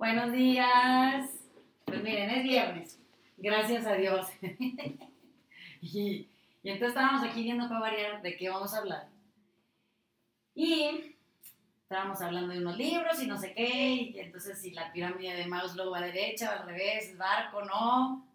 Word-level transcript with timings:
Buenos 0.00 0.32
días. 0.32 1.30
Pues 1.84 2.02
miren, 2.02 2.30
es 2.30 2.42
viernes. 2.42 2.98
Gracias 3.36 3.84
a 3.84 3.92
Dios. 3.96 4.28
y, 5.82 6.26
entonces 6.64 6.88
estábamos 6.88 7.22
aquí 7.22 7.42
viendo 7.42 7.68
para 7.68 7.80
variar 7.80 8.22
de 8.22 8.34
qué 8.34 8.48
vamos 8.48 8.72
a 8.72 8.78
hablar. 8.78 9.10
Y 10.54 11.18
estábamos 11.82 12.22
hablando 12.22 12.54
de 12.54 12.60
unos 12.60 12.78
libros 12.78 13.22
y 13.22 13.26
no 13.26 13.36
sé 13.36 13.52
qué. 13.52 13.92
Y 13.94 14.18
entonces 14.20 14.62
si 14.62 14.70
la 14.70 14.90
pirámide 14.90 15.34
de 15.34 15.46
Maslow 15.46 15.90
va 15.90 15.98
a 15.98 16.06
derecha 16.06 16.48
o 16.48 16.60
al 16.60 16.66
revés, 16.66 17.18
barco, 17.18 17.62
no. 17.62 18.26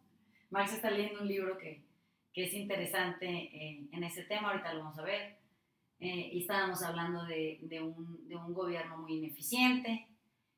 Max 0.52 0.72
está 0.72 0.92
leyendo 0.92 1.22
un 1.22 1.28
libro 1.28 1.58
que, 1.58 1.84
es 2.36 2.54
interesante 2.54 3.26
eh, 3.28 3.88
en 3.92 4.04
ese 4.04 4.22
tema, 4.26 4.52
ahorita 4.52 4.72
lo 4.72 4.84
vamos 4.84 5.00
a 5.00 5.02
ver. 5.04 5.40
Eh, 6.00 6.30
y 6.32 6.42
estábamos 6.42 6.84
hablando 6.84 7.26
de, 7.26 7.58
un, 7.82 8.28
de 8.28 8.36
un 8.36 8.54
gobierno 8.54 8.98
muy 9.00 9.16
ineficiente 9.16 10.10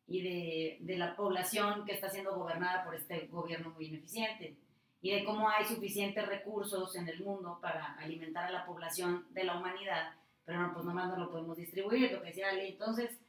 y 0.07 0.21
de, 0.21 0.77
de, 0.81 0.97
la 0.97 1.15
población 1.15 1.85
que 1.85 1.93
está 1.93 2.09
siendo 2.09 2.35
gobernada 2.35 2.85
por 2.85 2.95
este 2.95 3.27
gobierno 3.27 3.71
muy 3.71 3.87
ineficiente 3.87 4.57
y 5.01 5.11
de 5.11 5.25
cómo 5.25 5.49
hay 5.49 5.65
suficientes 5.65 6.25
recursos 6.25 6.95
en 6.95 7.07
el 7.07 7.23
mundo 7.23 7.59
para 7.61 7.93
alimentar 7.95 8.45
a 8.45 8.51
la 8.51 8.65
población 8.65 9.27
de 9.31 9.43
la 9.43 9.57
humanidad, 9.57 10.13
pero 10.45 10.61
no, 10.61 10.73
pues 10.73 10.85
nomás 10.85 11.09
no 11.09 11.17
lo 11.17 11.29
podemos 11.29 11.57
distribuir, 11.57 12.11
lo 12.11 12.21
que 12.21 12.29
decía 12.29 12.53
ley. 12.53 12.71
Entonces, 12.71 13.19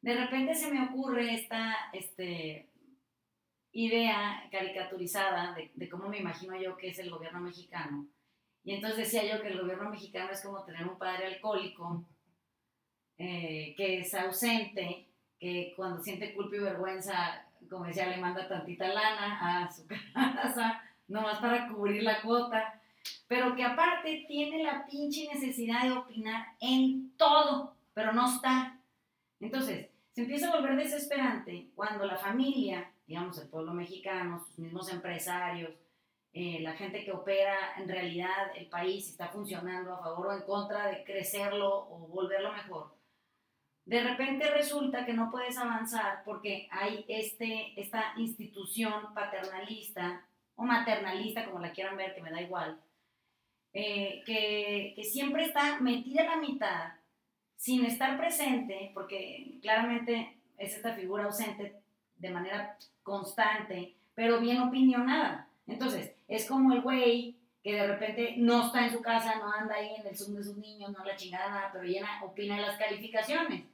de 0.00 0.14
repente 0.14 0.54
se 0.54 0.70
me 0.70 0.84
ocurre 0.84 1.34
esta 1.34 1.74
este, 1.92 2.70
idea 3.72 4.48
caricaturizada 4.50 5.54
de, 5.54 5.72
de 5.74 5.88
cómo 5.88 6.08
me 6.08 6.18
imagino 6.18 6.56
yo 6.56 6.76
que 6.76 6.88
es 6.88 6.98
el 6.98 7.10
gobierno 7.10 7.40
mexicano. 7.40 8.08
Y 8.62 8.72
entonces 8.72 8.98
decía 8.98 9.24
yo 9.24 9.42
que 9.42 9.48
el 9.48 9.60
gobierno 9.60 9.90
mexicano 9.90 10.30
es 10.32 10.42
como 10.42 10.64
tener 10.64 10.86
un 10.86 10.96
padre 10.96 11.26
alcohólico 11.26 12.06
eh, 13.18 13.74
que 13.76 14.00
es 14.00 14.14
ausente, 14.14 15.06
que 15.44 15.74
cuando 15.76 16.02
siente 16.02 16.34
culpa 16.34 16.56
y 16.56 16.60
vergüenza, 16.60 17.44
como 17.68 17.84
decía, 17.84 18.08
le 18.08 18.16
manda 18.16 18.48
tantita 18.48 18.88
lana 18.88 19.64
a 19.64 19.70
su 19.70 19.86
casa, 20.24 20.82
nomás 21.06 21.38
para 21.38 21.68
cubrir 21.68 22.02
la 22.02 22.22
cuota, 22.22 22.80
pero 23.28 23.54
que 23.54 23.62
aparte 23.62 24.24
tiene 24.26 24.62
la 24.62 24.86
pinche 24.86 25.28
necesidad 25.30 25.82
de 25.82 25.92
opinar 25.92 26.46
en 26.60 27.14
todo, 27.18 27.76
pero 27.92 28.14
no 28.14 28.26
está. 28.26 28.80
Entonces, 29.38 29.90
se 30.12 30.22
empieza 30.22 30.48
a 30.48 30.56
volver 30.56 30.76
desesperante 30.76 31.68
cuando 31.74 32.06
la 32.06 32.16
familia, 32.16 32.90
digamos 33.06 33.38
el 33.38 33.50
pueblo 33.50 33.74
mexicano, 33.74 34.42
sus 34.46 34.58
mismos 34.58 34.90
empresarios, 34.90 35.74
eh, 36.32 36.60
la 36.62 36.72
gente 36.72 37.04
que 37.04 37.12
opera 37.12 37.74
en 37.76 37.86
realidad 37.86 38.56
el 38.56 38.66
país 38.70 39.10
está 39.10 39.28
funcionando 39.28 39.92
a 39.92 39.98
favor 39.98 40.28
o 40.28 40.32
en 40.32 40.42
contra 40.44 40.86
de 40.86 41.04
crecerlo 41.04 41.86
o 41.90 42.08
volverlo 42.08 42.50
mejor 42.50 43.03
de 43.86 44.02
repente 44.02 44.50
resulta 44.50 45.04
que 45.04 45.12
no 45.12 45.30
puedes 45.30 45.58
avanzar 45.58 46.22
porque 46.24 46.68
hay 46.70 47.04
este, 47.08 47.78
esta 47.80 48.14
institución 48.16 49.12
paternalista 49.14 50.26
o 50.56 50.64
maternalista, 50.64 51.44
como 51.44 51.58
la 51.58 51.72
quieran 51.72 51.96
ver, 51.96 52.14
que 52.14 52.22
me 52.22 52.30
da 52.30 52.40
igual, 52.40 52.80
eh, 53.72 54.22
que, 54.24 54.92
que, 54.94 55.04
siempre 55.04 55.44
está 55.44 55.80
metida 55.80 56.22
en 56.22 56.28
la 56.28 56.36
mitad, 56.36 56.92
sin 57.56 57.84
estar 57.84 58.16
presente, 58.16 58.90
porque 58.94 59.58
claramente 59.60 60.38
es 60.56 60.76
esta 60.76 60.94
figura 60.94 61.24
ausente 61.24 61.74
de 62.16 62.30
manera 62.30 62.78
constante, 63.02 63.96
pero 64.14 64.40
bien 64.40 64.60
opinionada. 64.60 65.48
Entonces, 65.66 66.14
es 66.28 66.46
como 66.46 66.72
el 66.72 66.82
güey 66.82 67.36
que 67.62 67.74
de 67.74 67.86
repente 67.86 68.34
no 68.36 68.66
está 68.66 68.86
en 68.86 68.92
su 68.92 69.02
casa, 69.02 69.36
no 69.36 69.50
anda 69.50 69.74
ahí 69.74 69.94
en 69.96 70.06
el 70.06 70.16
Zoom 70.16 70.36
de 70.36 70.44
sus 70.44 70.56
niños, 70.56 70.92
no 70.92 71.04
la 71.04 71.16
chingada 71.16 71.70
pero 71.72 71.84
llena, 71.84 72.22
opina 72.22 72.60
las 72.60 72.78
calificaciones. 72.78 73.64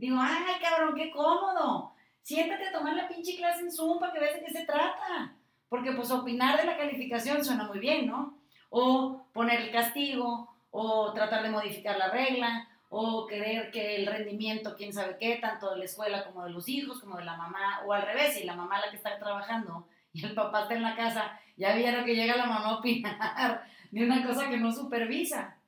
Digo, 0.00 0.16
ay, 0.18 0.54
cabrón, 0.62 0.94
qué 0.94 1.10
cómodo. 1.10 1.92
Siéntate 2.22 2.68
a 2.68 2.72
tomar 2.72 2.96
la 2.96 3.06
pinche 3.06 3.36
clase 3.36 3.60
en 3.60 3.70
Zoom 3.70 4.00
para 4.00 4.14
que 4.14 4.18
veas 4.18 4.34
de 4.34 4.46
qué 4.46 4.50
se 4.50 4.64
trata. 4.64 5.34
Porque 5.68 5.92
pues 5.92 6.10
opinar 6.10 6.58
de 6.58 6.64
la 6.64 6.78
calificación 6.78 7.44
suena 7.44 7.64
muy 7.64 7.80
bien, 7.80 8.06
¿no? 8.06 8.38
O 8.70 9.26
poner 9.34 9.60
el 9.60 9.70
castigo, 9.70 10.56
o 10.70 11.12
tratar 11.12 11.42
de 11.42 11.50
modificar 11.50 11.98
la 11.98 12.10
regla, 12.10 12.66
o 12.88 13.26
querer 13.26 13.70
que 13.70 13.96
el 13.96 14.06
rendimiento, 14.06 14.74
quién 14.74 14.94
sabe 14.94 15.18
qué, 15.20 15.36
tanto 15.36 15.70
de 15.70 15.80
la 15.80 15.84
escuela 15.84 16.24
como 16.24 16.44
de 16.44 16.50
los 16.50 16.66
hijos, 16.70 17.00
como 17.00 17.18
de 17.18 17.26
la 17.26 17.36
mamá, 17.36 17.82
o 17.84 17.92
al 17.92 18.02
revés, 18.02 18.32
si 18.32 18.44
la 18.44 18.56
mamá 18.56 18.80
la 18.80 18.90
que 18.90 18.96
está 18.96 19.18
trabajando 19.18 19.86
y 20.14 20.24
el 20.24 20.34
papá 20.34 20.62
está 20.62 20.74
en 20.76 20.82
la 20.82 20.96
casa, 20.96 21.38
ya 21.58 21.74
vieron 21.74 22.06
que 22.06 22.16
llega 22.16 22.36
la 22.36 22.46
mamá 22.46 22.70
a 22.70 22.78
opinar 22.78 23.66
de 23.90 24.02
una 24.02 24.24
cosa 24.26 24.48
que 24.48 24.56
no 24.56 24.72
supervisa. 24.72 25.58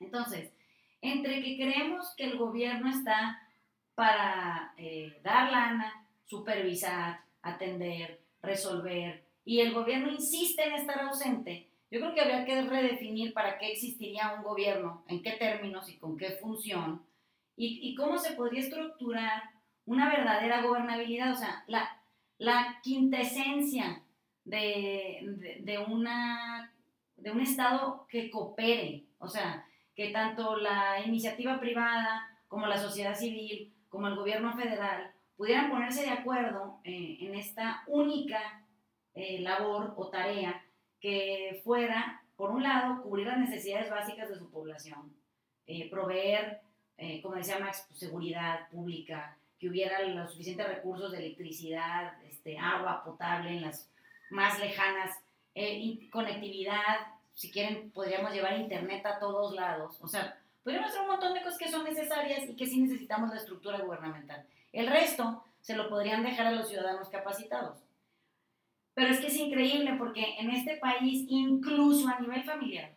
Entonces, 0.00 0.52
entre 1.00 1.42
que 1.42 1.56
creemos 1.56 2.14
que 2.14 2.24
el 2.24 2.36
gobierno 2.36 2.90
está 2.90 3.40
para 3.94 4.74
eh, 4.76 5.20
dar 5.22 5.50
lana, 5.50 6.06
supervisar, 6.26 7.20
atender, 7.42 8.20
resolver, 8.42 9.24
y 9.44 9.60
el 9.60 9.72
gobierno 9.72 10.10
insiste 10.10 10.62
en 10.62 10.74
estar 10.74 11.00
ausente, 11.00 11.68
yo 11.90 11.98
creo 11.98 12.14
que 12.14 12.20
habría 12.20 12.44
que 12.44 12.62
redefinir 12.62 13.32
para 13.32 13.58
qué 13.58 13.72
existiría 13.72 14.34
un 14.36 14.44
gobierno, 14.44 15.04
en 15.08 15.22
qué 15.22 15.32
términos 15.32 15.88
y 15.88 15.98
con 15.98 16.16
qué 16.16 16.30
función, 16.32 17.04
y, 17.56 17.94
cómo 17.94 18.16
se 18.16 18.32
podría 18.32 18.60
estructurar 18.60 19.42
una 19.84 20.08
verdadera 20.08 20.62
gobernabilidad, 20.62 21.32
o 21.32 21.36
sea, 21.36 21.62
la, 21.66 22.00
la 22.38 22.80
quintesencia 22.82 24.02
de, 24.44 25.58
de, 25.60 25.78
una, 25.78 26.72
de 27.16 27.30
un 27.30 27.40
Estado 27.40 28.06
que 28.08 28.30
coopere, 28.30 29.04
o 29.18 29.28
sea, 29.28 29.66
que 29.94 30.08
tanto 30.08 30.56
la 30.56 31.04
iniciativa 31.04 31.60
privada 31.60 32.26
como 32.48 32.66
la 32.66 32.78
sociedad 32.78 33.14
civil 33.14 33.74
como 33.90 34.08
el 34.08 34.16
gobierno 34.16 34.56
federal 34.56 35.12
pudieran 35.36 35.70
ponerse 35.70 36.02
de 36.02 36.10
acuerdo 36.10 36.80
eh, 36.84 37.18
en 37.20 37.34
esta 37.34 37.82
única 37.88 38.64
eh, 39.14 39.40
labor 39.40 39.94
o 39.96 40.08
tarea 40.08 40.64
que 41.00 41.60
fuera, 41.64 42.22
por 42.36 42.50
un 42.50 42.62
lado, 42.62 43.02
cubrir 43.02 43.26
las 43.26 43.38
necesidades 43.38 43.90
básicas 43.90 44.28
de 44.28 44.36
su 44.36 44.50
población, 44.50 45.14
eh, 45.66 45.90
proveer, 45.90 46.60
como 47.22 47.36
decía 47.36 47.58
Max, 47.58 47.86
pues, 47.88 47.98
seguridad 47.98 48.68
pública, 48.68 49.38
que 49.58 49.70
hubiera 49.70 50.02
los 50.02 50.30
suficientes 50.32 50.68
recursos 50.68 51.12
de 51.12 51.18
electricidad, 51.18 52.22
este, 52.24 52.58
agua 52.58 53.02
potable 53.02 53.50
en 53.50 53.62
las 53.62 53.90
más 54.30 54.58
lejanas, 54.58 55.16
conectividad, 56.12 56.98
si 57.32 57.50
quieren 57.50 57.90
podríamos 57.92 58.32
llevar 58.34 58.60
internet 58.60 59.06
a 59.06 59.18
todos 59.18 59.54
lados, 59.54 59.98
o 60.02 60.08
sea, 60.08 60.39
Podríamos 60.62 60.90
hacer 60.90 61.02
un 61.02 61.08
montón 61.08 61.34
de 61.34 61.42
cosas 61.42 61.58
que 61.58 61.70
son 61.70 61.84
necesarias 61.84 62.48
y 62.48 62.54
que 62.54 62.66
sí 62.66 62.80
necesitamos 62.80 63.30
la 63.30 63.36
estructura 63.36 63.78
gubernamental. 63.78 64.46
El 64.72 64.86
resto 64.86 65.44
se 65.60 65.76
lo 65.76 65.88
podrían 65.88 66.22
dejar 66.22 66.46
a 66.46 66.52
los 66.52 66.68
ciudadanos 66.68 67.08
capacitados. 67.08 67.78
Pero 68.94 69.12
es 69.12 69.20
que 69.20 69.28
es 69.28 69.36
increíble 69.36 69.94
porque 69.98 70.36
en 70.38 70.50
este 70.50 70.76
país, 70.76 71.24
incluso 71.28 72.08
a 72.08 72.20
nivel 72.20 72.42
familiar, 72.44 72.92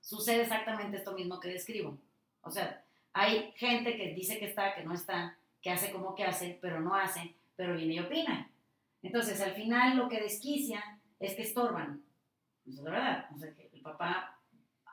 sucede 0.00 0.42
exactamente 0.42 0.96
esto 0.96 1.12
mismo 1.12 1.38
que 1.38 1.50
describo. 1.50 1.98
O 2.42 2.50
sea, 2.50 2.82
hay 3.12 3.52
gente 3.56 3.96
que 3.96 4.14
dice 4.14 4.38
que 4.38 4.46
está, 4.46 4.74
que 4.74 4.82
no 4.82 4.94
está, 4.94 5.36
que 5.60 5.70
hace 5.70 5.92
como 5.92 6.14
que 6.14 6.24
hace, 6.24 6.58
pero 6.60 6.80
no 6.80 6.94
hace, 6.94 7.34
pero 7.56 7.76
viene 7.76 7.94
y 7.94 8.00
opina. 8.00 8.50
Entonces, 9.02 9.40
al 9.40 9.52
final 9.52 9.96
lo 9.96 10.08
que 10.08 10.20
desquicia 10.20 10.98
es 11.20 11.34
que 11.34 11.42
estorban. 11.42 12.02
Eso 12.66 12.78
es 12.78 12.84
la 12.84 12.90
verdad. 12.90 13.28
O 13.34 13.38
sea, 13.38 13.52
que 13.54 13.70
el 13.72 13.80
papá 13.80 14.38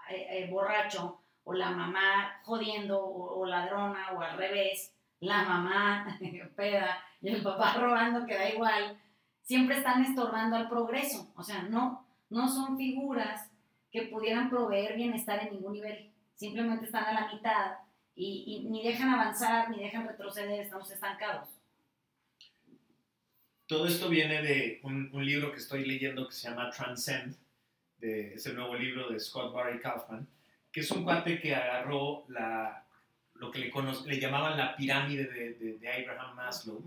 eh, 0.09 0.27
eh, 0.29 0.49
borracho 0.51 1.21
o 1.45 1.53
la 1.53 1.69
mamá 1.72 2.41
jodiendo 2.44 3.00
o, 3.06 3.45
ladrona 3.45 4.11
o 4.13 4.22
al 4.22 4.38
revés, 4.38 4.91
la 5.19 5.44
mamá 5.44 6.19
peda 6.56 7.03
y 7.22 7.29
el 7.29 7.41
papá 7.41 7.75
robando, 7.79 8.25
que 8.25 8.33
da 8.35 8.50
igual, 8.50 9.00
siempre 9.44 9.78
están 9.78 10.03
estorbando 10.03 10.57
al 10.57 10.67
progreso. 10.67 11.31
O 11.35 11.44
sea, 11.44 11.63
no, 11.63 12.05
no 12.29 12.50
son 12.50 12.78
figuras 12.78 13.50
que 13.91 14.03
pudieran 14.07 14.50
proveer 14.50 14.95
bienestar 14.95 15.41
en 15.44 15.53
ningún 15.53 15.73
nivel. 15.73 16.11
Simplemente 16.34 16.85
están 16.85 17.05
a 17.05 17.13
la 17.13 17.31
mitad 17.31 17.78
y, 18.16 18.66
ni 18.69 18.84
dejan 18.84 19.09
avanzar 19.09 19.69
ni 19.69 19.84
dejan 19.84 20.07
retroceder, 20.07 20.61
estamos 20.61 20.89
estancados. 20.91 21.50
Todo 23.67 23.87
esto 23.87 24.09
viene 24.09 24.41
de 24.41 24.79
un, 24.84 25.09
libro 25.25 25.52
que 25.52 25.58
estoy 25.58 25.85
leyendo 25.85 26.28
que 26.28 26.34
se 26.34 26.49
llama 26.49 26.69
Transcend, 26.72 27.35
es 28.02 28.46
el 28.46 28.55
nuevo 28.55 28.75
libro 28.75 29.09
de 29.09 29.19
Scott 29.19 29.53
Barry 29.53 29.79
Kaufman 29.79 30.28
que 30.75 30.81
es 30.81 30.91
un 30.91 31.05
cuate 31.05 31.39
que 31.39 31.55
agarró 31.55 32.25
la, 32.27 32.85
lo 33.35 33.49
que 33.49 33.59
le, 33.59 33.72
le 34.07 34.19
llamaban 34.19 34.57
la 34.57 34.75
pirámide 34.75 35.23
de, 35.23 35.77
de, 35.77 35.89
Abraham 35.89 36.35
Maslow, 36.35 36.83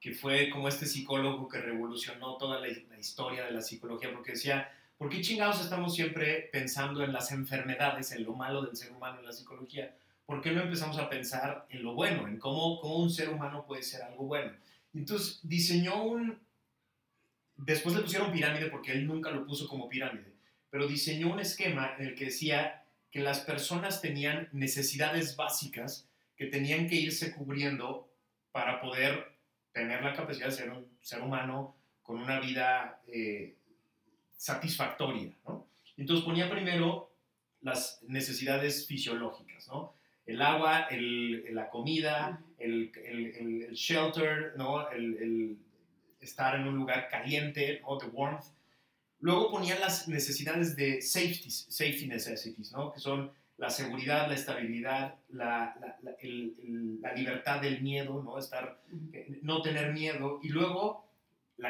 que 0.00 0.12
fue 0.12 0.48
como 0.48 0.68
este 0.68 0.86
psicólogo 0.86 1.46
que 1.46 1.60
revolucionó 1.60 2.38
toda 2.38 2.58
la, 2.58 2.68
historia 2.98 3.44
de 3.44 3.50
la 3.50 3.60
psicología, 3.60 4.10
porque 4.10 4.32
decía, 4.32 4.72
¿por 4.96 5.10
qué 5.10 5.20
chingados 5.20 5.60
estamos 5.60 5.94
siempre 5.94 6.48
pensando 6.50 7.04
en 7.04 7.12
las 7.12 7.30
enfermedades, 7.30 8.10
en 8.12 8.24
lo 8.24 8.32
malo 8.32 8.62
del 8.62 8.74
ser 8.74 8.90
humano 8.90 9.18
en 9.18 9.26
la 9.26 9.32
psicología? 9.32 9.94
¿Por 10.24 10.40
qué 10.40 10.52
no 10.52 10.62
empezamos 10.62 10.96
a 10.96 11.10
pensar 11.10 11.66
en 11.68 11.82
lo 11.82 11.92
bueno, 11.92 12.26
en 12.26 12.38
cómo, 12.38 12.80
cómo 12.80 13.00
un 13.00 13.10
ser 13.10 13.28
humano 13.28 13.66
puede 13.66 13.82
ser 13.82 14.00
algo 14.00 14.24
bueno? 14.24 14.52
Entonces 14.94 15.40
diseñó 15.42 16.04
un... 16.04 16.40
Después 17.54 17.94
le 17.94 18.00
pusieron 18.00 18.32
pirámide 18.32 18.70
porque 18.70 18.92
él 18.92 19.06
nunca 19.06 19.30
lo 19.30 19.44
puso 19.44 19.68
como 19.68 19.90
pirámide, 19.90 20.32
pero 20.70 20.86
diseñó 20.86 21.30
un 21.30 21.40
esquema 21.40 21.96
en 21.98 22.06
el 22.06 22.14
que 22.14 22.24
decía 22.24 22.79
que 23.10 23.20
las 23.20 23.40
personas 23.40 24.00
tenían 24.00 24.48
necesidades 24.52 25.36
básicas 25.36 26.08
que 26.36 26.46
tenían 26.46 26.88
que 26.88 26.94
irse 26.94 27.34
cubriendo 27.34 28.10
para 28.52 28.80
poder 28.80 29.36
tener 29.72 30.02
la 30.02 30.14
capacidad 30.14 30.46
de 30.46 30.52
ser 30.52 30.70
un 30.70 30.86
ser 31.00 31.20
humano 31.20 31.76
con 32.02 32.18
una 32.18 32.40
vida 32.40 33.00
eh, 33.06 33.56
satisfactoria, 34.36 35.32
¿no? 35.44 35.68
Entonces 35.96 36.24
ponía 36.24 36.50
primero 36.50 37.14
las 37.60 38.02
necesidades 38.08 38.86
fisiológicas, 38.86 39.68
¿no? 39.68 39.94
El 40.24 40.40
agua, 40.40 40.86
el, 40.90 41.54
la 41.54 41.68
comida, 41.68 42.42
el, 42.58 42.90
el, 43.04 43.66
el, 43.66 43.72
shelter, 43.74 44.54
¿no? 44.56 44.90
El, 44.90 45.58
estar 46.20 46.54
en 46.54 46.66
un 46.66 46.76
lugar 46.76 47.08
caliente, 47.08 47.80
o 47.84 47.98
the 47.98 48.06
warmth. 48.06 48.44
Luego 49.20 49.50
ponía 49.50 49.78
las 49.78 50.08
necesidades 50.08 50.76
de 50.76 51.02
safety, 51.02 51.50
safety 51.50 52.06
necessities, 52.06 52.72
¿no? 52.72 52.92
Que 52.92 53.00
son 53.00 53.32
la 53.58 53.68
seguridad, 53.68 54.28
la 54.28 54.34
estabilidad, 54.34 55.16
la, 55.28 55.76
la, 55.80 55.98
la 56.02 57.14
libertad 57.14 57.60
del 57.60 57.82
miedo, 57.82 58.22
¿no? 58.22 58.38
Estar, 58.38 58.82
eh, 59.12 59.38
no 59.42 59.60
tener 59.60 59.92
miedo. 59.92 60.40
Y 60.42 60.48
luego 60.48 61.04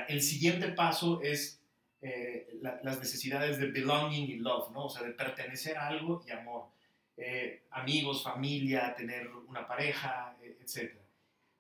el 0.08 0.22
siguiente 0.22 0.68
paso 0.68 1.20
es 1.22 1.60
eh, 2.02 2.58
las 2.62 2.98
necesidades 2.98 3.58
de 3.58 3.66
belonging 3.66 4.30
y 4.30 4.36
love, 4.36 4.70
¿no? 4.72 4.86
O 4.86 4.90
sea, 4.90 5.02
de 5.02 5.12
pertenecer 5.12 5.76
a 5.76 5.88
algo 5.88 6.22
y 6.26 6.30
amor. 6.30 6.68
Eh, 7.16 7.64
amigos, 7.72 8.22
familia, 8.22 8.94
tener 8.94 9.28
una 9.48 9.66
pareja, 9.66 10.34
e, 10.42 10.56
etc. 10.62 10.94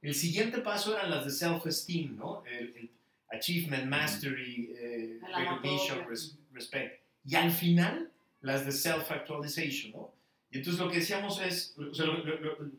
El 0.00 0.14
siguiente 0.14 0.58
paso 0.60 0.96
eran 0.96 1.10
las 1.10 1.24
de 1.26 1.30
self-esteem, 1.30 2.16
¿no? 2.16 2.42
El, 2.46 2.90
achievement, 3.30 3.86
mastery, 3.86 4.72
eh, 4.76 5.20
recognition, 5.36 6.06
respect. 6.52 7.02
Y 7.24 7.34
al 7.34 7.50
final, 7.50 8.10
las 8.40 8.64
de 8.64 8.72
self-actualization, 8.72 9.92
¿no? 9.92 10.12
Y 10.50 10.58
entonces 10.58 10.80
lo 10.80 10.90
que 10.90 10.98
decíamos 10.98 11.40
es, 11.40 11.76
o 11.78 11.94
sea, 11.94 12.06
lo, 12.06 12.24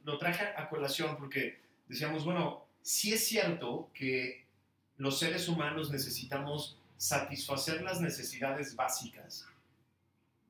lo, 0.03 0.17
traje 0.17 0.43
a 0.57 0.67
colación 0.67 1.15
porque 1.17 1.59
decíamos, 1.87 2.25
bueno, 2.25 2.65
sí 2.81 3.13
es 3.13 3.25
cierto 3.25 3.89
que 3.93 4.45
los 4.97 5.19
seres 5.19 5.47
humanos 5.47 5.89
necesitamos 5.89 6.77
satisfacer 6.97 7.81
las 7.81 8.01
necesidades 8.01 8.75
básicas, 8.75 9.47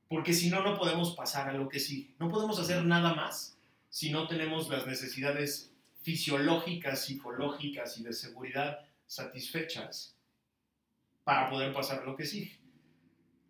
porque 0.10 0.34
si 0.34 0.50
no, 0.50 0.64
no 0.64 0.78
podemos 0.78 1.16
pasar 1.16 1.48
a 1.48 1.54
lo 1.54 1.70
que 1.70 1.80
sí. 1.80 2.14
No 2.20 2.28
podemos 2.28 2.60
hacer 2.60 2.84
nada 2.84 3.14
más 3.14 3.56
si 3.90 4.10
no 4.10 4.28
tenemos 4.28 4.68
las 4.68 4.88
necesidades 4.88 5.72
fisiológicas, 6.02 7.06
psicológicas 7.06 8.00
y 8.00 8.04
de 8.04 8.14
seguridad 8.14 8.80
satisfechas 9.12 10.16
para 11.26 11.50
poder 11.50 11.74
pasar 11.74 12.02
a 12.02 12.06
lo 12.06 12.16
que 12.16 12.26
sigue. 12.26 12.58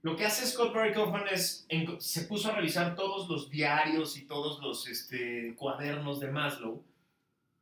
Lo 0.01 0.15
que 0.15 0.25
hace 0.25 0.47
Scott 0.47 0.73
Barry 0.73 0.91
Kaufman 0.91 1.27
es, 1.31 1.67
se 1.99 2.21
puso 2.23 2.49
a 2.49 2.55
revisar 2.55 2.95
todos 2.95 3.29
los 3.29 3.51
diarios 3.51 4.17
y 4.17 4.25
todos 4.25 4.59
los 4.59 4.87
este, 4.87 5.53
cuadernos 5.55 6.19
de 6.19 6.31
Maslow 6.31 6.83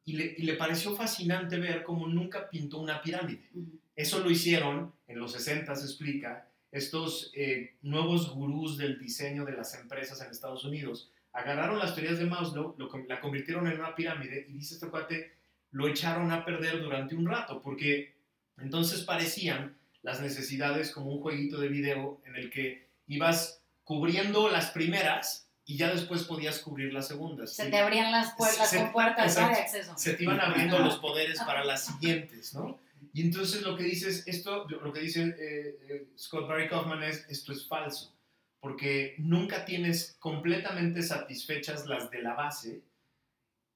y 0.06 0.14
le, 0.14 0.36
y 0.38 0.44
le, 0.44 0.54
pareció 0.54 0.96
fascinante 0.96 1.60
ver 1.60 1.84
cómo 1.84 2.08
nunca 2.08 2.50
pintó 2.50 2.80
una 2.80 3.02
pirámide. 3.02 3.50
Eso 3.94 4.20
lo 4.20 4.32
hicieron, 4.32 4.94
en 5.06 5.20
los 5.20 5.34
60 5.34 5.76
se 5.76 5.86
explica, 5.86 6.48
estos 6.72 7.34
eh, 7.36 7.76
nuevos 7.82 8.34
gurús 8.34 8.78
del 8.78 8.98
diseño 8.98 9.44
de 9.44 9.52
las 9.52 9.74
empresas 9.76 10.22
en 10.22 10.32
Estados 10.32 10.64
Unidos. 10.64 11.12
Agarraron 11.34 11.78
las 11.78 11.94
teorías 11.94 12.18
de 12.18 12.26
Maslow, 12.26 12.76
lo, 12.78 12.90
la 13.10 13.20
convirtieron 13.20 13.68
en 13.68 13.78
una 13.78 13.94
pirámide 13.94 14.46
y 14.48 14.54
dice 14.54 14.76
este 14.76 14.88
cuate, 14.88 15.39
lo 15.72 15.88
echaron 15.88 16.32
a 16.32 16.46
perder 16.46 16.82
durante 16.82 17.16
un 17.16 17.28
rato, 17.28 17.62
porque 17.62 18.16
entonces 18.58 19.02
parecían 19.02 19.78
las 20.02 20.22
necesidades 20.22 20.92
como 20.92 21.12
un 21.12 21.22
jueguito 21.22 21.60
de 21.60 21.68
video 21.68 22.22
en 22.26 22.36
el 22.36 22.50
que 22.50 22.90
ibas 23.08 23.62
cubriendo 23.84 24.50
las 24.50 24.72
primeras 24.72 25.50
y 25.66 25.78
ya 25.78 25.94
después 25.94 26.24
podías 26.24 26.60
cubrir 26.60 26.94
las 26.94 27.08
segundas. 27.08 27.56
Se 27.56 27.70
te 27.70 27.78
abrían 27.78 28.12
las, 28.12 28.34
puertas, 28.34 28.74
con 28.74 28.92
puertas 28.92 29.36
de 29.36 29.42
acceso. 29.42 29.94
Se 29.98 30.14
te 30.14 30.24
iban 30.24 30.40
abriendo 30.40 30.80
los 30.80 30.98
poderes 30.98 31.40
para 31.40 31.64
las 31.64 31.86
siguientes, 31.86 32.54
¿no? 32.54 32.80
Y 33.14 33.22
entonces 33.22 33.62
lo 33.62 33.76
que 33.76 33.84
dice 33.84 34.24
esto, 34.28 34.68
lo 34.68 34.92
que 34.92 35.02
dice 35.02 35.24
eh, 35.24 35.80
eh, 35.90 36.08
Scott 36.18 36.48
Barry 36.48 36.68
Kaufman 36.68 37.04
es, 37.04 37.26
esto 37.30 37.54
es 37.54 37.68
falso, 37.68 38.16
porque 38.60 39.16
nunca 39.18 39.66
tienes 39.66 40.18
completamente 40.20 41.02
satisfechas 41.02 41.86
las 41.86 42.10
de 42.12 42.22
la 42.22 42.34
base, 42.34 42.82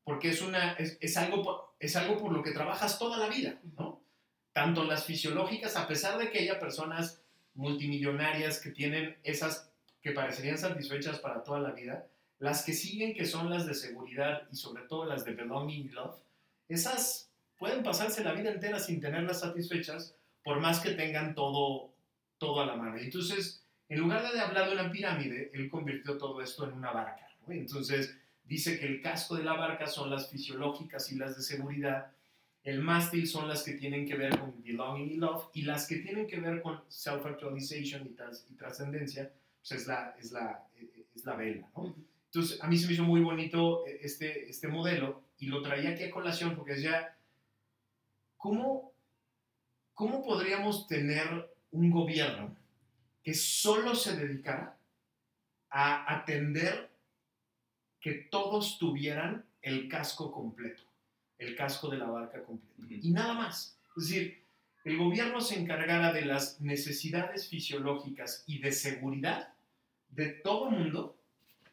porque 0.03 0.29
es, 0.29 0.41
una, 0.41 0.73
es, 0.73 1.17
algo, 1.17 1.72
es 1.83 1.97
algo 1.97 2.17
por 2.17 2.31
lo 2.31 2.41
que 2.41 2.51
trabajas 2.51 2.97
toda 2.97 3.17
la 3.17 3.27
vida, 3.27 3.59
¿no? 3.77 4.01
Tanto 4.53 4.85
las 4.85 5.03
fisiológicas, 5.03 5.75
a 5.75 5.85
pesar 5.85 6.17
de 6.17 6.31
que 6.31 6.39
haya 6.39 6.59
personas 6.59 7.21
multimillonarias 7.55 8.59
que 8.59 8.71
tienen 8.71 9.17
esas 9.23 9.69
que 10.01 10.11
parecerían 10.11 10.57
satisfechas 10.57 11.19
para 11.19 11.43
toda 11.43 11.59
la 11.59 11.71
vida, 11.71 12.07
las 12.39 12.63
que 12.63 12.73
siguen, 12.73 13.13
que 13.13 13.25
son 13.25 13.49
las 13.49 13.65
de 13.65 13.73
seguridad 13.73 14.47
y 14.51 14.55
sobre 14.55 14.83
todo 14.83 15.05
las 15.05 15.25
de 15.25 15.33
belonging 15.33 15.93
love, 15.93 16.15
esas 16.69 17.31
pueden 17.57 17.83
pasarse 17.83 18.23
la 18.23 18.33
vida 18.33 18.51
entera 18.51 18.79
sin 18.79 19.01
tenerlas 19.01 19.41
satisfechas, 19.41 20.15
por 20.43 20.59
más 20.59 20.79
que 20.79 20.91
tengan 20.91 21.35
todo, 21.35 21.93
todo 22.37 22.61
a 22.61 22.65
la 22.65 22.75
mano. 22.75 22.97
Entonces, 22.97 23.65
en 23.89 23.99
lugar 23.99 24.31
de 24.31 24.39
hablar 24.39 24.67
de 24.67 24.73
una 24.73 24.91
pirámide, 24.91 25.51
él 25.53 25.69
convirtió 25.69 26.17
todo 26.17 26.41
esto 26.41 26.65
en 26.65 26.73
una 26.73 26.91
barca. 26.91 27.27
Entonces, 27.47 28.17
dice 28.43 28.79
que 28.79 28.85
el 28.85 29.01
casco 29.01 29.35
de 29.35 29.43
la 29.43 29.53
barca 29.53 29.87
son 29.87 30.09
las 30.09 30.29
fisiológicas 30.29 31.11
y 31.11 31.15
las 31.15 31.35
de 31.35 31.43
seguridad, 31.43 32.11
el 32.63 32.79
mástil 32.79 33.27
son 33.27 33.47
las 33.47 33.63
que 33.63 33.73
tienen 33.73 34.07
que 34.07 34.15
ver 34.15 34.39
con 34.39 34.63
belonging 34.63 35.11
y 35.11 35.15
love, 35.15 35.49
y 35.53 35.63
las 35.63 35.87
que 35.87 35.97
tienen 35.97 36.27
que 36.27 36.39
ver 36.39 36.61
con 36.61 36.81
self-actualization 36.87 38.07
y, 38.07 38.55
trascendencia, 38.55 39.31
pues 39.59 39.81
es 39.81 39.87
la, 39.87 40.15
es 40.19 40.31
la, 40.31 40.65
es 41.15 41.25
la 41.25 41.35
vela. 41.35 41.67
Entonces, 42.25 42.61
a 42.63 42.67
mí 42.67 42.77
se 42.77 42.87
me 42.87 42.93
hizo 42.93 43.03
muy 43.03 43.21
bonito 43.21 43.85
eh, 43.85 43.99
este, 44.01 44.49
este 44.49 44.67
modelo 44.67 45.23
y 45.37 45.47
lo 45.47 45.61
traía 45.61 45.91
aquí 45.91 46.03
a 46.03 46.11
colación 46.11 46.55
porque 46.55 46.81
ya 46.81 47.15
¿cómo, 48.37 48.93
¿cómo 49.93 50.23
podríamos 50.23 50.87
tener 50.87 51.49
un 51.71 51.91
gobierno 51.91 52.55
que 53.23 53.33
solo 53.33 53.95
se 53.95 54.17
dedicara 54.17 54.77
a 55.69 56.15
atender 56.15 56.92
que 58.03 58.11
todos 58.29 58.77
tuvieran 58.77 59.45
el 59.61 59.87
casco 59.87 60.29
completo, 60.29 60.83
el 61.37 61.55
casco 61.55 61.87
de 61.87 61.97
la 61.97 62.07
barca 62.07 62.43
completo, 62.43 62.83
y 62.89 63.11
nada 63.11 63.33
más? 63.33 63.79
Es 63.95 64.09
decir, 64.09 64.43
el 64.83 64.97
gobierno 64.97 65.39
se 65.39 65.57
encargara 65.57 66.11
de 66.11 66.25
las 66.25 66.59
necesidades 66.59 67.47
fisiológicas 67.47 68.43
y 68.45 68.59
de 68.59 68.73
seguridad 68.73 69.53
de 70.09 70.27
todo 70.27 70.69
mundo 70.69 71.15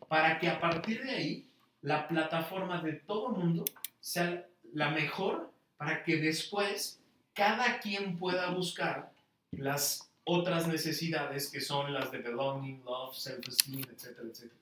para 0.06 0.38
que 0.38 0.48
a 0.48 0.60
partir 0.60 1.02
de 1.02 1.10
ahí 1.10 1.50
la 1.82 2.06
plataforma 2.06 2.80
de 2.80 2.92
todo 2.92 3.30
mundo 3.30 3.64
sea 4.00 4.46
la 4.72 4.90
mejor 4.90 5.52
para 5.78 6.04
que 6.04 6.18
después 6.18 7.00
cada 7.34 7.80
quien 7.80 8.18
pueda 8.18 8.50
buscar 8.50 9.12
las 9.50 10.12
otras 10.22 10.68
necesidades 10.68 11.50
que 11.50 11.60
son 11.60 11.92
las 11.92 12.12
de 12.12 12.18
belonging, 12.18 12.84
love, 12.84 13.16
self-esteem, 13.16 13.82
etcétera, 13.92 14.28
etcétera. 14.30 14.59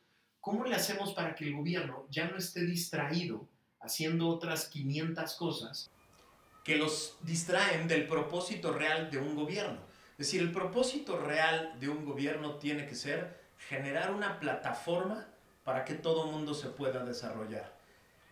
¿Cómo 0.48 0.64
le 0.64 0.76
hacemos 0.76 1.12
para 1.12 1.34
que 1.34 1.44
el 1.44 1.54
gobierno 1.54 2.06
ya 2.08 2.26
no 2.26 2.38
esté 2.38 2.64
distraído 2.64 3.46
haciendo 3.80 4.28
otras 4.28 4.68
500 4.68 5.34
cosas 5.34 5.90
que 6.64 6.78
los 6.78 7.18
distraen 7.20 7.86
del 7.86 8.06
propósito 8.06 8.72
real 8.72 9.10
de 9.10 9.18
un 9.18 9.36
gobierno? 9.36 9.78
Es 10.12 10.28
decir, 10.28 10.40
el 10.40 10.50
propósito 10.50 11.18
real 11.18 11.78
de 11.78 11.90
un 11.90 12.06
gobierno 12.06 12.54
tiene 12.54 12.86
que 12.86 12.94
ser 12.94 13.38
generar 13.68 14.10
una 14.10 14.40
plataforma 14.40 15.28
para 15.64 15.84
que 15.84 15.92
todo 15.92 16.28
mundo 16.28 16.54
se 16.54 16.70
pueda 16.70 17.04
desarrollar. 17.04 17.76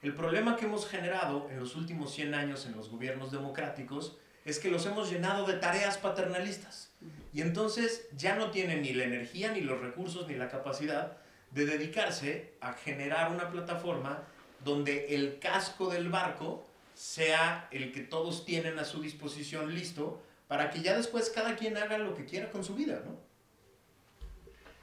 El 0.00 0.14
problema 0.14 0.56
que 0.56 0.64
hemos 0.64 0.88
generado 0.88 1.50
en 1.50 1.60
los 1.60 1.76
últimos 1.76 2.14
100 2.14 2.34
años 2.34 2.64
en 2.64 2.78
los 2.78 2.88
gobiernos 2.88 3.30
democráticos 3.30 4.16
es 4.46 4.58
que 4.58 4.70
los 4.70 4.86
hemos 4.86 5.10
llenado 5.10 5.44
de 5.44 5.58
tareas 5.58 5.98
paternalistas. 5.98 6.92
Y 7.34 7.42
entonces 7.42 8.08
ya 8.16 8.36
no 8.36 8.50
tienen 8.50 8.80
ni 8.80 8.94
la 8.94 9.04
energía, 9.04 9.52
ni 9.52 9.60
los 9.60 9.82
recursos, 9.82 10.26
ni 10.26 10.34
la 10.34 10.48
capacidad 10.48 11.18
de 11.50 11.66
dedicarse 11.66 12.54
a 12.60 12.72
generar 12.72 13.30
una 13.30 13.50
plataforma 13.50 14.22
donde 14.64 15.14
el 15.14 15.38
casco 15.38 15.88
del 15.88 16.08
barco 16.08 16.66
sea 16.94 17.68
el 17.70 17.92
que 17.92 18.00
todos 18.00 18.44
tienen 18.44 18.78
a 18.78 18.84
su 18.84 19.00
disposición 19.00 19.74
listo 19.74 20.22
para 20.48 20.70
que 20.70 20.80
ya 20.80 20.96
después 20.96 21.30
cada 21.30 21.56
quien 21.56 21.76
haga 21.76 21.98
lo 21.98 22.14
que 22.14 22.24
quiera 22.24 22.50
con 22.50 22.64
su 22.64 22.74
vida, 22.74 23.02
¿no? 23.04 23.16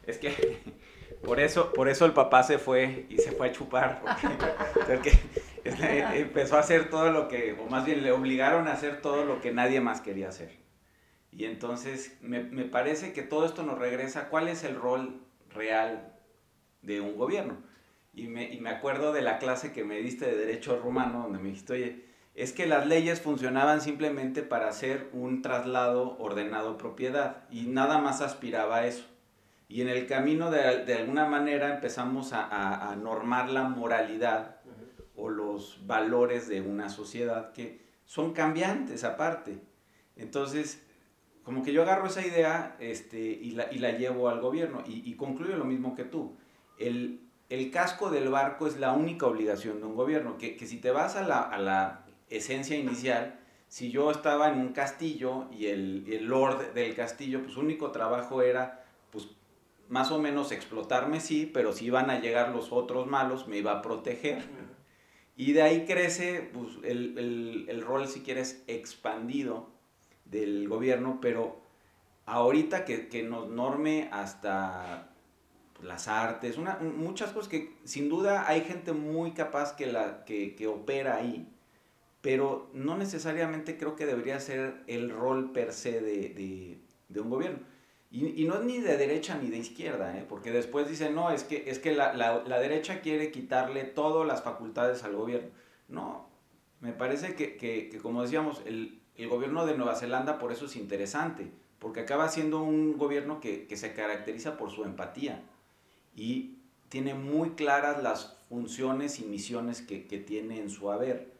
Es 0.05 0.17
que 0.17 0.59
por 1.23 1.39
eso, 1.39 1.73
por 1.73 1.89
eso 1.89 2.05
el 2.05 2.13
papá 2.13 2.43
se 2.43 2.59
fue 2.59 3.05
y 3.09 3.17
se 3.17 3.31
fue 3.31 3.49
a 3.49 3.51
chupar, 3.51 4.03
porque, 4.87 5.13
empezó 5.63 6.57
a 6.57 6.59
hacer 6.59 6.89
todo 6.89 7.11
lo 7.11 7.27
que, 7.27 7.53
o 7.53 7.65
más 7.69 7.85
bien 7.85 8.03
le 8.03 8.11
obligaron 8.11 8.67
a 8.67 8.73
hacer 8.73 9.01
todo 9.01 9.25
lo 9.25 9.41
que 9.41 9.51
nadie 9.51 9.81
más 9.81 10.01
quería 10.01 10.29
hacer. 10.29 10.51
Y 11.31 11.45
entonces 11.45 12.17
me, 12.21 12.43
me 12.43 12.65
parece 12.65 13.11
que 13.11 13.23
todo 13.23 13.45
esto 13.45 13.63
nos 13.63 13.79
regresa, 13.79 14.29
¿cuál 14.29 14.49
es 14.49 14.63
el 14.63 14.75
rol 14.75 15.21
real 15.49 16.12
de 16.83 17.01
un 17.01 17.17
gobierno? 17.17 17.57
Y 18.13 18.27
me, 18.27 18.53
y 18.53 18.61
me 18.61 18.69
acuerdo 18.69 19.11
de 19.11 19.23
la 19.23 19.39
clase 19.39 19.73
que 19.73 19.83
me 19.83 19.99
diste 19.99 20.25
de 20.25 20.37
Derecho 20.37 20.79
Romano, 20.79 21.23
donde 21.23 21.39
me 21.39 21.49
dijiste, 21.49 21.73
oye, 21.73 22.05
es 22.35 22.51
que 22.51 22.65
las 22.65 22.87
leyes 22.87 23.21
funcionaban 23.21 23.81
simplemente 23.81 24.41
para 24.41 24.67
hacer 24.67 25.09
un 25.13 25.41
traslado 25.41 26.17
ordenado 26.19 26.77
propiedad 26.77 27.43
y 27.51 27.63
nada 27.63 27.99
más 27.99 28.21
aspiraba 28.21 28.77
a 28.77 28.87
eso. 28.87 29.05
Y 29.67 29.81
en 29.81 29.89
el 29.89 30.07
camino, 30.07 30.51
de, 30.51 30.83
de 30.85 30.93
alguna 30.95 31.25
manera, 31.25 31.73
empezamos 31.73 32.33
a, 32.33 32.91
a, 32.91 32.95
normar 32.95 33.49
la 33.49 33.63
moralidad 33.63 34.57
o 35.15 35.29
los 35.29 35.85
valores 35.87 36.47
de 36.47 36.61
una 36.61 36.89
sociedad 36.89 37.53
que 37.53 37.81
son 38.05 38.33
cambiantes 38.33 39.03
aparte. 39.03 39.59
Entonces, 40.15 40.85
como 41.43 41.63
que 41.63 41.73
yo 41.73 41.83
agarro 41.83 42.07
esa 42.07 42.25
idea 42.25 42.75
este, 42.79 43.19
y, 43.19 43.51
la, 43.51 43.71
y 43.71 43.79
la 43.79 43.91
llevo 43.91 44.29
al 44.29 44.41
gobierno 44.41 44.83
y, 44.85 45.09
y 45.09 45.15
concluyo 45.15 45.55
lo 45.55 45.65
mismo 45.65 45.95
que 45.95 46.03
tú. 46.03 46.37
El, 46.77 47.21
el, 47.49 47.71
casco 47.71 48.09
del 48.09 48.29
barco 48.29 48.67
es 48.67 48.79
la 48.79 48.93
única 48.93 49.25
obligación 49.25 49.79
de 49.79 49.85
un 49.85 49.95
gobierno, 49.95 50.37
que, 50.37 50.55
que 50.57 50.65
si 50.65 50.77
te 50.77 50.91
vas 50.91 51.15
a 51.15 51.23
la, 51.23 51.41
a 51.41 51.57
la, 51.59 52.03
esencia 52.29 52.77
inicial, 52.77 53.39
si 53.67 53.91
yo 53.91 54.11
estaba 54.11 54.49
en 54.49 54.59
un 54.59 54.73
castillo 54.73 55.47
y 55.51 55.67
el, 55.67 56.05
el 56.07 56.25
lord 56.25 56.73
del 56.73 56.95
castillo, 56.95 57.41
pues 57.41 57.53
su 57.53 57.59
único 57.59 57.91
trabajo 57.91 58.41
era, 58.41 58.85
pues, 59.11 59.29
más 59.89 60.11
o 60.11 60.19
menos 60.19 60.51
explotarme, 60.51 61.19
sí, 61.19 61.49
pero 61.51 61.73
si 61.73 61.85
iban 61.85 62.09
a 62.09 62.19
llegar 62.19 62.49
los 62.49 62.71
otros 62.71 63.07
malos, 63.07 63.47
me 63.47 63.57
iba 63.57 63.71
a 63.71 63.81
proteger. 63.81 64.43
Y 65.35 65.53
de 65.53 65.63
ahí 65.63 65.85
crece 65.85 66.49
pues, 66.53 66.77
el, 66.83 67.17
el, 67.17 67.65
el, 67.67 67.81
rol, 67.81 68.07
si 68.07 68.21
quieres, 68.21 68.63
expandido 68.67 69.69
del 70.25 70.67
gobierno, 70.69 71.19
pero 71.21 71.59
ahorita 72.25 72.85
que, 72.85 73.07
que 73.07 73.23
nos 73.23 73.49
norme 73.49 74.09
hasta 74.11 75.12
las 75.83 76.07
artes, 76.07 76.57
muchas 76.57 77.31
cosas 77.31 77.49
que 77.49 77.75
sin 77.83 78.09
duda 78.09 78.47
hay 78.47 78.61
gente 78.61 78.93
muy 78.93 79.31
capaz 79.31 79.75
que, 79.75 80.67
opera 80.67 81.17
ahí, 81.17 81.47
pero 82.21 82.69
no 82.73 82.97
necesariamente 82.97 83.77
creo 83.77 83.95
que 83.95 84.05
debería 84.05 84.39
ser 84.39 84.83
el 84.87 85.09
rol 85.09 85.51
per 85.51 85.73
se 85.73 86.01
de, 86.01 86.79
un 87.19 87.29
gobierno. 87.29 87.59
Y, 88.11 88.45
no 88.45 88.55
es 88.55 88.63
ni 88.63 88.79
de 88.79 88.95
derecha 88.95 89.37
ni 89.41 89.49
de 89.49 89.57
izquierda, 89.57 90.17
¿eh? 90.17 90.25
porque 90.27 90.51
después 90.51 90.87
dicen, 90.87 91.15
no, 91.15 91.31
es 91.31 91.43
que, 91.43 91.63
es 91.67 91.79
que 91.79 91.93
la, 91.93 92.59
derecha 92.59 93.01
quiere 93.01 93.31
quitarle 93.31 93.83
todas 93.83 94.27
las 94.27 94.43
facultades 94.43 95.03
al 95.03 95.15
gobierno. 95.15 95.49
No, 95.87 96.29
me 96.79 96.93
parece 96.93 97.35
que, 97.35 97.99
como 98.01 98.21
decíamos, 98.21 98.61
el, 98.65 98.99
gobierno 99.27 99.65
de 99.65 99.75
Nueva 99.75 99.95
Zelanda 99.95 100.37
por 100.37 100.51
eso 100.51 100.65
es 100.65 100.75
interesante, 100.75 101.51
porque 101.79 102.01
acaba 102.01 102.29
siendo 102.29 102.61
un 102.61 102.97
gobierno 102.97 103.39
que 103.41 103.75
se 103.75 103.93
caracteriza 103.93 104.57
por 104.57 104.69
su 104.69 104.83
empatía 104.83 105.43
y 106.15 106.57
tiene 106.89 107.13
muy 107.13 107.51
claras 107.51 108.01
las 108.03 108.37
funciones 108.49 109.19
y 109.19 109.25
misiones 109.25 109.81
que, 109.81 110.05
que 110.07 110.19
tiene 110.19 110.59
en 110.59 110.69
su 110.69 110.91
haber. 110.91 111.31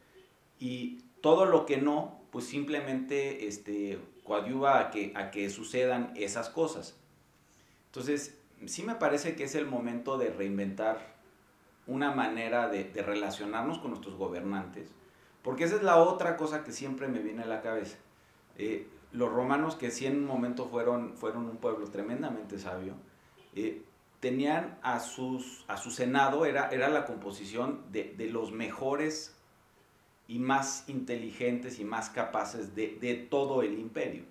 Y 0.60 1.00
todo 1.22 1.46
lo 1.46 1.66
que 1.66 1.78
no, 1.78 2.20
pues 2.32 2.46
simplemente 2.46 3.48
este, 3.48 4.00
coadyuva 4.24 4.80
a 4.80 4.92
que, 4.92 5.14
a 5.16 5.32
que 5.32 5.50
sucedan 5.50 6.12
esas 6.16 6.50
cosas. 6.50 6.96
Entonces, 7.88 8.38
sí 8.66 8.84
me 8.84 8.96
parece 8.96 9.36
que 9.36 9.44
es 9.44 9.56
el 9.56 9.68
momento 9.68 10.18
de 10.18 10.30
reinventar 10.32 11.14
una 11.86 12.12
manera 12.12 12.70
de, 12.70 12.92
relacionarnos 13.06 13.80
con 13.80 13.92
nuestros 13.92 14.16
gobernantes, 14.16 14.90
porque 15.42 15.66
esa 15.66 15.76
es 15.76 15.84
la 15.84 15.98
otra 15.98 16.38
cosa 16.38 16.64
que 16.64 16.72
siempre 16.72 17.08
me 17.08 17.20
viene 17.20 17.44
a 17.44 17.48
la 17.48 17.62
cabeza. 17.62 17.98
Eh, 18.58 18.88
los 19.12 19.32
romanos, 19.32 19.76
que 19.76 19.92
sí 19.92 20.06
en 20.06 20.18
un 20.18 20.26
momento 20.26 20.66
fueron, 20.66 21.16
fueron 21.18 21.46
un 21.46 21.58
pueblo 21.58 21.88
tremendamente 21.90 22.58
sabio, 22.58 22.96
eh, 23.54 23.84
tenían 24.24 24.80
a, 24.84 25.02
sus, 25.02 25.66
a 25.68 25.76
su 25.76 25.92
senado, 25.92 26.46
era, 26.46 26.70
era 26.70 26.88
la 26.88 27.04
composición 27.04 27.84
de, 27.92 28.16
de 28.18 28.30
los 28.30 28.54
mejores 28.54 29.36
y 30.30 30.40
más 30.40 30.86
inteligentes 30.88 31.78
y 31.78 31.84
más 31.84 32.10
capaces 32.10 32.74
de, 32.74 32.98
de, 33.02 33.16
todo 33.16 33.64
el 33.64 33.78
imperio. 33.78 34.24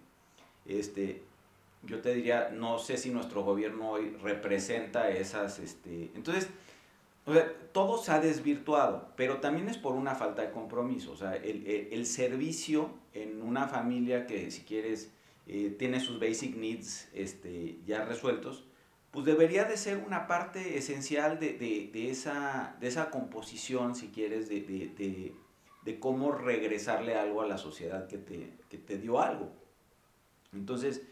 Este, 0.65 1.23
yo 1.83 2.01
te 2.01 2.15
diría, 2.15 2.49
no 2.49 2.79
sé 2.79 2.97
si 2.97 3.11
nuestro 3.11 3.43
gobierno 3.43 3.91
hoy 3.91 4.17
representa 4.23 5.11
esas... 5.11 5.59
Este, 5.59 6.11
entonces, 6.15 6.49
todo 7.73 8.03
se 8.03 8.13
ha 8.13 8.19
desvirtuado, 8.19 9.13
pero 9.15 9.41
también 9.41 9.69
es 9.69 9.77
por 9.77 9.93
una 9.95 10.15
falta 10.15 10.41
de 10.41 10.53
compromiso. 10.53 11.13
O 11.13 11.17
sea, 11.17 11.37
el, 11.37 11.67
el, 11.67 11.89
el 11.93 12.07
servicio 12.07 12.95
en 13.13 13.43
una 13.43 13.69
familia 13.69 14.27
que, 14.27 14.51
si 14.51 14.63
quieres, 14.63 15.13
eh, 15.47 15.77
tiene 15.79 16.01
sus 16.01 16.19
basic 16.19 16.57
needs 16.57 17.11
este, 17.13 17.77
ya 17.85 18.07
resueltos, 18.07 18.65
pues 19.13 19.27
debería 19.27 19.65
de 19.65 19.77
ser 19.77 19.99
una 19.99 20.27
parte 20.27 20.77
esencial 20.79 21.39
de, 21.39 21.53
de, 21.53 21.91
de 21.93 22.11
esa, 22.11 22.77
de 22.81 22.89
esa 22.89 23.11
composición, 23.11 23.95
si 23.95 24.09
quieres, 24.09 24.49
de, 24.49 24.63
de, 25.85 26.01
cómo 26.01 26.33
regresarle 26.33 27.15
algo 27.15 27.43
a 27.43 27.47
la 27.47 27.59
sociedad 27.59 28.09
que 28.09 28.19
te, 28.19 28.55
que 28.71 28.79
te 28.79 28.97
dio 28.97 29.21
algo. 29.21 29.53
Entonces, 30.55 31.03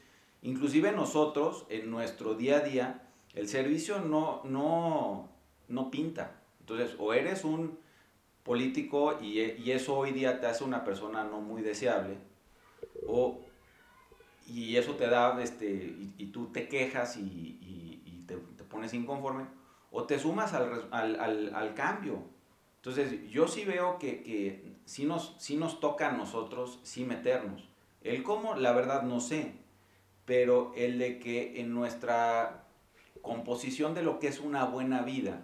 inclusive 0.43 0.93
nosotros, 0.93 1.67
en 1.69 1.91
nuestro 1.91 2.35
día 2.35 2.57
a 2.57 2.61
día, 2.61 3.09
el 3.35 3.49
servicio 3.49 4.01
no, 4.01 4.41
no, 4.45 5.29
no 5.69 5.91
pinta. 5.91 6.41
Entonces, 6.61 6.97
o 6.99 7.13
eres 7.13 7.45
un 7.45 7.79
político 8.43 9.19
y, 9.21 9.41
y, 9.41 9.73
eso 9.73 9.97
hoy 9.97 10.13
día 10.13 10.41
te 10.41 10.47
hace 10.47 10.65
una 10.65 10.85
persona 10.85 11.25
no 11.25 11.41
muy 11.41 11.63
deseable, 11.63 12.17
o, 13.07 13.41
y 14.47 14.77
eso 14.77 14.95
te 14.95 15.07
da, 15.07 15.41
este, 15.43 15.95
y, 16.19 16.27
tú 16.27 16.47
te 16.47 16.69
quejas 16.69 17.17
y, 17.17 17.59
pones 18.71 18.95
inconforme, 18.95 19.45
o 19.91 20.05
te 20.05 20.19
sumas 20.19 20.55
al, 20.55 20.89
al, 20.91 21.55
al, 21.55 21.75
cambio. 21.75 22.23
Entonces, 22.77 23.29
yo 23.31 23.49
sí 23.49 23.65
veo 23.65 23.99
que, 23.99 24.23
que 24.23 24.77
sí, 24.87 25.05
nos, 25.05 25.35
sí 25.39 25.57
nos 25.57 25.81
toca 25.81 26.09
a 26.09 26.13
nosotros, 26.13 26.81
sí 26.83 27.05
meternos. 27.05 27.69
El 28.03 28.23
cómo, 28.23 28.55
la 28.55 28.73
verdad, 28.73 29.03
no 29.03 29.21
sé, 29.21 29.53
pero 30.25 30.73
el 30.77 30.99
de 30.99 31.19
que 31.19 31.61
en 31.61 31.75
nuestra 31.75 32.65
composición 33.21 33.95
de 33.95 34.03
lo 34.03 34.19
que 34.19 34.29
es 34.29 34.41
una 34.41 34.65
buena 34.65 35.03
vida, 35.03 35.43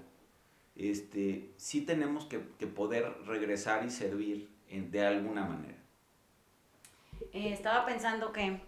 este, 0.76 1.50
sí 1.56 1.83
tenemos 1.83 2.25
que, 2.25 2.40
que 2.59 2.66
poder 2.66 3.12
regresar 3.26 3.85
y 3.85 3.90
servir 3.90 4.49
en, 4.68 4.90
de 4.90 5.04
alguna 5.04 5.45
manera. 5.45 5.76
Eh, 7.33 7.52
estaba 7.52 7.85
pensando 7.85 8.33
que 8.33 8.61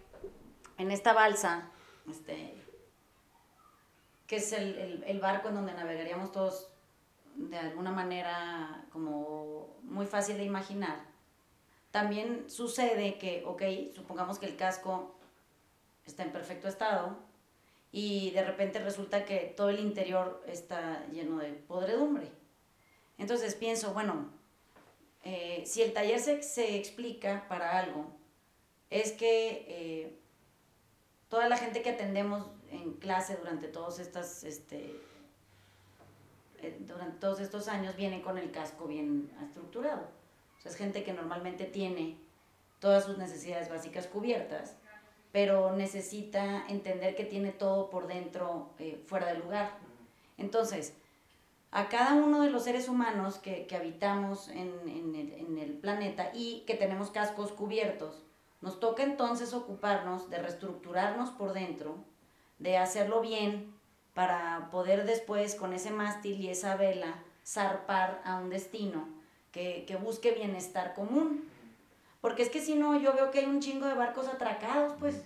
en 0.77 0.91
esta 0.91 1.13
balsa, 1.13 1.71
este, 2.09 2.53
que 4.29 4.35
es 4.35 4.53
el, 4.53 5.03
el, 5.07 5.19
barco 5.19 5.49
en 5.49 5.55
donde 5.55 5.73
navegaríamos 5.73 6.31
todos 6.31 6.69
de 7.33 7.57
alguna 7.57 7.91
manera 7.91 8.85
como 8.91 9.75
muy 9.81 10.05
fácil 10.05 10.37
de 10.37 10.43
imaginar, 10.43 10.99
también 11.89 12.47
sucede 12.47 13.17
que, 13.17 13.41
ok, 13.43 13.63
supongamos 13.95 14.37
que 14.37 14.45
el 14.45 14.55
casco 14.55 15.15
está 16.05 16.21
en 16.21 16.31
perfecto 16.31 16.67
estado 16.67 17.17
y 17.91 18.29
de 18.29 18.43
repente 18.43 18.77
resulta 18.77 19.25
que 19.25 19.51
todo 19.57 19.69
el 19.69 19.79
interior 19.79 20.43
está 20.45 21.03
lleno 21.11 21.39
de 21.39 21.53
podredumbre. 21.53 22.29
Entonces 23.17 23.55
pienso, 23.55 23.93
bueno, 23.93 24.29
eh, 25.23 25.63
si 25.65 25.81
el 25.81 25.91
taller 25.91 26.19
se, 26.19 26.43
se, 26.43 26.77
explica 26.77 27.47
para 27.49 27.79
algo, 27.79 28.05
es 28.91 29.11
que 29.11 29.65
eh, 29.67 30.19
toda 31.29 31.49
la 31.49 31.57
gente 31.57 31.81
que 31.81 31.89
atendemos 31.89 32.45
en 32.71 32.93
clase 32.93 33.37
durante 33.37 33.67
todos 33.67 33.99
estas, 33.99 34.43
este, 34.43 34.95
eh, 36.59 36.77
durante 36.81 37.17
todos 37.19 37.39
estos 37.39 37.67
años 37.67 37.95
viene 37.95 38.21
con 38.21 38.37
el 38.37 38.51
casco 38.51 38.85
bien 38.85 39.31
estructurado. 39.43 40.07
O 40.57 40.61
sea, 40.61 40.71
es 40.71 40.77
gente 40.77 41.03
que 41.03 41.13
normalmente 41.13 41.65
tiene 41.65 42.17
todas 42.79 43.05
sus 43.05 43.17
necesidades 43.17 43.69
básicas 43.69 44.07
cubiertas 44.07 44.75
pero 45.31 45.75
necesita 45.75 46.65
entender 46.67 47.15
que 47.15 47.25
tiene 47.25 47.51
todo 47.51 47.89
por 47.89 48.07
dentro 48.07 48.69
eh, 48.79 49.01
fuera 49.05 49.27
de 49.27 49.39
lugar. 49.39 49.77
Entonces, 50.37 50.95
a 51.71 51.87
cada 51.87 52.15
uno 52.15 52.41
de 52.41 52.49
los 52.49 52.63
seres 52.63 52.89
humanos 52.89 53.37
que, 53.37 53.67
que 53.67 53.75
habitamos 53.75 54.49
en, 54.49 54.73
en, 54.87 55.15
el, 55.15 55.33
en, 55.33 55.57
el, 55.59 55.73
planeta 55.73 56.31
y 56.33 56.61
que 56.61 56.73
tenemos 56.73 57.11
cascos 57.11 57.51
cubiertos, 57.51 58.23
nos 58.61 58.79
toca 58.79 59.03
entonces 59.03 59.53
ocuparnos 59.53 60.29
de 60.29 60.39
reestructurarnos 60.39 61.29
por 61.29 61.53
dentro, 61.53 61.95
de 62.59 62.77
hacerlo 62.77 63.21
bien 63.21 63.73
para 64.13 64.69
poder 64.71 65.05
después 65.05 65.55
con 65.55 65.73
ese 65.73 65.91
mástil 65.91 66.39
y 66.39 66.49
esa 66.49 66.75
vela 66.75 67.23
zarpar 67.45 68.21
a 68.25 68.35
un 68.35 68.49
destino 68.49 69.07
que, 69.51 69.85
que 69.87 69.95
busque 69.95 70.31
bienestar 70.31 70.93
común. 70.93 71.49
Porque 72.21 72.43
es 72.43 72.49
que 72.49 72.59
si 72.59 72.75
no, 72.75 72.99
yo 72.99 73.13
veo 73.13 73.31
que 73.31 73.39
hay 73.39 73.45
un 73.45 73.61
chingo 73.61 73.87
de 73.87 73.93
barcos 73.93 74.27
atracados, 74.27 74.93
pues. 74.99 75.23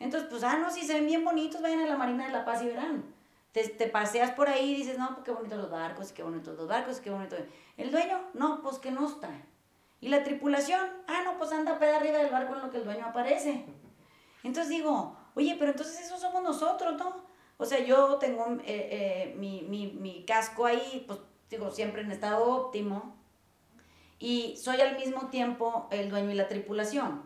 Entonces, 0.00 0.28
pues, 0.28 0.42
ah, 0.42 0.56
no, 0.56 0.70
si 0.70 0.82
se 0.82 0.94
ven 0.94 1.06
bien 1.06 1.24
bonitos, 1.24 1.62
vayan 1.62 1.80
a 1.80 1.86
la 1.86 1.96
Marina 1.96 2.26
de 2.26 2.32
la 2.32 2.44
Paz 2.44 2.62
y 2.62 2.66
verán. 2.66 3.04
Te, 3.52 3.68
te 3.68 3.86
paseas 3.86 4.32
por 4.32 4.48
ahí 4.48 4.72
y 4.72 4.76
dices, 4.76 4.98
no, 4.98 5.08
pues 5.14 5.24
qué 5.24 5.30
bonitos 5.30 5.58
los 5.58 5.70
barcos, 5.70 6.12
qué 6.12 6.22
bonitos 6.22 6.56
los 6.56 6.66
barcos, 6.66 7.00
qué 7.00 7.10
bonito. 7.10 7.36
El 7.76 7.90
dueño, 7.90 8.18
no, 8.32 8.62
pues 8.62 8.78
que 8.78 8.90
no 8.90 9.06
está. 9.06 9.30
Y 10.00 10.08
la 10.08 10.24
tripulación, 10.24 10.80
ah, 11.06 11.22
no, 11.24 11.38
pues 11.38 11.52
anda 11.52 11.78
peda 11.78 11.96
arriba 11.96 12.18
del 12.18 12.32
barco 12.32 12.54
en 12.54 12.62
lo 12.62 12.70
que 12.70 12.78
el 12.78 12.84
dueño 12.84 13.06
aparece. 13.06 13.64
Entonces 14.42 14.70
digo, 14.70 15.16
oye, 15.34 15.56
pero 15.58 15.72
entonces 15.72 16.00
eso 16.00 16.18
somos 16.18 16.42
nosotros, 16.42 16.96
¿no? 16.96 17.24
O 17.56 17.64
sea, 17.64 17.80
yo 17.80 18.16
tengo 18.16 18.46
eh, 18.64 18.64
eh, 18.66 19.34
mi, 19.36 19.62
mi, 19.62 19.86
mi 19.86 20.24
casco 20.24 20.66
ahí, 20.66 21.04
pues 21.06 21.18
digo, 21.50 21.70
siempre 21.70 22.02
en 22.02 22.10
estado 22.10 22.44
óptimo, 22.44 23.16
y 24.18 24.56
soy 24.56 24.80
al 24.80 24.96
mismo 24.96 25.28
tiempo 25.28 25.88
el 25.90 26.10
dueño 26.10 26.30
y 26.30 26.34
la 26.34 26.48
tripulación. 26.48 27.22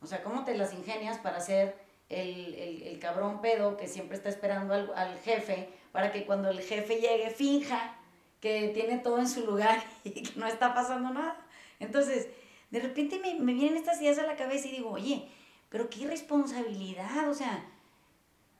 O 0.00 0.06
sea, 0.06 0.22
¿cómo 0.22 0.44
te 0.44 0.56
las 0.56 0.72
ingenias 0.74 1.18
para 1.18 1.40
ser 1.40 1.76
el, 2.08 2.54
el, 2.54 2.82
el 2.82 2.98
cabrón 2.98 3.40
pedo 3.40 3.76
que 3.76 3.88
siempre 3.88 4.16
está 4.16 4.28
esperando 4.28 4.74
al, 4.74 4.92
al, 4.94 5.18
jefe 5.18 5.70
para 5.92 6.12
que 6.12 6.24
cuando 6.24 6.50
el 6.50 6.60
jefe 6.60 7.00
llegue 7.00 7.30
finja 7.30 7.96
que 8.40 8.68
tiene 8.68 8.98
todo 8.98 9.18
en 9.18 9.28
su 9.28 9.44
lugar 9.46 9.82
y 10.04 10.10
que 10.10 10.38
no 10.38 10.46
está 10.46 10.74
pasando 10.74 11.10
nada? 11.10 11.36
Entonces, 11.80 12.28
de 12.70 12.80
repente 12.80 13.18
me, 13.18 13.34
me 13.34 13.54
vienen 13.54 13.76
estas 13.76 14.00
ideas 14.00 14.18
a 14.18 14.26
la 14.26 14.36
cabeza 14.36 14.68
y 14.68 14.72
digo, 14.72 14.90
oye, 14.90 15.28
pero 15.68 15.90
qué 15.90 16.00
irresponsabilidad, 16.00 17.28
o 17.28 17.34
sea, 17.34 17.64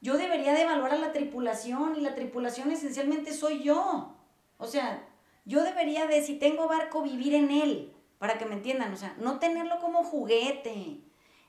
yo 0.00 0.16
debería 0.16 0.52
de 0.52 0.62
evaluar 0.62 0.92
a 0.92 0.98
la 0.98 1.12
tripulación 1.12 1.96
y 1.96 2.00
la 2.00 2.14
tripulación 2.14 2.70
esencialmente 2.70 3.32
soy 3.32 3.62
yo. 3.62 4.14
O 4.58 4.66
sea, 4.66 5.06
yo 5.44 5.62
debería 5.62 6.06
de, 6.06 6.22
si 6.22 6.38
tengo 6.38 6.68
barco, 6.68 7.02
vivir 7.02 7.34
en 7.34 7.50
él, 7.50 7.94
para 8.18 8.38
que 8.38 8.46
me 8.46 8.54
entiendan, 8.54 8.92
o 8.92 8.96
sea, 8.96 9.14
no 9.18 9.38
tenerlo 9.38 9.78
como 9.78 10.04
juguete. 10.04 11.00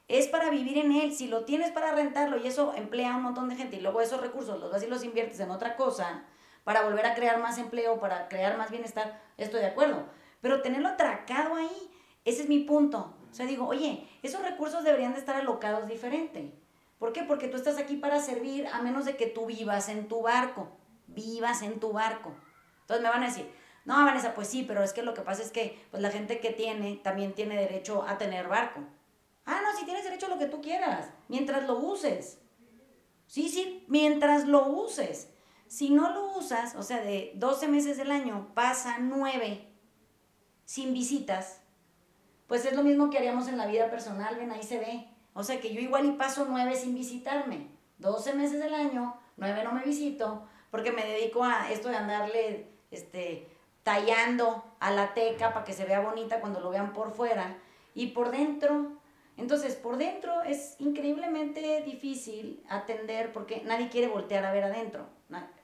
Es 0.07 0.27
para 0.27 0.49
vivir 0.49 0.77
en 0.77 0.93
él. 0.93 1.13
Si 1.13 1.27
lo 1.27 1.43
tienes 1.43 1.71
para 1.71 1.91
rentarlo 1.91 2.37
y 2.37 2.47
eso 2.47 2.73
emplea 2.75 3.13
a 3.13 3.17
un 3.17 3.23
montón 3.23 3.49
de 3.49 3.55
gente 3.55 3.75
y 3.75 3.81
luego 3.81 3.99
esos 3.99 4.21
recursos 4.21 4.59
los 4.59 4.71
vas 4.71 4.83
y 4.83 4.87
los 4.87 5.03
inviertes 5.03 5.39
en 5.39 5.51
otra 5.51 5.75
cosa 5.75 6.23
para 6.63 6.83
volver 6.83 7.05
a 7.05 7.15
crear 7.15 7.39
más 7.39 7.57
empleo, 7.57 7.99
para 7.99 8.27
crear 8.27 8.57
más 8.57 8.71
bienestar, 8.71 9.21
estoy 9.37 9.61
de 9.61 9.67
acuerdo. 9.67 10.05
Pero 10.41 10.61
tenerlo 10.61 10.89
atracado 10.89 11.55
ahí, 11.55 11.91
ese 12.23 12.43
es 12.43 12.49
mi 12.49 12.59
punto. 12.59 13.16
O 13.31 13.33
sea, 13.33 13.45
digo, 13.45 13.67
oye, 13.67 14.07
esos 14.23 14.41
recursos 14.41 14.83
deberían 14.83 15.13
de 15.13 15.19
estar 15.19 15.35
alocados 15.35 15.87
diferente. 15.87 16.53
¿Por 16.99 17.13
qué? 17.13 17.23
Porque 17.23 17.47
tú 17.47 17.57
estás 17.57 17.77
aquí 17.77 17.95
para 17.95 18.19
servir 18.19 18.67
a 18.67 18.81
menos 18.81 19.05
de 19.05 19.15
que 19.15 19.27
tú 19.27 19.45
vivas 19.45 19.89
en 19.89 20.07
tu 20.07 20.23
barco. 20.23 20.69
Vivas 21.07 21.61
en 21.61 21.79
tu 21.79 21.93
barco. 21.93 22.33
Entonces 22.81 23.03
me 23.03 23.09
van 23.09 23.23
a 23.23 23.27
decir, 23.27 23.51
no, 23.85 24.03
Vanessa, 24.03 24.33
pues 24.33 24.47
sí, 24.47 24.63
pero 24.67 24.83
es 24.83 24.93
que 24.93 25.03
lo 25.03 25.13
que 25.13 25.21
pasa 25.21 25.41
es 25.41 25.51
que 25.51 25.79
pues 25.91 26.01
la 26.01 26.11
gente 26.11 26.39
que 26.39 26.49
tiene 26.49 26.97
también 26.97 27.33
tiene 27.33 27.55
derecho 27.55 28.03
a 28.03 28.17
tener 28.17 28.47
barco. 28.47 28.81
Ah, 29.45 29.61
no, 29.63 29.77
si 29.77 29.85
tienes 29.85 30.03
derecho 30.03 30.25
a 30.25 30.29
lo 30.29 30.37
que 30.37 30.47
tú 30.47 30.61
quieras, 30.61 31.09
mientras 31.29 31.65
lo 31.67 31.77
uses. 31.79 32.39
Sí, 33.27 33.47
sí, 33.47 33.85
mientras 33.87 34.45
lo 34.45 34.67
uses. 34.67 35.29
Si 35.67 35.89
no 35.89 36.11
lo 36.11 36.37
usas, 36.37 36.75
o 36.75 36.83
sea, 36.83 37.01
de 37.01 37.31
12 37.35 37.67
meses 37.67 37.97
del 37.97 38.11
año 38.11 38.51
pasa 38.53 38.97
9 38.99 39.67
sin 40.65 40.93
visitas, 40.93 41.61
pues 42.47 42.65
es 42.65 42.73
lo 42.73 42.83
mismo 42.83 43.09
que 43.09 43.17
haríamos 43.17 43.47
en 43.47 43.57
la 43.57 43.67
vida 43.67 43.89
personal, 43.89 44.35
ven, 44.35 44.51
ahí 44.51 44.63
se 44.63 44.79
ve. 44.79 45.07
O 45.33 45.43
sea 45.43 45.59
que 45.59 45.73
yo 45.73 45.81
igual 45.81 46.05
y 46.05 46.11
paso 46.11 46.45
9 46.49 46.75
sin 46.75 46.95
visitarme. 46.95 47.67
12 47.99 48.33
meses 48.33 48.59
del 48.59 48.73
año, 48.73 49.15
9 49.37 49.63
no 49.63 49.73
me 49.73 49.83
visito, 49.83 50.47
porque 50.71 50.91
me 50.91 51.05
dedico 51.05 51.43
a 51.43 51.71
esto 51.71 51.89
de 51.89 51.95
andarle 51.95 52.67
este, 52.91 53.47
tallando 53.83 54.63
a 54.79 54.91
la 54.91 55.13
teca 55.13 55.53
para 55.53 55.65
que 55.65 55.73
se 55.73 55.85
vea 55.85 55.99
bonita 55.99 56.39
cuando 56.39 56.59
lo 56.59 56.69
vean 56.69 56.93
por 56.93 57.11
fuera. 57.11 57.57
Y 57.93 58.07
por 58.07 58.31
dentro, 58.31 58.93
entonces 59.35 59.75
por 59.75 59.97
dentro 59.97 60.43
es 60.43 60.75
increíblemente 60.79 61.81
difícil 61.83 62.63
atender 62.69 63.33
porque 63.33 63.61
nadie 63.65 63.89
quiere 63.89 64.07
voltear 64.07 64.45
a 64.45 64.51
ver 64.51 64.63
adentro. 64.63 65.05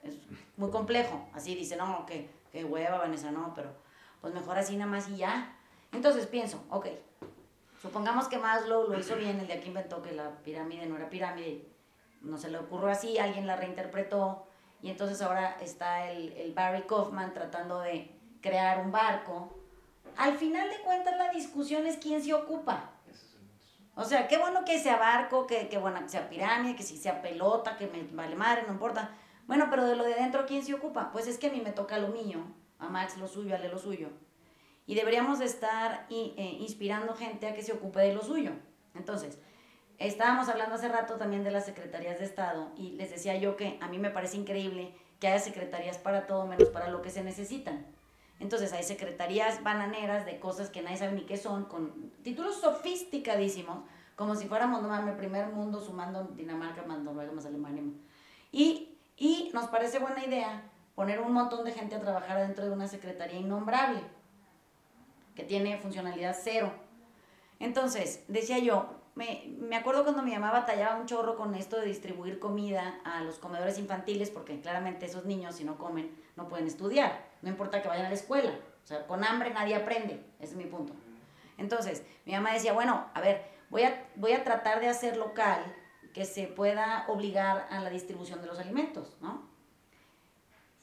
Es 0.04 0.16
muy 0.58 0.70
complejo. 0.70 1.28
Así 1.34 1.56
dice, 1.56 1.78
no, 1.78 2.06
que 2.06 2.30
hueva, 2.66 2.98
Vanessa, 2.98 3.32
no, 3.32 3.54
pero 3.56 3.74
pues 4.22 4.34
mejor 4.34 4.58
así 4.58 4.76
nada 4.76 4.92
más 4.92 5.10
y 5.10 5.18
ya. 5.18 5.58
Entonces 5.94 6.28
pienso, 6.28 6.64
ok, 6.70 6.88
supongamos 7.82 8.28
que 8.28 8.40
Maslow 8.40 8.90
lo 8.90 9.00
hizo 9.00 9.16
bien, 9.16 9.40
el 9.40 9.48
de 9.48 9.54
aquí 9.54 9.68
inventó 9.68 10.02
que 10.02 10.12
la 10.12 10.32
pirámide 10.44 10.86
no 10.88 10.98
era 10.98 11.10
pirámide, 11.10 11.68
no 12.22 12.38
se 12.38 12.50
le 12.50 12.58
ocurrió 12.58 12.90
así, 12.90 13.18
alguien 13.20 13.46
la 13.46 13.56
reinterpretó, 13.56 14.48
y 14.82 14.90
entonces 14.90 15.22
ahora 15.22 15.58
está 15.62 16.10
el, 16.10 16.34
el 16.34 16.54
Barry 16.54 16.84
Kaufman 16.84 17.34
tratando 17.34 17.80
de 17.80 18.12
crear 18.42 18.80
un 18.80 18.92
barco. 18.92 19.54
Al 20.18 20.38
final 20.38 20.70
de 20.70 20.82
cuentas 20.82 21.18
la 21.18 21.32
discusión 21.32 21.88
es 21.88 21.98
quién 21.98 22.22
se 22.22 22.34
ocupa. 22.34 22.90
O 23.96 24.04
sea, 24.04 24.28
qué 24.28 24.38
bueno 24.38 24.66
que 24.66 24.80
sea 24.80 24.98
barco, 24.98 25.46
que, 25.46 25.70
que 25.70 25.78
bueno 25.78 26.02
que 26.02 26.10
sea 26.10 26.28
pirámide, 26.28 26.76
que 26.76 26.84
si 26.84 26.98
sea 26.98 27.22
pelota, 27.22 27.78
que 27.78 27.88
me 27.88 28.04
vale 28.12 28.36
madre, 28.36 28.64
no 28.66 28.74
importa. 28.74 29.12
Bueno, 29.46 29.68
pero 29.70 29.86
de 29.86 29.96
lo 29.96 30.04
de 30.04 30.16
dentro, 30.16 30.46
¿quién 30.46 30.66
se 30.66 30.74
ocupa? 30.74 31.12
Pues 31.12 31.28
es 31.28 31.38
que 31.38 31.48
a 31.48 31.52
mí 31.52 31.62
me 31.62 31.72
toca 31.72 32.00
lo 32.00 32.08
mío, 32.08 32.40
a 32.80 32.90
Max 32.90 33.18
lo 33.18 33.28
suyo, 33.28 33.54
a 33.54 33.58
Ale 33.58 33.70
lo 33.70 33.78
suyo. 33.78 34.10
Y 34.86 34.96
deberíamos 34.96 35.40
de 35.40 35.46
estar 35.46 36.08
eh, 36.10 36.58
inspirando 36.60 37.16
gente 37.16 37.48
a 37.48 37.54
que 37.54 37.64
se 37.64 37.74
ocupe 37.74 38.00
de 38.00 38.14
lo 38.14 38.22
suyo. 38.22 38.52
Entonces, 38.96 39.40
Estábamos 40.00 40.50
hablando 40.50 40.76
hace 40.76 40.90
rato 40.90 41.16
también 41.16 41.44
de 41.44 41.52
las 41.52 41.66
secretarías 41.66 42.20
de 42.20 42.26
Estado 42.26 42.72
y 42.76 42.92
les 42.92 43.12
decía 43.12 43.38
yo 43.38 43.56
que 43.56 43.78
a 43.80 43.88
mí 43.88 44.00
me 44.00 44.10
parece 44.10 44.38
increíble 44.38 44.94
que 45.20 45.28
haya 45.28 45.40
secretarías 45.40 45.98
para 45.98 46.28
todo 46.28 46.46
menos 46.46 46.70
para 46.70 46.90
lo 46.90 47.02
que 47.02 47.10
se 47.10 47.24
necesitan. 47.24 47.86
Entonces 48.40 48.74
hay 48.74 48.84
secretarías 48.84 49.64
bananeras 49.64 50.26
de 50.26 50.40
cosas 50.40 50.70
que 50.70 50.82
nadie 50.82 50.98
sabe 50.98 51.14
ni 51.14 51.22
qué 51.22 51.38
son, 51.38 51.66
con 51.66 52.12
títulos 52.24 52.60
sofisticadísimos, 52.60 53.86
como 54.18 54.36
si 54.36 54.48
fuéramos, 54.48 54.82
no 54.82 54.90
mames, 54.90 55.16
primer 55.16 55.48
mundo 55.48 55.80
sumando 55.80 56.26
Dinamarca, 56.26 56.84
más 56.84 57.00
Noruega, 57.00 57.32
más 57.32 57.46
Alemania. 57.46 57.84
Y, 58.52 58.98
y 59.16 59.52
nos 59.54 59.68
parece 59.68 60.00
buena 60.00 60.26
idea 60.26 60.64
poner 60.96 61.22
un 61.22 61.32
montón 61.32 61.64
de 61.64 61.72
gente 61.72 61.96
a 61.96 62.02
trabajar 62.02 62.40
dentro 62.40 62.66
de 62.66 62.72
una 62.72 62.88
secretaría 62.88 63.40
innombrable, 63.40 64.02
que 65.36 65.44
tiene 65.44 65.78
funcionalidad 65.78 66.36
cero. 66.42 66.72
Entonces, 67.60 68.24
decía 68.28 68.60
yo, 68.60 68.90
me, 69.16 69.44
me, 69.60 69.76
acuerdo 69.76 70.04
cuando 70.04 70.24
mi 70.24 70.32
mamá 70.32 70.52
batallaba 70.52 71.00
un 71.00 71.06
chorro 71.06 71.36
con 71.36 71.54
esto 71.56 71.80
de 71.80 71.86
distribuir 71.86 72.40
comida 72.40 73.00
a 73.06 73.22
los 73.22 73.38
comedores 73.38 73.78
infantiles, 73.78 74.30
porque 74.32 74.60
claramente 74.60 75.06
esos 75.06 75.26
niños 75.26 75.56
si 75.56 75.64
no 75.64 75.78
comen 75.78 76.12
no 76.36 76.48
pueden 76.48 76.66
estudiar, 76.66 77.26
no 77.42 77.50
importa 77.50 77.82
que 77.82 77.88
vayan 77.88 78.08
a 78.08 78.10
la 78.10 78.16
escuela, 78.16 78.52
o 78.84 78.88
sea, 78.88 79.06
con 79.06 79.24
hambre 79.24 79.52
nadie 79.52 79.76
aprende, 79.76 80.26
ese 80.40 80.54
es 80.54 80.56
mi 80.56 80.66
punto. 80.66 80.94
Entonces, 81.58 82.04
mi 82.26 82.34
mamá 82.34 82.54
decía, 82.54 82.74
bueno, 82.74 83.06
a 83.14 83.22
ver, 83.22 83.44
voy 83.70 83.84
a, 83.84 84.08
voy 84.16 84.34
a 84.34 84.44
tratar 84.44 84.80
de 84.80 84.88
hacer 84.88 85.18
local 85.18 85.64
que 86.14 86.26
se 86.26 86.48
pueda 86.48 87.06
obligar 87.08 87.68
a 87.70 87.80
la 87.80 87.90
distribución 87.90 88.42
de 88.42 88.48
los 88.48 88.60
alimentos, 88.60 89.16
¿no? 89.22 89.53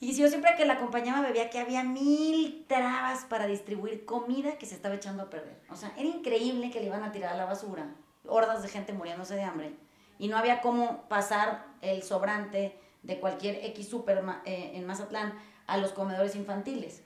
Y 0.01 0.15
si 0.15 0.23
yo 0.23 0.29
siempre 0.29 0.55
que 0.57 0.65
la 0.65 0.75
acompañaba 0.75 1.21
veía 1.21 1.51
que 1.51 1.59
había 1.59 1.85
mil 1.85 2.65
trabas 2.67 3.27
para 3.27 3.47
distribuir 3.47 4.07
comida 4.07 4.57
que 4.57 4.65
se 4.65 4.75
estaba 4.75 4.95
echando 4.95 5.25
a 5.25 5.31
perder. 5.31 5.61
O 5.69 5.77
sea, 5.77 5.93
era 5.97 6.09
increíble 6.09 6.71
que 6.71 6.81
le 6.81 6.87
iban 6.87 7.05
a 7.05 7.13
tirar 7.13 7.35
a 7.35 7.37
la 7.37 7.45
basura 7.45 7.95
hordas 8.27 8.63
de 8.63 8.69
gente 8.69 8.95
muriéndose 8.95 9.35
de 9.35 9.43
hambre 9.43 9.75
y 10.19 10.29
no 10.29 10.39
había 10.39 10.63
cómo 10.63 11.09
pasar 11.09 11.67
el 11.83 12.03
sobrante 12.03 12.79
de 13.03 13.21
cualquier 13.21 13.65
X 13.67 13.89
super 13.89 14.23
eh, 14.47 14.73
en 14.75 14.87
Mazatlán 14.87 15.35
a 15.67 15.77
los 15.77 15.93
comedores 15.93 16.35
infantiles. 16.35 17.03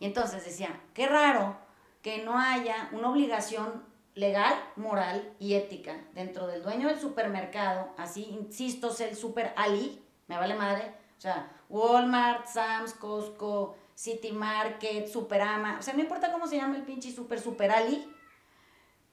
Y 0.00 0.06
entonces 0.06 0.44
decía, 0.44 0.80
qué 0.92 1.06
raro 1.06 1.56
que 2.02 2.22
no 2.22 2.38
haya 2.38 2.88
una 2.92 3.10
obligación 3.10 3.84
legal, 4.14 4.54
moral 4.76 5.32
y 5.38 5.54
ética 5.54 5.96
dentro 6.12 6.46
del 6.46 6.62
dueño 6.62 6.88
del 6.88 7.00
supermercado, 7.00 7.92
así, 7.96 8.24
insisto, 8.24 8.90
es 8.90 9.00
el 9.00 9.16
super 9.16 9.52
Ali, 9.56 10.02
me 10.28 10.36
vale 10.36 10.54
madre, 10.54 10.94
sea, 11.24 11.50
Walmart, 11.68 12.46
Sam's, 12.46 12.92
Costco, 12.94 13.76
City 13.94 14.32
Market, 14.32 15.06
Superama, 15.06 15.78
o 15.78 15.82
sea, 15.82 15.94
no 15.94 16.00
importa 16.00 16.32
cómo 16.32 16.46
se 16.46 16.56
llama 16.56 16.76
el 16.76 16.82
pinche 16.82 17.10
super, 17.10 17.40
super 17.40 17.70
Ali, 17.70 18.06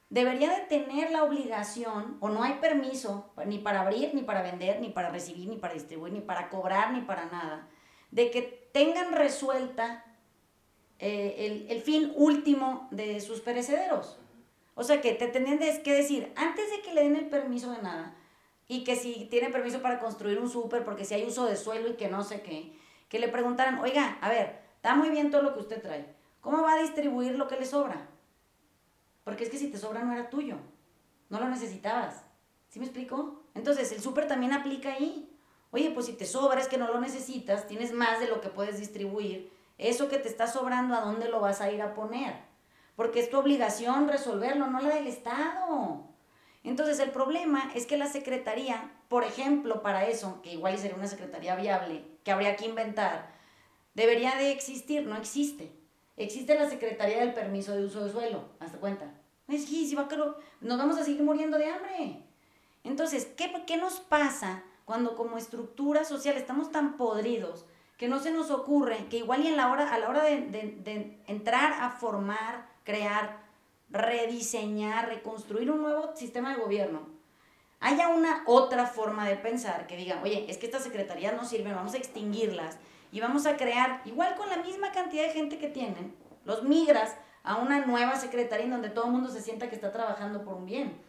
debería 0.10 0.50
de 0.52 0.66
tener 0.66 1.10
la 1.12 1.24
obligación, 1.24 2.18
o 2.20 2.30
no 2.30 2.44
hay 2.44 2.56
permiso, 2.56 3.32
ni 3.46 3.60
para 3.60 3.82
abrir, 3.82 4.14
ni 4.14 4.24
para 4.24 4.42
vender, 4.42 4.82
ni 4.82 4.90
para 4.90 5.10
recibir, 5.10 5.48
ni 5.48 5.56
para 5.56 5.74
distribuir, 5.74 6.12
ni 6.12 6.22
para 6.22 6.50
cobrar, 6.50 6.92
ni 6.92 7.02
para 7.02 7.26
nada, 7.26 7.68
de 8.12 8.30
que 8.30 8.42
tengan 8.74 9.14
resuelta 9.14 10.04
eh, 11.00 11.66
el, 11.70 11.82
fin 11.82 12.12
último 12.16 12.88
de 12.92 13.22
sus 13.22 13.40
perecederos. 13.40 14.20
O 14.76 14.84
sea, 14.84 15.02
que 15.02 15.14
te 15.14 15.28
tendrían 15.28 15.60
que 15.82 15.94
decir, 15.94 16.32
antes 16.36 16.70
de 16.70 16.82
que 16.82 16.94
le 16.94 17.04
den 17.04 17.16
el 17.16 17.30
permiso 17.30 17.72
de 17.72 17.82
nada, 17.82 18.16
y 18.72 18.86
que 18.86 18.96
si 18.96 19.26
tiene 19.26 19.50
permiso 19.50 19.82
para 19.82 20.00
construir 20.00 20.40
un 20.40 20.50
súper, 20.50 20.86
porque 20.86 21.04
si 21.04 21.14
hay 21.14 21.28
uso 21.28 21.44
de 21.44 21.58
suelo 21.58 21.90
y 21.90 21.96
que 21.96 22.08
no 22.08 22.24
sé 22.24 22.42
qué, 22.42 22.72
que 23.10 23.20
le 23.20 23.28
preguntaran, 23.28 23.80
oiga, 23.80 24.18
a 24.22 24.30
ver, 24.30 24.62
está 24.78 24.96
muy 24.96 25.10
bien 25.10 25.30
todo 25.30 25.42
lo 25.42 25.54
que 25.54 25.60
usted 25.60 25.82
trae, 25.82 26.16
¿cómo 26.40 26.62
va 26.62 26.76
a 26.76 26.82
distribuir 26.82 27.38
lo 27.38 27.50
que 27.50 27.58
le 27.58 27.66
sobra? 27.66 28.08
Porque 29.26 29.44
es 29.44 29.50
que 29.50 29.58
si 29.58 29.70
te 29.70 29.78
sobra 29.78 30.06
no 30.06 30.14
era 30.14 30.30
tuyo, 30.30 30.56
no 31.28 31.42
lo 31.42 31.50
necesitabas. 31.50 32.24
¿Sí 32.70 32.80
me 32.80 32.86
explico? 32.86 33.44
Entonces 33.56 33.92
el 33.92 34.00
súper 34.00 34.30
también 34.30 34.54
aplica 34.54 34.94
ahí. 34.94 35.38
Oye, 35.72 35.92
pues 35.92 36.06
si 36.06 36.14
te 36.14 36.26
sobra 36.26 36.62
es 36.62 36.70
que 36.70 36.78
no 36.78 36.88
lo 36.88 37.02
necesitas, 37.02 37.68
tienes 37.68 37.92
más 37.92 38.22
de 38.22 38.30
lo 38.30 38.40
que 38.40 38.48
puedes 38.48 38.80
distribuir. 38.80 39.52
Eso 39.80 40.08
que 40.08 40.18
te 40.18 40.30
está 40.30 40.48
sobrando, 40.48 40.96
¿a 40.96 41.02
dónde 41.02 41.28
lo 41.28 41.42
vas 41.42 41.60
a 41.60 41.74
ir 41.74 41.82
a 41.82 41.94
poner? 41.94 42.36
Porque 42.96 43.20
es 43.20 43.30
tu 43.30 43.38
obligación 43.38 44.08
resolverlo, 44.08 44.68
no 44.68 44.80
la 44.80 44.96
del 44.96 45.08
Estado. 45.08 46.11
Entonces 46.64 47.00
el 47.00 47.12
problema 47.12 47.72
es 47.74 47.86
que 47.86 47.98
la 47.98 48.08
Secretaría, 48.08 48.92
por 49.08 49.24
ejemplo, 49.24 49.82
para 49.82 50.08
eso, 50.08 50.42
que 50.42 50.54
igual 50.54 50.78
sería 50.78 50.96
una 50.96 51.08
Secretaría 51.08 51.56
viable, 51.56 52.04
que 52.24 52.32
habría 52.32 52.56
que 52.56 52.66
inventar, 52.66 53.32
debería 53.96 54.36
de 54.36 54.52
existir, 54.52 55.06
no 55.06 55.18
existe. 55.18 55.72
Existe 56.18 56.56
la 56.56 56.70
Secretaría 56.70 57.20
del 57.20 57.34
Permiso 57.34 57.74
de 57.74 57.86
Uso 57.86 58.04
de 58.04 58.12
Suelo, 58.12 58.50
hasta 58.60 58.78
cuenta. 58.78 59.12
Es 59.48 59.66
que 59.66 59.72
si 59.72 59.96
va 59.96 60.08
nos 60.62 60.78
vamos 60.78 60.98
a 60.98 61.04
seguir 61.04 61.24
muriendo 61.24 61.58
de 61.58 61.68
hambre. 61.68 62.22
Entonces, 62.84 63.26
¿qué, 63.26 63.52
¿qué 63.66 63.78
nos 63.78 64.00
pasa 64.00 64.64
cuando 64.86 65.16
como 65.16 65.38
estructura 65.38 66.04
social 66.04 66.38
estamos 66.38 66.72
tan 66.72 66.96
podridos 66.96 67.66
que 67.98 68.08
no 68.08 68.20
se 68.20 68.32
nos 68.32 68.50
ocurre 68.52 69.08
que 69.10 69.18
igual 69.18 69.44
y 69.44 69.48
en 69.48 69.58
la 69.58 69.72
hora, 69.72 69.94
a 69.94 70.00
la 70.00 70.10
hora 70.10 70.24
de, 70.24 70.42
de 70.42 71.22
entrar 71.28 71.74
a 71.74 71.92
formar, 71.92 72.68
crear, 72.84 73.51
rediseñar, 73.92 75.10
reconstruir 75.10 75.70
un 75.72 75.82
nuevo 75.82 76.16
sistema 76.16 76.56
de 76.56 76.62
gobierno, 76.62 77.08
haya 77.80 78.10
una 78.10 78.44
otra 78.46 78.86
forma 78.86 79.28
de 79.28 79.36
pensar 79.36 79.88
que 79.88 79.98
diga, 79.98 80.22
oye, 80.24 80.46
es 80.50 80.58
que 80.58 80.68
estas 80.68 80.84
secretarías 80.84 81.34
no 81.34 81.46
sirven, 81.46 81.76
vamos 81.76 81.94
a 81.94 81.98
extinguirlas 81.98 82.78
y 83.12 83.20
vamos 83.20 83.46
a 83.46 83.58
crear, 83.58 84.02
igual 84.06 84.36
con 84.36 84.50
la 84.50 84.58
misma 84.58 84.92
cantidad 84.92 85.24
de 85.24 85.34
gente 85.34 85.58
que 85.58 85.68
tienen, 85.68 86.16
los 86.46 86.64
migras 86.64 87.16
a 87.44 87.58
una 87.58 87.86
nueva 87.86 88.16
secretaría 88.16 88.66
en 88.66 88.72
donde 88.72 88.90
todo 88.90 89.06
el 89.06 89.12
mundo 89.12 89.30
se 89.30 89.42
sienta 89.42 89.70
que 89.70 89.76
está 89.76 89.92
trabajando 89.92 90.44
por 90.44 90.54
un 90.54 90.66
bien. 90.66 91.02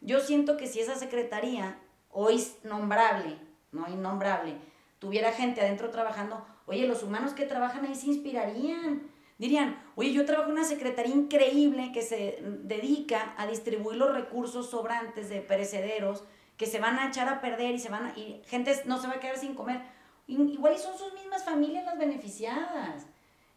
Yo 0.00 0.20
siento 0.20 0.56
que 0.56 0.66
si 0.66 0.80
esa 0.80 0.94
secretaría, 0.94 1.78
hoy 2.10 2.44
nombrable, 2.62 3.38
no 3.72 3.88
innombrable, 3.88 4.56
tuviera 4.98 5.32
gente 5.32 5.60
adentro 5.60 5.90
trabajando, 5.90 6.44
oye, 6.66 6.86
los 6.86 7.02
humanos 7.02 7.32
que 7.32 7.46
trabajan 7.46 7.84
ahí 7.84 7.94
se 7.94 8.06
inspirarían. 8.06 9.08
Dirían, 9.38 9.80
oye, 9.94 10.12
yo 10.12 10.26
trabajo 10.26 10.48
en 10.48 10.56
una 10.56 10.64
secretaría 10.64 11.14
increíble 11.14 11.92
que 11.92 12.02
se 12.02 12.38
dedica 12.62 13.34
a 13.36 13.46
distribuir 13.46 13.96
los 13.96 14.12
recursos 14.12 14.68
sobrantes 14.68 15.28
de 15.28 15.40
perecederos 15.40 16.24
que 16.56 16.66
se 16.66 16.80
van 16.80 16.98
a 16.98 17.06
echar 17.06 17.28
a 17.28 17.40
perder 17.40 17.76
y 17.76 17.78
se 17.78 17.88
van 17.88 18.06
a, 18.06 18.18
y 18.18 18.42
gente 18.46 18.82
no 18.84 19.00
se 19.00 19.06
va 19.06 19.14
a 19.14 19.20
quedar 19.20 19.38
sin 19.38 19.54
comer. 19.54 19.80
Igual 20.26 20.74
y 20.74 20.78
son 20.78 20.98
sus 20.98 21.14
mismas 21.14 21.44
familias 21.44 21.86
las 21.86 21.98
beneficiadas. 21.98 23.06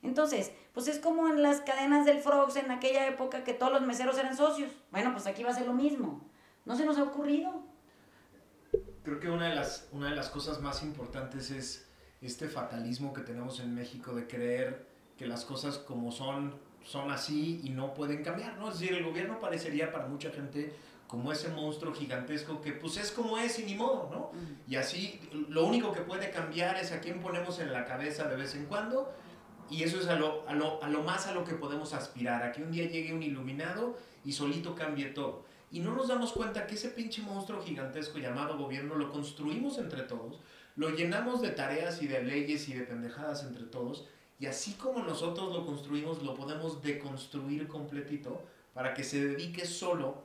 Entonces, 0.04 0.52
pues 0.74 0.88
es 0.88 1.00
como 1.00 1.28
en 1.28 1.42
las 1.42 1.62
cadenas 1.62 2.06
del 2.06 2.20
Frogs 2.20 2.56
en 2.58 2.70
aquella 2.70 3.08
época 3.08 3.44
que 3.44 3.56
todos 3.56 3.74
los 3.74 3.82
meseros 3.82 4.18
eran 4.20 4.38
socios. 4.38 4.72
Bueno, 4.92 5.12
pues 5.14 5.26
aquí 5.26 5.44
va 5.44 5.50
a 5.50 5.56
ser 5.56 5.66
lo 5.66 5.74
mismo. 5.74 6.22
No 6.66 6.76
se 6.76 6.86
nos 6.86 7.00
ha 7.00 7.04
ocurrido. 7.04 7.64
Creo 9.04 9.20
que 9.20 9.30
una 9.30 9.50
de 9.50 9.56
las, 9.56 9.90
una 9.92 10.12
de 10.12 10.16
las 10.16 10.30
cosas 10.30 10.62
más 10.62 10.84
importantes 10.84 11.50
es 11.50 11.88
este 12.22 12.48
fatalismo 12.48 13.14
que 13.14 13.22
tenemos 13.22 13.60
en 13.60 13.74
México 13.74 14.14
de 14.14 14.28
creer 14.28 14.91
que 15.22 15.28
las 15.28 15.46
cosas 15.46 15.78
como 15.78 16.12
son 16.12 16.56
son 16.84 17.12
así 17.12 17.62
y 17.64 17.70
no 17.70 17.94
pueden 17.94 18.24
cambiar, 18.24 18.58
¿no? 18.58 18.72
Es 18.72 18.80
decir, 18.80 18.98
el 18.98 19.04
gobierno 19.04 19.40
parecería 19.40 19.92
para 19.92 20.08
mucha 20.08 20.32
gente 20.32 20.74
como 21.06 21.32
ese 21.32 21.50
monstruo 21.50 21.94
gigantesco 21.94 22.60
que 22.60 22.72
pues 22.72 22.98
es 22.98 23.12
como 23.12 23.38
es 23.38 23.60
y 23.60 23.64
ni 23.66 23.76
modo, 23.76 24.10
¿no? 24.12 24.32
Y 24.68 24.78
así 24.78 25.20
lo 25.50 25.68
único 25.68 25.92
que 25.92 26.02
puede 26.02 26.32
cambiar 26.32 26.78
es 26.78 26.92
a 26.92 27.02
quién 27.02 27.22
ponemos 27.22 27.60
en 27.60 27.72
la 27.72 27.86
cabeza 27.86 28.28
de 28.28 28.36
vez 28.36 28.56
en 28.56 28.66
cuando 28.66 29.14
y 29.70 29.84
eso 29.84 30.00
es 30.00 30.08
a 30.08 30.16
lo, 30.16 30.44
a 30.50 30.56
lo, 30.56 30.84
a 30.84 30.90
lo 30.90 31.04
más 31.04 31.28
a 31.28 31.34
lo 31.34 31.44
que 31.44 31.54
podemos 31.54 31.94
aspirar, 31.94 32.42
a 32.42 32.52
que 32.52 32.64
un 32.64 32.72
día 32.72 32.90
llegue 32.90 33.14
un 33.14 33.22
iluminado 33.22 33.96
y 34.26 34.32
solito 34.32 34.74
cambie 34.74 35.06
todo. 35.06 35.46
Y 35.70 35.82
no 35.82 35.94
nos 35.94 36.08
damos 36.08 36.34
cuenta 36.34 36.66
que 36.66 36.74
ese 36.74 36.90
pinche 36.90 37.22
monstruo 37.22 37.62
gigantesco 37.62 38.18
llamado 38.18 38.58
gobierno 38.58 38.96
lo 38.96 39.12
construimos 39.12 39.78
entre 39.78 40.02
todos, 40.02 40.40
lo 40.76 40.90
llenamos 40.90 41.44
de 41.44 41.52
tareas 41.52 42.02
y 42.02 42.08
de 42.08 42.24
leyes 42.24 42.68
y 42.70 42.74
de 42.74 42.86
pendejadas 42.86 43.44
entre 43.44 43.66
todos, 43.66 44.08
y 44.42 44.48
así 44.48 44.74
como 44.74 45.04
nosotros 45.04 45.54
lo 45.54 45.64
construimos, 45.68 46.24
lo 46.24 46.34
podemos 46.34 46.82
deconstruir 46.82 47.68
completito 47.68 48.42
para 48.74 48.96
que 48.96 49.04
se 49.04 49.24
dedique 49.24 49.68
solo 49.68 50.24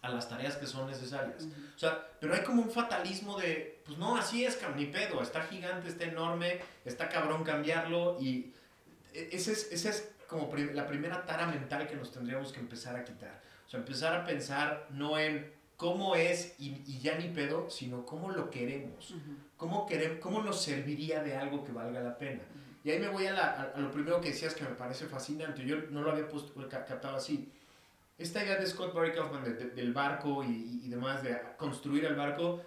a 0.00 0.08
las 0.08 0.30
tareas 0.30 0.56
que 0.56 0.66
son 0.66 0.88
necesarias. 0.88 1.46
O 1.76 1.78
sea, 1.78 2.08
pero 2.18 2.32
hay 2.32 2.40
como 2.40 2.62
un 2.62 2.70
fatalismo 2.70 3.38
de, 3.38 3.82
pues 3.84 3.98
no, 3.98 4.16
así 4.16 4.46
es, 4.46 4.58
ni 4.76 4.86
pedo, 4.86 5.22
está 5.22 5.42
gigante, 5.42 5.90
está 5.90 6.04
enorme, 6.04 6.58
está 6.86 7.10
cabrón 7.10 7.44
cambiarlo 7.44 8.16
y 8.18 8.54
e-, 9.12 9.28
esa 9.32 9.52
es, 9.52 9.70
ese 9.70 9.90
es 9.90 10.10
como 10.26 10.50
la 10.72 10.86
primera 10.86 11.26
tara 11.26 11.46
mental 11.46 11.86
que 11.86 11.96
nos 11.96 12.10
tendríamos 12.10 12.54
que 12.54 12.60
empezar 12.60 12.96
a 12.96 13.04
quitar. 13.04 13.42
O 13.66 13.68
sea, 13.68 13.80
empezar 13.80 14.16
a 14.16 14.24
pensar 14.24 14.86
no 14.88 15.18
en 15.18 15.52
cómo 15.76 16.16
es 16.16 16.54
y, 16.58 16.82
y 16.86 17.00
ya 17.00 17.18
ni 17.18 17.28
pedo, 17.28 17.68
sino 17.68 18.06
cómo 18.06 18.30
lo 18.30 18.48
queremos. 18.48 19.14
cómo, 19.58 19.84
queremos, 19.84 20.18
cómo 20.20 20.40
nos 20.42 20.62
serviría 20.62 21.22
de 21.22 21.36
algo 21.36 21.62
que 21.62 21.72
valga 21.72 22.00
la 22.00 22.16
pena. 22.16 22.40
Y 22.82 22.90
ahí 22.90 22.98
me 22.98 23.08
voy 23.08 23.26
a, 23.26 23.32
la, 23.32 23.72
a, 23.74 23.78
lo 23.78 23.90
primero 23.90 24.20
que 24.20 24.30
decías 24.30 24.54
que 24.54 24.64
me 24.64 24.70
parece 24.70 25.06
fascinante. 25.06 25.64
Yo 25.64 25.76
no 25.90 26.02
lo 26.02 26.12
había 26.12 26.28
puesto, 26.28 26.52
captado 26.68 27.16
así. 27.16 27.52
Esta 28.16 28.42
idea 28.42 28.56
de 28.56 28.66
Scott 28.66 28.94
Barry 28.94 29.12
Kaufman 29.12 29.44
del 29.44 29.92
barco 29.92 30.44
y, 30.44 30.80
y, 30.84 30.88
demás, 30.88 31.22
de 31.22 31.38
construir 31.56 32.04
el 32.04 32.14
barco, 32.14 32.62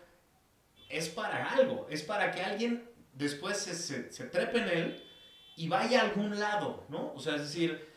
es 0.90 1.10
para 1.10 1.52
algo. 1.52 1.88
Es 1.90 2.04
para 2.04 2.32
que 2.32 2.42
alguien 2.42 2.90
después 3.14 3.58
se, 3.58 3.74
se, 3.76 4.12
se 4.12 4.26
trepe 4.26 4.60
en 4.60 4.70
él 4.70 5.04
y 5.56 5.68
vaya 5.68 6.02
a 6.02 6.06
algún 6.06 6.40
lado, 6.40 6.86
¿no? 6.90 7.14
O 7.14 7.20
sea, 7.20 7.36
es 7.36 7.42
decir, 7.42 7.88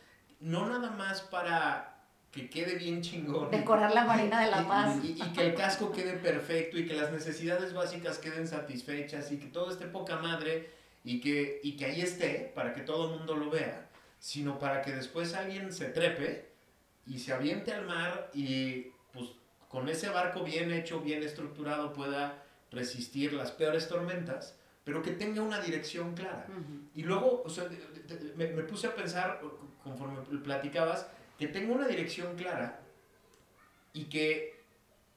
no 0.41 0.69
nada 0.69 0.91
más 0.91 1.23
para 1.23 1.97
que 2.31 2.51
quede 2.51 2.75
bien 2.77 3.01
chingón. 3.01 3.51
Decorar 3.51 3.95
la 3.95 4.05
Marina 4.05 4.43
de 4.43 4.51
la 4.51 4.69
Paz. 4.69 4.99
Y, 5.03 5.15
que 5.15 5.47
el 5.47 5.55
casco 5.55 5.91
quede 5.91 6.15
perfecto 6.15 6.79
y 6.79 6.87
que 6.87 6.95
las 6.95 7.11
necesidades 7.11 7.73
básicas 7.73 8.19
queden 8.19 8.47
satisfechas 8.47 9.33
y 9.33 9.39
que 9.39 9.47
todo 9.47 9.71
esté 9.71 9.87
poca 9.87 10.17
madre 10.17 10.76
y 11.07 11.21
que, 11.21 11.61
y 11.63 11.77
que 11.77 11.85
ahí 11.85 12.01
esté 12.01 12.51
para 12.53 12.75
que 12.75 12.81
todo 12.81 13.09
el 13.09 13.19
mundo 13.19 13.37
lo 13.37 13.49
vea, 13.49 13.89
sino 14.19 14.59
para 14.59 14.83
que 14.83 14.91
después 14.91 15.35
alguien 15.35 15.73
se 15.73 15.87
trepe 15.87 16.49
y 17.07 17.21
se 17.21 17.33
aviente 17.33 17.73
al 17.73 17.87
mar 17.87 18.29
y 18.35 18.89
pues 19.13 19.31
con 19.69 19.89
ese 19.89 20.09
barco 20.09 20.43
bien 20.43 20.73
hecho, 20.73 21.01
bien 21.01 21.23
estructurado 21.23 21.93
pueda 21.93 22.43
resistir 22.73 23.33
las 23.33 23.53
peores 23.53 23.89
tormentas, 23.89 24.57
pero 24.83 25.01
que 25.01 25.13
tenga 25.13 25.43
una 25.43 25.61
dirección 25.61 26.17
clara. 26.17 26.49
Y 26.93 27.05
luego, 27.05 27.41
o 27.45 27.51
sea, 27.51 27.69
me, 28.35 28.49
me 28.49 28.65
puse 28.65 28.89
a 28.89 28.95
pensar, 28.97 29.41
conforme 29.85 30.23
platicabas, 30.41 31.07
que 31.39 31.47
tenga 31.47 31.73
una 31.73 31.87
dirección 31.87 32.35
clara 32.35 32.81
y 33.93 34.07
que 34.07 34.61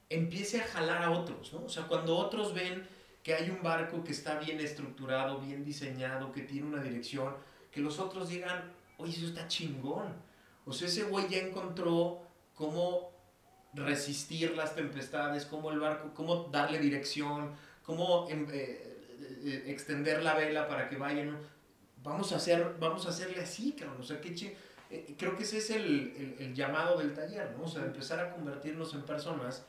empiece 0.08 0.62
a 0.62 0.68
jalar 0.68 1.02
a 1.02 1.10
otros, 1.10 1.52
¿no? 1.52 1.66
O 1.66 1.70
sea, 1.70 1.88
cuando 1.88 2.16
otros 2.16 2.54
ven 2.54 2.88
que 3.30 3.36
hay 3.36 3.52
un 3.52 3.62
barco 3.62 4.04
que 4.04 4.12
está 4.12 4.40
bien 4.40 4.60
estructurado, 4.60 5.40
bien 5.40 5.64
diseñado, 5.64 6.32
que 6.32 6.42
tiene 6.42 6.68
una 6.68 6.82
dirección, 6.82 7.36
que 7.72 7.80
los 7.80 8.00
otros 8.00 8.30
digan, 8.30 8.74
oye, 8.98 9.16
eso 9.16 9.28
está 9.28 9.48
chingón. 9.48 10.16
O 10.66 10.74
sea, 10.74 10.88
ese 10.88 11.04
güey 11.04 11.30
ya 11.30 11.38
encontró 11.38 12.24
cómo 12.56 13.12
resistir 13.76 14.58
las 14.58 14.74
tempestades, 14.74 15.46
cómo 15.46 15.70
el 15.70 15.80
barco, 15.80 16.12
cómo 16.16 16.46
darle 16.46 16.80
dirección, 16.80 17.52
cómo 17.84 18.28
em, 18.32 18.48
eh, 18.52 18.98
eh, 19.44 19.64
extender 19.68 20.24
la 20.24 20.34
vela 20.34 20.68
para 20.68 20.90
que 20.90 20.98
vayan. 20.98 21.38
Vamos 22.02 22.34
a, 22.34 22.38
hacer, 22.38 22.78
vamos 22.80 23.06
a 23.06 23.10
hacerle 23.10 23.42
así, 23.42 23.74
cabrón. 23.74 24.02
O 24.02 24.04
sea, 24.04 24.20
qué 24.20 24.34
chingón 24.34 24.58
eh, 24.90 25.14
creo 25.20 25.38
que 25.38 25.44
ese 25.44 25.60
es 25.60 25.70
el, 25.70 26.36
el, 26.40 26.56
llamado 26.56 26.98
del 26.98 27.14
taller, 27.14 27.52
¿no? 27.56 27.66
O 27.66 27.68
sea, 27.68 27.84
empezar 27.84 28.20
a 28.22 28.34
convertirnos 28.34 28.92
en 28.96 29.04
personas 29.04 29.68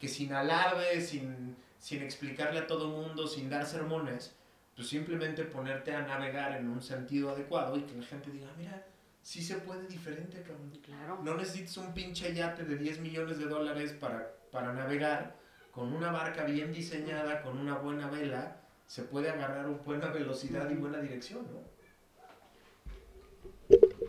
que 0.00 0.08
sin 0.08 0.32
alarde, 0.32 0.98
sin, 1.02 1.54
sin 1.82 2.00
explicarle 2.00 2.60
a 2.60 2.66
todo 2.68 2.84
el 2.84 2.92
mundo, 2.92 3.26
sin 3.26 3.50
dar 3.50 3.66
sermones, 3.66 4.36
pues 4.76 4.86
simplemente 4.86 5.42
ponerte 5.42 5.92
a 5.92 6.06
navegar 6.06 6.56
en 6.56 6.68
un 6.68 6.80
sentido 6.80 7.30
adecuado 7.30 7.76
y 7.76 7.82
que 7.82 7.96
la 7.96 8.04
gente 8.04 8.30
diga, 8.30 8.46
mira, 8.56 8.86
sí 9.20 9.42
se 9.42 9.56
puede 9.56 9.88
diferente, 9.88 10.40
cabrón. 10.42 10.70
Claro. 10.84 11.18
No 11.24 11.36
necesitas 11.36 11.76
un 11.78 11.92
pinche 11.92 12.32
yate 12.32 12.62
de 12.62 12.76
10 12.76 13.00
millones 13.00 13.36
de 13.38 13.46
dólares 13.46 13.94
para, 13.94 14.32
para 14.52 14.72
navegar. 14.72 15.34
Con 15.72 15.92
una 15.92 16.12
barca 16.12 16.44
bien 16.44 16.72
diseñada, 16.72 17.42
con 17.42 17.58
una 17.58 17.74
buena 17.78 18.08
vela, 18.08 18.60
se 18.86 19.02
puede 19.02 19.30
agarrar 19.30 19.66
buena 19.84 20.06
velocidad 20.06 20.70
y 20.70 20.74
buena 20.74 21.00
dirección, 21.00 21.44
¿no? 21.50 21.62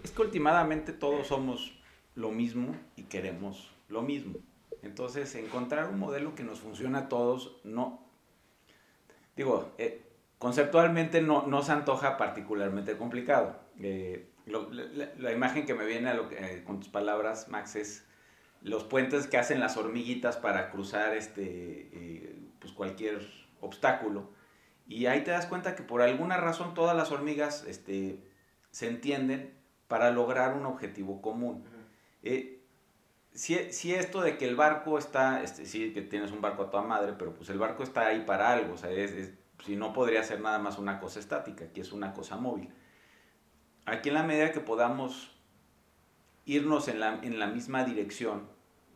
Es 0.04 0.12
que 0.12 0.22
últimamente 0.22 0.94
todos 0.94 1.26
somos 1.26 1.74
lo 2.14 2.30
mismo 2.30 2.76
y 2.96 3.04
queremos 3.04 3.72
lo 3.90 4.04
mismo. 4.04 4.36
Entonces, 4.84 5.34
encontrar 5.36 5.89
un 5.89 6.00
modelo 6.00 6.36
que 6.36 6.43
nos 6.43 6.60
funcione 6.60 6.98
a 6.98 7.10
todos, 7.10 7.60
no. 7.63 8.06
Digo, 9.36 9.72
eh, 9.78 10.02
conceptualmente 10.38 11.22
no, 11.22 11.48
no, 11.48 11.63
se 11.63 11.72
antoja 11.72 12.17
particularmente 12.17 12.98
complicado. 12.98 13.56
Eh, 13.80 14.30
la, 14.46 15.32
imagen 15.32 15.65
que 15.65 15.74
me 15.74 15.86
viene 15.86 16.10
a 16.10 16.13
lo 16.13 16.30
eh, 16.32 16.63
con 16.65 16.80
tus 16.80 16.89
palabras, 16.89 17.48
Max, 17.48 17.76
es 17.76 18.06
los 18.62 18.84
puentes 18.84 19.28
que 19.28 19.38
hacen 19.38 19.60
las 19.60 19.78
hormiguitas 19.78 20.38
para 20.38 20.69
cruzar 20.69 21.15
este, 21.15 22.36
pues 22.60 22.74
cualquier 22.74 23.28
obstáculo. 23.62 24.30
Y 24.88 25.06
ahí 25.06 25.24
te 25.24 25.32
das 25.32 25.46
cuenta 25.46 25.76
que 25.76 25.84
por 25.84 26.02
alguna 26.02 26.38
razón 26.38 26.74
todas 26.74 26.96
las 26.96 27.12
hormigas 27.12 27.65
este, 27.67 28.19
se 28.72 28.88
entienden 28.88 29.54
para 29.88 30.12
lograr 30.12 30.56
un 30.56 30.65
objetivo 30.65 31.22
común. 31.22 31.63
Eh, 32.24 32.53
si, 33.34 33.72
si, 33.72 33.93
esto 33.93 34.22
de 34.22 34.38
que 34.38 34.48
el 34.48 34.56
barco 34.56 34.98
está, 34.98 35.43
este, 35.43 35.65
sí 35.65 35.93
que 35.93 36.02
tienes 36.02 36.32
un 36.32 36.41
barco 36.41 36.63
a 36.63 36.69
toda 36.69 36.84
madre, 36.84 37.13
pero 37.17 37.34
pues 37.34 37.50
el 37.50 37.60
barco 37.60 37.84
está 37.84 38.08
ahí 38.08 38.24
para 38.26 38.52
algo, 38.52 38.74
o 38.74 38.78
sea, 38.78 38.89
si 39.65 39.76
no 39.76 39.93
podría 39.93 40.24
ser 40.24 40.41
nada 40.41 40.60
más 40.60 40.78
una 40.78 41.00
cosa 41.00 41.19
estática, 41.19 41.65
aquí 41.65 41.82
es 41.82 41.91
una 41.91 42.13
cosa 42.13 42.38
móvil. 42.38 42.69
Aquí 43.86 44.10
en 44.10 44.15
la 44.15 44.24
medida 44.24 44.52
que 44.52 44.60
podamos 44.60 45.32
irnos 46.46 46.88
en 46.88 47.00
la, 47.00 47.19
en 47.22 47.39
la 47.39 47.48
misma 47.48 47.84
dirección, 47.84 48.48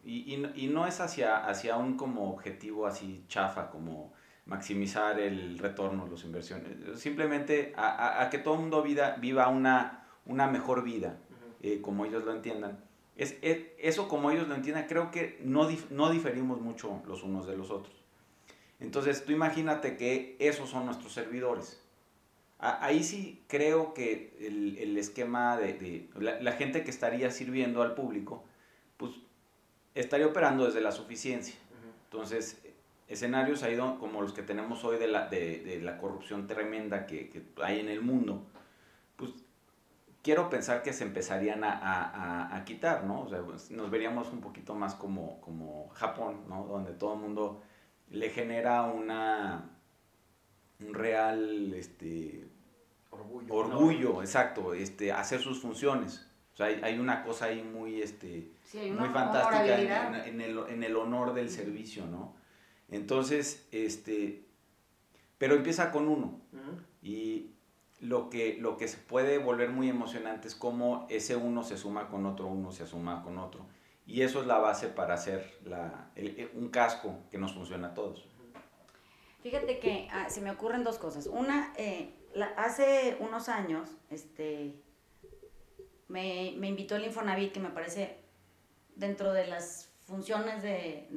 y, 0.03 0.33
y, 0.33 0.51
y, 0.55 0.67
no 0.67 0.87
es 0.87 1.01
hacia, 1.01 1.45
hacia 1.47 1.75
un 1.75 1.97
como 1.97 2.31
objetivo 2.31 2.87
así 2.87 3.25
chafa, 3.27 3.69
como 3.69 4.13
maximizar 4.45 5.19
el 5.19 5.59
retorno, 5.59 6.07
las 6.07 6.23
inversiones, 6.23 6.99
simplemente 6.99 7.73
a, 7.75 7.89
a, 7.89 8.23
a 8.23 8.29
que 8.29 8.37
todo 8.37 8.53
el 8.53 8.61
mundo 8.61 8.81
vida, 8.81 9.17
viva 9.19 9.49
una 9.49 10.07
una 10.27 10.47
mejor 10.47 10.83
vida, 10.83 11.17
eh, 11.61 11.81
como 11.81 12.05
ellos 12.05 12.23
lo 12.23 12.33
entiendan. 12.33 12.83
Es, 13.17 13.35
eso 13.41 14.07
como 14.07 14.29
ellos 14.31 14.47
lo 14.47 14.55
entiendan, 14.55 14.85
creo 14.87 15.09
que 15.09 15.39
no, 15.43 15.67
no 15.89 16.11
diferimos 16.11 16.61
mucho 16.61 17.01
los 17.07 17.23
unos 17.23 17.47
de 17.47 17.57
los 17.57 17.71
otros. 17.71 17.95
Entonces, 18.79 19.25
tú 19.25 19.31
imagínate 19.31 19.97
que 19.97 20.35
esos 20.39 20.69
son 20.69 20.85
nuestros 20.85 21.13
servidores. 21.13 21.81
ahí 22.59 23.03
sí 23.03 23.43
creo 23.47 23.93
que 23.93 24.37
el, 24.39 24.77
el 24.77 24.97
esquema 24.97 25.57
de, 25.57 25.73
de 25.73 26.09
la, 26.41 26.51
gente 26.53 26.83
que 26.83 26.91
estaría 26.91 27.31
sirviendo 27.31 27.81
al 27.81 27.95
público, 27.95 28.43
pues 28.97 29.13
estaría 29.95 30.27
operando 30.27 30.65
desde 30.65 30.81
la 30.81 30.91
suficiencia. 30.91 31.55
Entonces, 32.05 32.61
escenarios 33.07 33.63
ahí 33.63 33.77
como 33.99 34.21
los 34.21 34.33
que 34.33 34.43
tenemos 34.43 34.83
hoy 34.83 34.97
de 34.97 35.07
la, 35.07 35.27
de, 35.27 35.59
de 35.59 35.81
la 35.81 35.97
corrupción 35.97 36.45
tremenda 36.45 37.07
que, 37.07 37.29
que, 37.29 37.43
hay 37.63 37.79
en 37.79 37.89
el 37.89 38.01
mundo, 38.01 38.45
quiero 40.27 40.49
pensar 40.49 40.83
que 40.83 40.91
se 40.91 41.05
empezarían 41.05 41.63
a, 41.63 41.71
a, 41.71 42.57
a, 42.57 42.65
quitar, 42.65 43.05
¿no? 43.05 43.21
O 43.21 43.29
sea, 43.29 43.41
pues, 43.43 43.71
nos 43.71 43.89
veríamos 43.89 44.27
un 44.33 44.41
poquito 44.41 44.75
más 44.75 44.93
como, 44.93 45.39
como 45.39 45.87
Japón, 45.93 46.43
¿no? 46.49 46.65
Donde 46.65 46.91
todo 46.91 47.13
el 47.13 47.21
mundo 47.21 47.61
le 48.09 48.29
genera 48.29 48.83
una, 48.83 49.69
un 50.85 50.93
real, 50.93 51.73
este, 51.73 52.45
Orgullo. 53.09 53.53
orgullo, 53.53 54.21
exacto, 54.21 54.73
este, 54.73 55.13
hacer 55.13 55.39
sus 55.39 55.61
funciones. 55.61 56.29
O 56.53 56.57
sea, 56.57 56.65
hay, 56.65 56.81
hay 56.83 56.99
una 56.99 57.23
cosa 57.23 57.45
ahí 57.45 57.63
muy, 57.63 58.01
este, 58.01 58.51
Sí, 58.65 58.79
hay 58.79 58.91
una 58.91 59.05
muy 59.05 59.09
fantástica 59.11 60.25
en, 60.27 60.41
el, 60.41 60.59
en 60.67 60.83
el 60.83 60.97
honor 60.97 61.35
del 61.35 61.49
servicio, 61.49 62.05
¿no? 62.05 62.35
Entonces, 62.89 63.65
este, 63.71 64.45
pero 65.37 65.55
empieza 65.55 65.89
con 65.89 66.09
uno. 66.09 66.41
Y 67.01 67.53
lo 67.99 68.29
que, 68.29 68.57
lo 68.59 68.77
que 68.77 68.87
se 68.87 68.97
puede 68.97 69.37
volver 69.39 69.69
muy 69.69 69.89
emocionante 69.89 70.47
es 70.47 70.55
cómo 70.55 71.07
ese 71.09 71.35
uno 71.35 71.63
se 71.63 71.77
suma 71.77 72.09
con 72.09 72.25
otro, 72.25 72.45
uno 72.47 72.71
se 72.71 72.85
suma 72.85 73.23
con 73.23 73.37
otro. 73.37 73.65
Y 74.05 74.21
eso 74.21 74.39
es 74.41 74.47
la 74.47 74.57
base 74.59 74.87
para 74.87 75.15
hacer 75.15 75.59
la, 75.65 76.11
el- 76.15 76.49
un 76.53 76.69
casco 76.69 77.17
que 77.31 77.37
nos 77.37 77.53
funciona 77.53 77.89
a 77.89 77.93
todos. 77.93 78.25
Fíjate 79.43 79.79
que 79.79 80.07
ah, 80.11 80.29
se 80.29 80.41
me 80.41 80.51
ocurren 80.51 80.83
dos 80.83 80.97
cosas. 80.97 81.27
Una, 81.27 81.73
eh, 81.77 82.13
hace 82.57 83.17
unos 83.19 83.49
años, 83.49 83.89
este, 84.09 84.75
me, 86.07 86.53
me 86.57 86.67
invitó 86.67 86.95
el 86.95 87.05
Infonavit, 87.05 87.51
que 87.51 87.59
me 87.59 87.69
parece 87.69 88.17
dentro 88.95 89.33
de 89.33 89.47
las 89.47 89.89
funciones 90.05 90.63
de- 90.63 91.07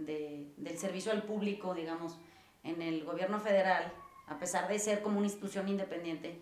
del 0.57 0.79
servicio 0.79 1.13
al 1.13 1.23
público, 1.23 1.75
digamos, 1.75 2.19
en 2.65 2.83
el 2.83 3.05
gobierno 3.05 3.39
federal, 3.41 3.93
a 4.27 4.39
pesar 4.39 4.69
de 4.69 4.79
ser 4.79 5.03
como 5.03 5.19
una 5.19 5.27
institución 5.29 5.69
independiente, 5.69 6.41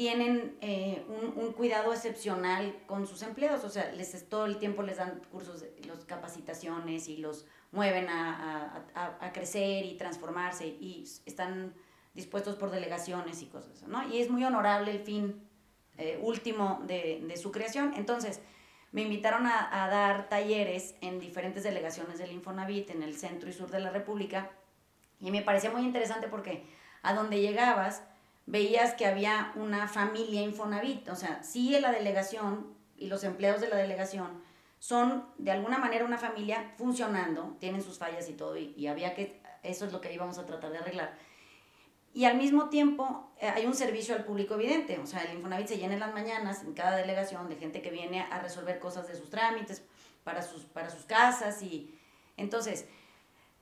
tienen 0.00 0.56
eh, 0.62 1.04
un, 1.08 1.44
un 1.44 1.52
cuidado 1.52 1.92
excepcional 1.92 2.74
con 2.86 3.06
sus 3.06 3.20
empleados, 3.20 3.64
o 3.64 3.68
sea, 3.68 3.92
les 3.92 4.26
todo 4.30 4.46
el 4.46 4.56
tiempo 4.56 4.82
les 4.82 4.96
dan 4.96 5.20
cursos, 5.30 5.62
los 5.86 6.06
capacitaciones 6.06 7.06
y 7.06 7.18
los 7.18 7.44
mueven 7.70 8.08
a, 8.08 8.22
a- 8.34 8.84
a- 8.94 9.26
a 9.26 9.32
crecer 9.34 9.84
y 9.84 9.98
transformarse 9.98 10.66
y 10.66 11.04
están 11.26 11.74
dispuestos 12.14 12.56
por 12.56 12.70
delegaciones 12.70 13.42
y 13.42 13.46
cosas, 13.48 13.82
¿no? 13.82 14.08
Y 14.08 14.22
es 14.22 14.30
muy 14.30 14.42
honorable 14.42 14.90
el 14.90 15.00
fin 15.00 15.46
eh, 15.98 16.18
último 16.22 16.80
de, 16.86 17.20
de 17.28 17.36
su 17.36 17.52
creación. 17.52 17.92
Entonces, 17.94 18.40
me 18.92 19.02
invitaron 19.02 19.46
a, 19.46 19.84
a 19.84 19.90
dar 19.90 20.30
talleres 20.30 20.94
en 21.02 21.20
diferentes 21.20 21.62
delegaciones 21.62 22.16
del 22.16 22.32
Infonavit, 22.32 22.88
en 22.88 23.02
el 23.02 23.14
centro 23.18 23.50
y 23.50 23.52
sur 23.52 23.70
de 23.70 23.80
la 23.80 23.90
República, 23.90 24.50
y 25.20 25.30
me 25.30 25.42
parecía 25.42 25.70
muy 25.70 25.82
interesante 25.82 26.26
porque 26.28 26.64
a 27.02 27.12
donde 27.12 27.42
llegabas 27.42 28.02
veías 28.46 28.94
que 28.94 29.06
había 29.06 29.52
una 29.54 29.88
familia 29.88 30.42
Infonavit, 30.42 31.08
o 31.08 31.16
sea, 31.16 31.42
sí 31.42 31.78
la 31.78 31.92
delegación 31.92 32.74
y 32.96 33.06
los 33.06 33.24
empleados 33.24 33.60
de 33.60 33.68
la 33.68 33.76
delegación 33.76 34.42
son 34.78 35.26
de 35.38 35.50
alguna 35.50 35.78
manera 35.78 36.04
una 36.04 36.18
familia 36.18 36.72
funcionando, 36.76 37.56
tienen 37.58 37.82
sus 37.82 37.98
fallas 37.98 38.28
y 38.28 38.32
todo, 38.32 38.56
y, 38.56 38.74
y 38.76 38.86
había 38.86 39.14
que, 39.14 39.40
eso 39.62 39.84
es 39.84 39.92
lo 39.92 40.00
que 40.00 40.12
íbamos 40.12 40.38
a 40.38 40.46
tratar 40.46 40.72
de 40.72 40.78
arreglar. 40.78 41.14
Y 42.12 42.24
al 42.24 42.36
mismo 42.36 42.68
tiempo 42.70 43.30
eh, 43.40 43.48
hay 43.48 43.66
un 43.66 43.74
servicio 43.74 44.16
al 44.16 44.24
público 44.24 44.54
evidente, 44.54 44.98
o 44.98 45.06
sea, 45.06 45.22
el 45.22 45.36
Infonavit 45.36 45.68
se 45.68 45.78
llena 45.78 45.94
en 45.94 46.00
las 46.00 46.12
mañanas 46.12 46.64
en 46.64 46.74
cada 46.74 46.96
delegación 46.96 47.48
de 47.48 47.56
gente 47.56 47.82
que 47.82 47.90
viene 47.90 48.22
a 48.22 48.40
resolver 48.40 48.80
cosas 48.80 49.06
de 49.06 49.14
sus 49.14 49.30
trámites 49.30 49.84
para 50.24 50.42
sus, 50.42 50.64
para 50.64 50.90
sus 50.90 51.04
casas 51.04 51.62
y 51.62 51.96
entonces 52.36 52.86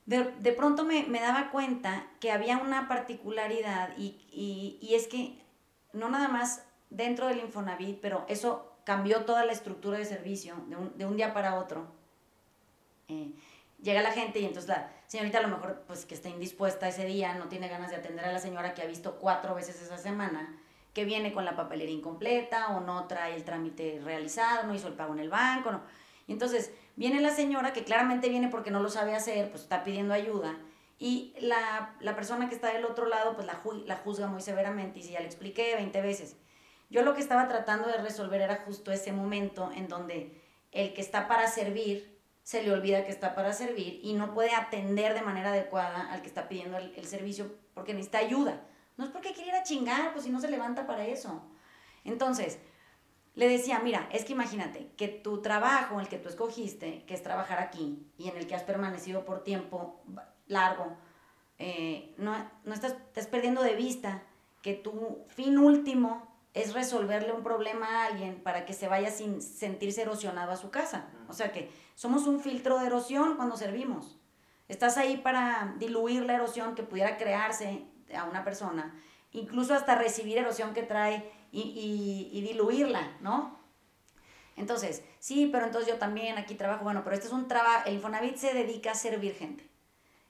de, 0.09 0.23
de 0.39 0.53
pronto 0.53 0.85
me, 0.85 1.03
me 1.03 1.19
daba 1.19 1.51
cuenta 1.51 2.07
que 2.19 2.31
había 2.31 2.57
una 2.57 2.87
particularidad 2.87 3.95
y, 3.95 4.19
y, 4.31 4.79
y 4.81 4.95
es 4.95 5.07
que 5.07 5.39
no 5.93 6.09
nada 6.09 6.27
más 6.27 6.65
dentro 6.89 7.27
del 7.27 7.37
Infonavit, 7.37 8.01
pero 8.01 8.25
eso 8.27 8.73
cambió 8.85 9.23
toda 9.25 9.45
la 9.45 9.51
estructura 9.51 9.99
de 9.99 10.05
servicio 10.05 10.55
de 10.67 10.77
un, 10.77 10.97
de 10.97 11.05
un 11.05 11.15
día 11.15 11.31
para 11.31 11.59
otro. 11.59 11.85
Eh, 13.07 13.33
llega 13.83 14.01
la 14.01 14.11
gente 14.11 14.39
y 14.39 14.45
entonces 14.45 14.67
la 14.67 14.91
señorita 15.05 15.37
a 15.37 15.41
lo 15.43 15.49
mejor 15.49 15.83
pues 15.85 16.05
que 16.05 16.15
está 16.15 16.27
indispuesta 16.27 16.87
ese 16.87 17.05
día, 17.05 17.35
no 17.35 17.47
tiene 17.47 17.67
ganas 17.67 17.91
de 17.91 17.97
atender 17.97 18.25
a 18.25 18.33
la 18.33 18.39
señora 18.39 18.73
que 18.73 18.81
ha 18.81 18.87
visto 18.87 19.19
cuatro 19.19 19.53
veces 19.53 19.79
esa 19.79 19.99
semana, 19.99 20.57
que 20.91 21.05
viene 21.05 21.33
con 21.33 21.45
la 21.45 21.55
papelera 21.55 21.91
incompleta 21.91 22.69
o 22.69 22.79
no 22.79 23.05
trae 23.05 23.35
el 23.35 23.43
trámite 23.43 24.01
realizado, 24.03 24.65
no 24.65 24.73
hizo 24.73 24.87
el 24.87 24.95
pago 24.95 25.13
en 25.13 25.19
el 25.19 25.29
banco, 25.29 25.71
no. 25.71 25.81
Y 26.25 26.31
entonces 26.31 26.71
viene 26.99 27.21
la 27.21 27.33
señora 27.33 27.71
que 27.71 27.85
claramente 27.85 28.27
viene 28.27 28.49
porque 28.49 28.71
no 28.71 28.81
lo 28.81 28.89
sabe 28.89 29.15
hacer, 29.15 29.49
pues 29.49 29.63
está 29.63 29.85
pidiendo 29.85 30.13
ayuda. 30.13 30.57
Y 30.99 31.33
la, 31.39 31.95
la 32.01 32.13
persona 32.13 32.49
que 32.49 32.55
está 32.55 32.73
del 32.73 32.83
otro 32.83 33.05
lado, 33.05 33.33
pues 33.35 33.47
la, 33.47 33.53
ju- 33.63 33.85
la 33.85 33.95
juzga 33.95 34.27
muy 34.27 34.41
severamente 34.41 34.99
y 34.99 35.03
si 35.03 35.13
ya 35.13 35.21
le 35.21 35.25
expliqué 35.27 35.75
20 35.75 36.01
veces. 36.01 36.35
Yo 36.89 37.01
lo 37.03 37.13
que 37.13 37.21
estaba 37.21 37.47
tratando 37.47 37.87
de 37.87 37.97
resolver 37.99 38.41
era 38.41 38.57
justo 38.65 38.91
ese 38.91 39.13
momento 39.13 39.71
en 39.73 39.87
donde 39.87 40.41
el 40.73 40.93
que 40.93 40.99
está 40.99 41.29
para 41.29 41.47
servir 41.47 42.19
se 42.43 42.63
le 42.63 42.71
olvida 42.73 43.05
que 43.05 43.11
está 43.11 43.33
para 43.33 43.53
servir 43.53 44.01
y 44.03 44.13
no 44.13 44.33
puede 44.33 44.53
atender 44.53 45.13
de 45.13 45.21
manera 45.21 45.51
adecuada 45.51 46.11
al 46.11 46.21
que 46.21 46.27
está 46.27 46.49
pidiendo 46.49 46.77
el, 46.77 47.05
servicio 47.05 47.49
porque 47.73 47.93
necesita 47.93 48.17
ayuda. 48.17 48.59
No 48.97 49.05
es 49.05 49.11
porque 49.11 49.31
quiere 49.31 49.51
ir 49.51 49.55
a 49.55 49.63
chingar, 49.63 50.11
pues 50.11 50.25
si 50.25 50.31
no 50.31 50.41
se 50.41 50.49
levanta 50.49 50.85
para 50.85 51.05
eso. 51.05 51.43
Entonces, 52.03 52.59
le 53.39 53.47
decía, 53.47 53.79
mira, 53.79 54.09
es 54.11 54.25
que 54.25 54.33
imagínate 54.33 54.91
que 54.97 55.07
tu 55.07 55.41
trabajo, 55.41 56.01
el 56.01 56.09
que 56.09 56.17
tú 56.17 56.27
escogiste, 56.27 57.05
que 57.05 57.13
es 57.13 57.23
trabajar 57.23 57.59
aquí 57.59 58.05
y 58.17 58.27
en 58.27 58.35
el 58.35 58.47
que 58.47 58.53
has 58.53 58.63
permanecido 58.63 59.23
por 59.23 59.45
tiempo 59.45 60.01
largo, 60.47 60.97
eh, 61.57 62.13
no, 62.17 62.35
no 62.65 62.73
estás, 62.73 62.91
estás 62.91 63.27
perdiendo 63.27 63.63
de 63.63 63.75
vista 63.75 64.23
que 64.61 64.73
tu 64.73 65.25
fin 65.29 65.57
último 65.57 66.27
es 66.53 66.73
resolverle 66.73 67.31
un 67.31 67.41
problema 67.41 67.87
a 67.87 68.05
alguien 68.07 68.43
para 68.43 68.65
que 68.65 68.73
se 68.73 68.89
vaya 68.89 69.09
sin 69.09 69.41
sentirse 69.41 70.01
erosionado 70.01 70.51
a 70.51 70.57
su 70.57 70.69
casa. 70.69 71.07
O 71.29 71.33
sea 71.33 71.53
que 71.53 71.71
somos 71.95 72.27
un 72.27 72.41
filtro 72.41 72.77
de 72.77 72.87
erosión 72.87 73.37
cuando 73.37 73.55
servimos. 73.55 74.19
Estás 74.67 74.97
ahí 74.97 75.15
para 75.15 75.75
diluir 75.79 76.25
la 76.25 76.33
erosión 76.33 76.75
que 76.75 76.83
pudiera 76.83 77.15
crearse 77.15 77.85
a 78.13 78.25
una 78.25 78.43
persona, 78.43 79.01
incluso 79.31 79.73
hasta 79.73 79.95
recibir 79.95 80.37
erosión 80.37 80.73
que 80.73 80.83
trae 80.83 81.31
y, 81.51 82.29
y- 82.31 82.41
diluirla, 82.41 83.17
¿no? 83.21 83.57
Entonces, 84.55 85.03
sí, 85.19 85.47
pero 85.51 85.65
entonces 85.65 85.89
yo 85.89 85.97
también 85.97 86.37
aquí 86.37 86.55
trabajo, 86.55 86.83
bueno, 86.83 87.03
pero 87.03 87.15
este 87.15 87.27
es 87.27 87.33
un 87.33 87.47
trabajo, 87.47 87.87
el 87.87 87.95
Infonavit 87.95 88.35
se 88.35 88.53
dedica 88.53 88.91
a 88.91 88.95
servir 88.95 89.33
gente. 89.35 89.69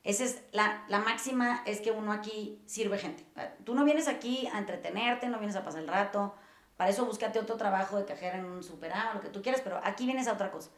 Esa 0.04 0.24
es 0.24 0.42
la, 0.52 0.86
la 0.88 1.00
máxima, 1.00 1.62
es 1.66 1.82
que 1.82 1.92
uno 1.92 2.12
aquí 2.14 2.62
sirve 2.66 2.98
gente. 2.98 3.26
Tú 3.66 3.74
no 3.76 3.84
vienes 3.84 4.08
aquí 4.08 4.48
a 4.54 4.60
entretenerte, 4.60 5.28
no 5.28 5.40
vienes 5.40 5.56
a 5.56 5.66
pasar 5.66 5.82
el 5.82 5.88
rato, 5.88 6.36
para 6.78 6.92
eso 6.92 7.06
búscate 7.06 7.40
otro 7.40 7.58
trabajo 7.58 7.98
de 7.98 8.06
cajera 8.06 8.38
en 8.38 8.46
un 8.46 8.64
supermercado, 8.64 9.16
lo 9.16 9.22
que 9.22 9.30
tú 9.30 9.42
quieras, 9.42 9.62
pero 9.62 9.82
aquí 9.84 10.06
vienes 10.06 10.28
a 10.28 10.34
otra 10.34 10.52
cosa. 10.52 10.70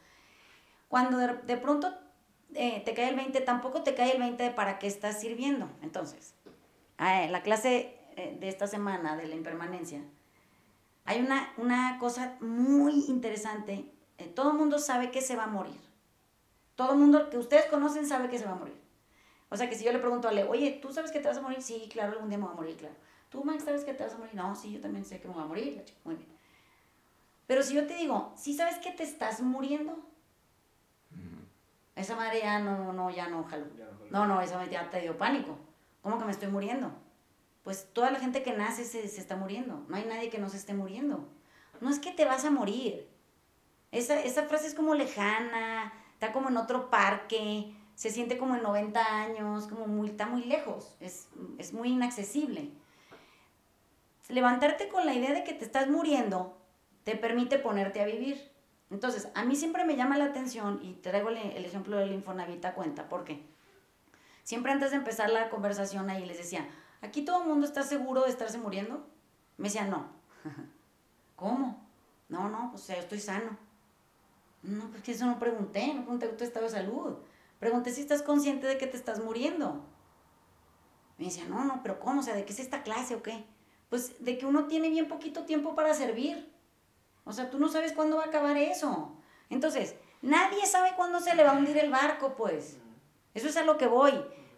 Cuando 0.88 1.18
de, 1.18 1.34
de 1.44 1.56
pronto 1.56 1.94
eh, 2.54 2.82
te 2.84 2.94
cae 2.94 3.10
el 3.10 3.16
20, 3.16 3.40
tampoco 3.42 3.82
te 3.82 3.94
cae 3.94 4.12
el 4.12 4.18
20 4.18 4.42
de 4.42 4.50
para 4.50 4.78
qué 4.78 4.86
estás 4.86 5.20
sirviendo. 5.20 5.70
Entonces, 5.82 6.34
ah, 6.98 7.22
en 7.22 7.32
la 7.32 7.42
clase 7.42 7.76
eh, 7.78 8.01
de 8.16 8.48
esta 8.48 8.66
semana 8.66 9.16
de 9.16 9.26
la 9.26 9.34
impermanencia, 9.34 10.02
hay 11.04 11.20
una, 11.20 11.52
una 11.56 11.98
cosa 11.98 12.36
muy 12.40 13.04
interesante. 13.08 13.90
Eh, 14.18 14.26
todo 14.26 14.52
el 14.52 14.58
mundo 14.58 14.78
sabe 14.78 15.10
que 15.10 15.20
se 15.20 15.36
va 15.36 15.44
a 15.44 15.48
morir. 15.48 15.80
Todo 16.76 16.92
el 16.92 16.98
mundo 16.98 17.28
que 17.30 17.38
ustedes 17.38 17.66
conocen 17.66 18.06
sabe 18.06 18.28
que 18.28 18.38
se 18.38 18.44
va 18.44 18.52
a 18.52 18.56
morir. 18.56 18.80
O 19.48 19.56
sea 19.56 19.68
que 19.68 19.76
si 19.76 19.84
yo 19.84 19.92
le 19.92 19.98
pregunto 19.98 20.28
a 20.28 20.30
Ale, 20.30 20.44
oye, 20.44 20.78
¿tú 20.80 20.92
sabes 20.92 21.10
que 21.12 21.20
te 21.20 21.28
vas 21.28 21.36
a 21.36 21.42
morir? 21.42 21.60
Sí, 21.60 21.88
claro, 21.92 22.12
algún 22.12 22.28
día 22.28 22.38
me 22.38 22.44
voy 22.44 22.52
a 22.52 22.56
morir, 22.56 22.76
claro. 22.76 22.94
¿Tú, 23.28 23.44
Max, 23.44 23.64
sabes 23.64 23.84
que 23.84 23.94
te 23.94 24.04
vas 24.04 24.14
a 24.14 24.18
morir? 24.18 24.34
No, 24.34 24.54
sí, 24.54 24.72
yo 24.72 24.80
también 24.80 25.04
sé 25.04 25.20
que 25.20 25.28
me 25.28 25.34
voy 25.34 25.42
a 25.42 25.46
morir. 25.46 25.84
Muy 26.04 26.14
bien. 26.14 26.28
Pero 27.46 27.62
si 27.62 27.74
yo 27.74 27.86
te 27.86 27.94
digo, 27.94 28.32
¿sí 28.36 28.54
sabes 28.54 28.78
que 28.78 28.92
te 28.92 29.02
estás 29.02 29.40
muriendo? 29.40 29.98
Esa 31.94 32.16
madre 32.16 32.40
ya 32.40 32.58
no, 32.60 32.92
no, 32.92 33.10
ya 33.10 33.28
no, 33.28 33.44
jaló. 33.44 33.66
Ya 33.76 33.84
no 33.84 33.92
jaló. 33.98 34.10
No, 34.10 34.26
no, 34.26 34.40
esa 34.40 34.56
madre 34.56 34.72
ya 34.72 34.88
te 34.88 35.00
dio 35.00 35.18
pánico. 35.18 35.58
¿Cómo 36.00 36.18
que 36.18 36.24
me 36.24 36.30
estoy 36.30 36.48
muriendo? 36.48 36.90
Pues 37.62 37.88
toda 37.92 38.10
la 38.10 38.18
gente 38.18 38.42
que 38.42 38.52
nace 38.52 38.84
se, 38.84 39.06
se 39.08 39.20
está 39.20 39.36
muriendo. 39.36 39.84
No 39.88 39.96
hay 39.96 40.04
nadie 40.04 40.30
que 40.30 40.38
no 40.38 40.48
se 40.48 40.56
esté 40.56 40.74
muriendo. 40.74 41.28
No 41.80 41.90
es 41.90 41.98
que 41.98 42.10
te 42.12 42.24
vas 42.24 42.44
a 42.44 42.50
morir. 42.50 43.08
Esa, 43.92 44.20
esa 44.20 44.44
frase 44.44 44.66
es 44.66 44.74
como 44.74 44.94
lejana, 44.94 45.92
está 46.14 46.32
como 46.32 46.48
en 46.48 46.56
otro 46.56 46.90
parque, 46.90 47.74
se 47.94 48.10
siente 48.10 48.38
como 48.38 48.56
en 48.56 48.62
90 48.62 49.00
años, 49.00 49.66
como 49.66 49.86
muy, 49.86 50.08
está 50.08 50.26
muy 50.26 50.44
lejos, 50.44 50.96
es, 51.00 51.28
es 51.58 51.72
muy 51.72 51.90
inaccesible. 51.90 52.70
Levantarte 54.28 54.88
con 54.88 55.04
la 55.04 55.14
idea 55.14 55.32
de 55.32 55.44
que 55.44 55.52
te 55.52 55.64
estás 55.64 55.88
muriendo 55.88 56.58
te 57.04 57.16
permite 57.16 57.58
ponerte 57.58 58.00
a 58.00 58.06
vivir. 58.06 58.50
Entonces, 58.90 59.28
a 59.34 59.44
mí 59.44 59.56
siempre 59.56 59.84
me 59.84 59.96
llama 59.96 60.16
la 60.16 60.26
atención, 60.26 60.80
y 60.82 60.94
traigo 60.94 61.28
el, 61.28 61.36
el 61.36 61.64
ejemplo 61.64 61.96
del 61.96 62.12
Infonavit 62.12 62.64
a 62.64 62.74
cuenta, 62.74 63.08
porque 63.08 63.42
siempre 64.42 64.72
antes 64.72 64.90
de 64.90 64.96
empezar 64.96 65.30
la 65.30 65.50
conversación 65.50 66.08
ahí 66.08 66.24
les 66.24 66.38
decía, 66.38 66.68
¿aquí 67.02 67.22
todo 67.22 67.42
el 67.42 67.48
mundo 67.48 67.66
está 67.66 67.82
seguro 67.82 68.22
de 68.22 68.30
estarse 68.30 68.56
muriendo? 68.56 69.06
Me 69.58 69.64
decían, 69.68 69.90
no. 69.90 70.06
¿Cómo? 71.36 71.86
No, 72.28 72.48
no, 72.48 72.70
pues 72.70 72.82
o 72.82 72.86
sea, 72.86 72.96
yo 72.96 73.02
estoy 73.02 73.20
sano. 73.20 73.58
No, 74.62 74.88
pues 74.90 75.02
que 75.02 75.12
eso 75.12 75.26
no 75.26 75.38
pregunté, 75.38 75.92
no 75.92 76.02
pregunté 76.02 76.28
tu 76.28 76.44
estado 76.44 76.66
de 76.66 76.72
salud. 76.72 77.16
Pregunté 77.58 77.92
si 77.92 78.00
estás 78.00 78.22
consciente 78.22 78.66
de 78.66 78.78
que 78.78 78.86
te 78.86 78.96
estás 78.96 79.22
muriendo. 79.22 79.84
Me 81.18 81.26
decía, 81.26 81.44
no, 81.48 81.64
no, 81.64 81.80
pero 81.82 82.00
¿cómo? 82.00 82.20
O 82.20 82.22
sea, 82.22 82.34
¿de 82.34 82.44
qué 82.44 82.52
es 82.52 82.58
esta 82.58 82.82
clase 82.82 83.14
o 83.14 83.22
qué? 83.22 83.44
Pues 83.90 84.24
de 84.24 84.38
que 84.38 84.46
uno 84.46 84.66
tiene 84.66 84.88
bien 84.88 85.08
poquito 85.08 85.44
tiempo 85.44 85.74
para 85.74 85.94
servir. 85.94 86.50
O 87.24 87.32
sea, 87.32 87.50
tú 87.50 87.58
no 87.58 87.68
sabes 87.68 87.92
cuándo 87.92 88.16
va 88.16 88.24
a 88.24 88.28
acabar 88.28 88.56
eso. 88.56 89.12
Entonces, 89.50 89.94
nadie 90.22 90.66
sabe 90.66 90.94
cuándo 90.96 91.20
se 91.20 91.34
le 91.34 91.44
va 91.44 91.50
a 91.50 91.56
hundir 91.58 91.76
el 91.78 91.90
barco, 91.90 92.34
pues. 92.34 92.78
Eso 93.34 93.48
es 93.48 93.56
a 93.56 93.64
lo 93.64 93.78
que 93.78 93.86
voy. 93.86 94.12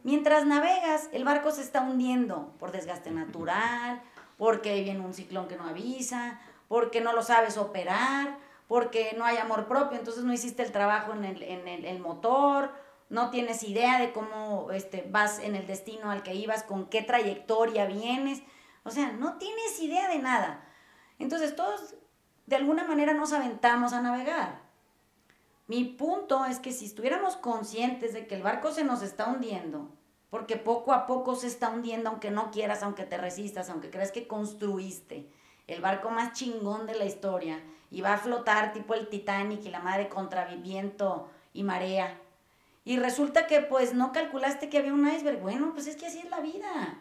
Mientras 0.04 0.44
navegas, 0.44 1.08
el 1.12 1.24
barco 1.24 1.50
se 1.50 1.62
está 1.62 1.80
hundiendo 1.80 2.54
por 2.58 2.72
desgaste 2.72 3.10
natural, 3.10 4.02
porque 4.36 4.82
viene 4.82 5.00
un 5.00 5.14
ciclón 5.14 5.48
que 5.48 5.56
no 5.56 5.64
avisa, 5.64 6.38
porque 6.68 7.00
no 7.00 7.14
lo 7.14 7.22
sabes 7.22 7.56
operar, 7.56 8.36
porque 8.68 9.14
no 9.16 9.24
hay 9.24 9.38
amor 9.38 9.66
propio, 9.66 9.98
entonces 9.98 10.22
no 10.22 10.34
hiciste 10.34 10.62
el 10.62 10.72
trabajo 10.72 11.14
en 11.14 11.24
el, 11.24 11.42
en 11.42 11.86
el, 11.86 11.98
motor, 12.00 12.70
no 13.08 13.30
tienes 13.30 13.62
idea 13.62 13.98
de 13.98 14.12
cómo 14.12 14.72
este, 14.72 15.06
vas 15.10 15.38
en 15.38 15.54
el 15.54 15.66
destino 15.66 16.10
al 16.10 16.22
que 16.22 16.34
ibas, 16.34 16.64
con 16.64 16.84
qué 16.86 17.00
trayectoria 17.00 17.86
vienes, 17.86 18.42
o 18.82 18.90
sea, 18.90 19.10
no 19.12 19.38
tienes 19.38 19.80
idea 19.80 20.08
de 20.08 20.18
nada. 20.18 20.66
Entonces 21.18 21.56
todos 21.56 21.94
de 22.44 22.56
alguna 22.56 22.84
manera 22.84 23.14
nos 23.14 23.32
aventamos 23.32 23.94
a 23.94 24.02
navegar. 24.02 24.63
Mi 25.66 25.84
punto 25.84 26.44
es 26.44 26.58
que 26.58 26.72
si 26.72 26.84
estuviéramos 26.84 27.36
conscientes 27.36 28.12
de 28.12 28.26
que 28.26 28.34
el 28.34 28.42
barco 28.42 28.70
se 28.70 28.84
nos 28.84 29.02
está 29.02 29.28
hundiendo, 29.28 29.88
porque 30.28 30.56
poco 30.56 30.92
a 30.92 31.06
poco 31.06 31.36
se 31.36 31.46
está 31.46 31.70
hundiendo, 31.70 32.10
aunque 32.10 32.30
no 32.30 32.50
quieras, 32.50 32.82
aunque 32.82 33.04
te 33.04 33.16
resistas, 33.16 33.70
aunque 33.70 33.88
creas 33.88 34.12
que 34.12 34.26
construiste 34.26 35.30
el 35.66 35.80
barco 35.80 36.10
más 36.10 36.32
chingón 36.32 36.86
de 36.86 36.96
la 36.96 37.06
historia 37.06 37.62
y 37.90 38.02
va 38.02 38.14
a 38.14 38.18
flotar 38.18 38.72
tipo 38.72 38.94
el 38.94 39.08
Titanic 39.08 39.64
y 39.64 39.70
la 39.70 39.80
madre 39.80 40.08
contra 40.08 40.44
viento 40.44 41.30
y 41.54 41.62
marea. 41.62 42.20
Y 42.84 42.98
resulta 42.98 43.46
que 43.46 43.60
pues 43.60 43.94
no 43.94 44.12
calculaste 44.12 44.68
que 44.68 44.78
había 44.78 44.92
un 44.92 45.08
iceberg. 45.08 45.40
Bueno, 45.40 45.72
pues 45.72 45.86
es 45.86 45.96
que 45.96 46.06
así 46.06 46.18
es 46.18 46.28
la 46.28 46.40
vida. 46.40 47.00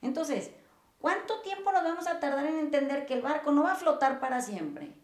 Entonces, 0.00 0.50
¿cuánto 0.98 1.40
tiempo 1.42 1.70
nos 1.70 1.84
vamos 1.84 2.08
a 2.08 2.18
tardar 2.18 2.46
en 2.46 2.58
entender 2.58 3.06
que 3.06 3.14
el 3.14 3.22
barco 3.22 3.52
no 3.52 3.62
va 3.62 3.72
a 3.72 3.76
flotar 3.76 4.18
para 4.18 4.40
siempre? 4.40 5.01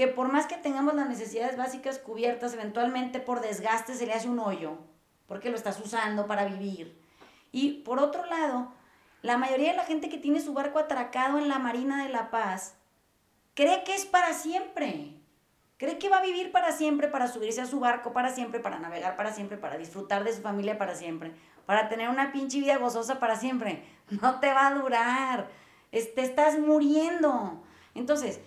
Que 0.00 0.08
por 0.08 0.32
más 0.32 0.46
que 0.46 0.56
tengamos 0.56 0.94
las 0.94 1.10
necesidades 1.10 1.58
básicas 1.58 1.98
cubiertas, 1.98 2.54
eventualmente 2.54 3.20
por 3.20 3.42
desgaste 3.42 3.94
se 3.94 4.06
le 4.06 4.14
hace 4.14 4.30
un 4.30 4.38
hoyo, 4.38 4.78
porque 5.26 5.50
lo 5.50 5.56
estás 5.56 5.78
usando 5.78 6.26
para 6.26 6.46
vivir. 6.46 6.98
Y 7.52 7.82
por 7.82 7.98
otro 7.98 8.24
lado, 8.24 8.72
la 9.20 9.36
mayoría 9.36 9.72
de 9.72 9.76
la 9.76 9.84
gente 9.84 10.08
que 10.08 10.16
tiene 10.16 10.40
su 10.40 10.54
barco 10.54 10.78
atracado 10.78 11.36
en 11.36 11.50
la 11.50 11.58
Marina 11.58 12.02
de 12.02 12.08
La 12.08 12.30
Paz 12.30 12.76
cree 13.52 13.84
que 13.84 13.94
es 13.94 14.06
para 14.06 14.32
siempre. 14.32 15.20
Cree 15.76 15.98
que 15.98 16.08
va 16.08 16.20
a 16.20 16.22
vivir 16.22 16.50
para 16.50 16.72
siempre, 16.72 17.08
para 17.08 17.28
subirse 17.28 17.60
a 17.60 17.66
su 17.66 17.78
barco 17.78 18.14
para 18.14 18.30
siempre, 18.30 18.58
para 18.58 18.78
navegar 18.78 19.16
para 19.16 19.34
siempre, 19.34 19.58
para 19.58 19.76
disfrutar 19.76 20.24
de 20.24 20.32
su 20.32 20.40
familia 20.40 20.78
para 20.78 20.94
siempre, 20.94 21.34
para 21.66 21.90
tener 21.90 22.08
una 22.08 22.32
pinche 22.32 22.58
vida 22.58 22.78
gozosa 22.78 23.18
para 23.18 23.36
siempre. 23.36 23.84
No 24.22 24.40
te 24.40 24.50
va 24.50 24.68
a 24.68 24.74
durar. 24.76 25.50
Te 25.90 26.22
estás 26.22 26.58
muriendo. 26.58 27.62
Entonces, 27.94 28.40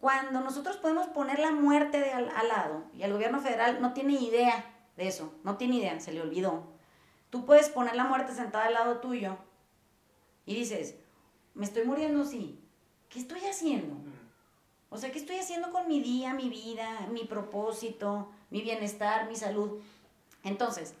cuando 0.00 0.40
nosotros 0.40 0.76
podemos 0.76 1.08
poner 1.08 1.38
la 1.38 1.52
muerte 1.52 1.98
de 1.98 2.10
al, 2.10 2.28
al 2.30 2.48
lado, 2.48 2.84
y 2.94 3.02
el 3.02 3.12
gobierno 3.12 3.40
federal 3.40 3.80
no 3.80 3.92
tiene 3.92 4.14
idea 4.14 4.64
de 4.96 5.08
eso, 5.08 5.32
no 5.42 5.56
tiene 5.56 5.76
idea, 5.76 5.98
se 6.00 6.12
le 6.12 6.20
olvidó. 6.20 6.64
Tú 7.30 7.44
puedes 7.44 7.68
poner 7.68 7.96
la 7.96 8.04
muerte 8.04 8.34
sentada 8.34 8.66
al 8.66 8.74
lado 8.74 8.98
tuyo 8.98 9.36
y 10.44 10.54
dices, 10.54 10.96
me 11.54 11.64
estoy 11.64 11.84
muriendo, 11.84 12.24
sí. 12.24 12.60
¿Qué 13.08 13.18
estoy 13.18 13.40
haciendo? 13.46 13.96
O 14.90 14.98
sea, 14.98 15.10
¿qué 15.10 15.18
estoy 15.18 15.36
haciendo 15.36 15.72
con 15.72 15.88
mi 15.88 16.00
día, 16.00 16.34
mi 16.34 16.48
vida, 16.48 17.08
mi 17.10 17.24
propósito, 17.24 18.30
mi 18.50 18.62
bienestar, 18.62 19.28
mi 19.28 19.36
salud? 19.36 19.80
Entonces, 20.44 20.94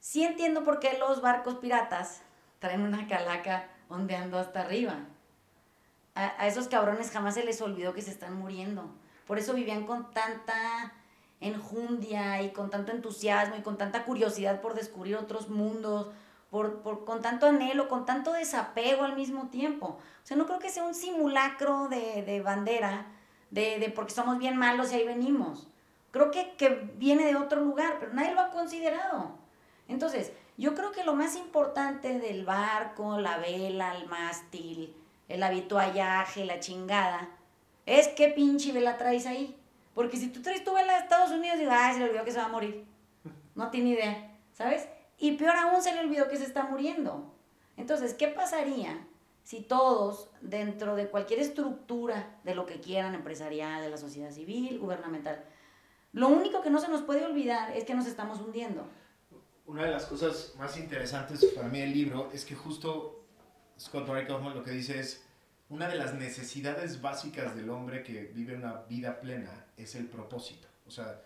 sí 0.00 0.22
entiendo 0.24 0.64
por 0.64 0.80
qué 0.80 0.98
los 0.98 1.22
barcos 1.22 1.56
piratas 1.56 2.22
traen 2.58 2.82
una 2.82 3.06
calaca 3.06 3.68
ondeando 3.88 4.38
hasta 4.38 4.60
arriba. 4.60 5.06
A, 6.14 6.42
a, 6.42 6.46
esos 6.46 6.68
cabrones 6.68 7.10
jamás 7.10 7.34
se 7.34 7.44
les 7.44 7.60
olvidó 7.60 7.94
que 7.94 8.02
se 8.02 8.10
están 8.10 8.36
muriendo. 8.36 8.90
Por 9.26 9.38
eso 9.38 9.54
vivían 9.54 9.86
con 9.86 10.10
tanta 10.10 10.92
enjundia 11.40 12.42
y 12.42 12.52
con 12.52 12.70
tanto 12.70 12.92
entusiasmo 12.92 13.56
y 13.56 13.62
con 13.62 13.76
tanta 13.76 14.04
curiosidad 14.04 14.60
por 14.60 14.74
descubrir 14.74 15.16
otros 15.16 15.48
mundos, 15.48 16.08
por, 16.50 16.82
por, 16.82 17.04
con 17.04 17.22
tanto 17.22 17.46
anhelo, 17.46 17.88
con 17.88 18.04
tanto 18.04 18.32
desapego 18.32 19.04
al 19.04 19.16
mismo 19.16 19.48
tiempo. 19.48 19.98
O 20.22 20.26
sea, 20.26 20.36
no 20.36 20.46
creo 20.46 20.58
que 20.58 20.70
sea 20.70 20.84
un 20.84 20.94
simulacro 20.94 21.88
de, 21.88 22.22
de 22.22 22.40
bandera, 22.40 23.06
de, 23.50 23.78
de, 23.78 23.90
porque 23.90 24.12
somos 24.12 24.38
bien 24.38 24.56
malos 24.56 24.92
y 24.92 24.96
ahí 24.96 25.06
venimos. 25.06 25.66
Creo 26.10 26.30
que, 26.30 26.54
que 26.56 26.92
viene 26.96 27.24
de 27.24 27.36
otro 27.36 27.60
lugar, 27.60 27.96
pero 27.98 28.12
nadie 28.12 28.34
lo 28.34 28.40
ha 28.40 28.50
considerado. 28.50 29.32
Entonces, 29.88 30.32
yo 30.58 30.74
creo 30.74 30.92
que 30.92 31.04
lo 31.04 31.14
más 31.14 31.36
importante 31.36 32.18
del 32.18 32.44
barco, 32.44 33.18
la 33.18 33.38
vela, 33.38 33.96
el 33.96 34.06
mástil, 34.06 34.94
el 35.28 35.42
habituallaje, 35.42 36.44
la 36.44 36.60
chingada, 36.60 37.30
es 37.86 38.08
qué 38.08 38.28
pinche 38.28 38.72
vela 38.72 38.98
traes 38.98 39.26
ahí. 39.26 39.56
Porque 39.94 40.16
si 40.16 40.28
tú 40.28 40.40
traes 40.42 40.64
tu 40.64 40.72
vela 40.72 40.94
de 40.94 41.00
Estados 41.00 41.30
Unidos, 41.30 41.58
digo, 41.58 41.70
ay, 41.72 41.94
se 41.94 42.00
le 42.00 42.06
olvidó 42.06 42.24
que 42.24 42.32
se 42.32 42.38
va 42.38 42.46
a 42.46 42.48
morir. 42.48 42.84
No 43.54 43.70
tiene 43.70 43.90
idea, 43.90 44.38
¿sabes? 44.52 44.88
Y 45.18 45.32
peor 45.32 45.56
aún 45.56 45.82
se 45.82 45.92
le 45.92 46.00
olvidó 46.00 46.28
que 46.28 46.38
se 46.38 46.44
está 46.44 46.64
muriendo. 46.64 47.32
Entonces, 47.76 48.14
¿qué 48.14 48.28
pasaría 48.28 49.06
si 49.44 49.60
todos, 49.60 50.30
dentro 50.40 50.94
de 50.94 51.08
cualquier 51.08 51.40
estructura 51.40 52.38
de 52.44 52.54
lo 52.54 52.64
que 52.64 52.80
quieran, 52.80 53.14
empresarial, 53.14 53.82
de 53.82 53.90
la 53.90 53.96
sociedad 53.98 54.30
civil, 54.30 54.78
gubernamental, 54.78 55.44
lo 56.12 56.28
único 56.28 56.62
que 56.62 56.70
no 56.70 56.78
se 56.80 56.88
nos 56.88 57.02
puede 57.02 57.24
olvidar 57.24 57.74
es 57.76 57.84
que 57.84 57.94
nos 57.94 58.06
estamos 58.06 58.40
hundiendo? 58.40 58.86
Una 59.66 59.84
de 59.84 59.90
las 59.90 60.06
cosas 60.06 60.54
más 60.58 60.76
interesantes 60.76 61.44
para 61.54 61.68
mí 61.68 61.80
del 61.80 61.92
libro 61.92 62.30
es 62.32 62.44
que 62.44 62.54
justo 62.54 63.21
Scott 63.82 64.06
Barry 64.06 64.26
Kaufman 64.26 64.54
lo 64.54 64.62
que 64.62 64.70
dice 64.70 64.98
es, 64.98 65.24
una 65.68 65.88
de 65.88 65.96
las 65.96 66.14
necesidades 66.14 67.00
básicas 67.00 67.56
del 67.56 67.70
hombre 67.70 68.02
que 68.02 68.30
vive 68.34 68.54
una 68.54 68.82
vida 68.88 69.20
plena 69.20 69.66
es 69.76 69.94
el 69.94 70.06
propósito. 70.06 70.68
O 70.86 70.90
sea, 70.90 71.22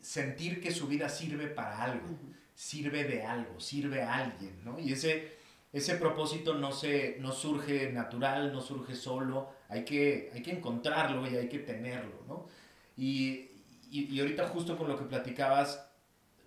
sentir 0.00 0.60
que 0.60 0.70
su 0.70 0.86
vida 0.88 1.08
sirve 1.08 1.46
para 1.46 1.82
algo. 1.82 2.06
Uh 2.06 2.12
-huh 2.12 2.36
sirve 2.56 3.04
de 3.04 3.22
algo, 3.22 3.60
sirve 3.60 4.02
a 4.02 4.14
alguien, 4.16 4.58
¿no? 4.64 4.80
Y 4.80 4.92
ese, 4.92 5.36
ese 5.72 5.96
propósito 5.96 6.54
no, 6.54 6.72
se, 6.72 7.18
no 7.20 7.30
surge 7.30 7.92
natural, 7.92 8.52
no 8.52 8.62
surge 8.62 8.96
solo, 8.96 9.50
hay 9.68 9.84
que, 9.84 10.30
hay 10.34 10.42
que 10.42 10.52
encontrarlo 10.52 11.30
y 11.30 11.36
hay 11.36 11.48
que 11.48 11.58
tenerlo, 11.58 12.22
¿no? 12.26 12.46
Y, 12.96 13.50
y, 13.90 14.08
y 14.10 14.20
ahorita 14.20 14.48
justo 14.48 14.78
con 14.78 14.88
lo 14.88 14.98
que 14.98 15.04
platicabas, 15.04 15.86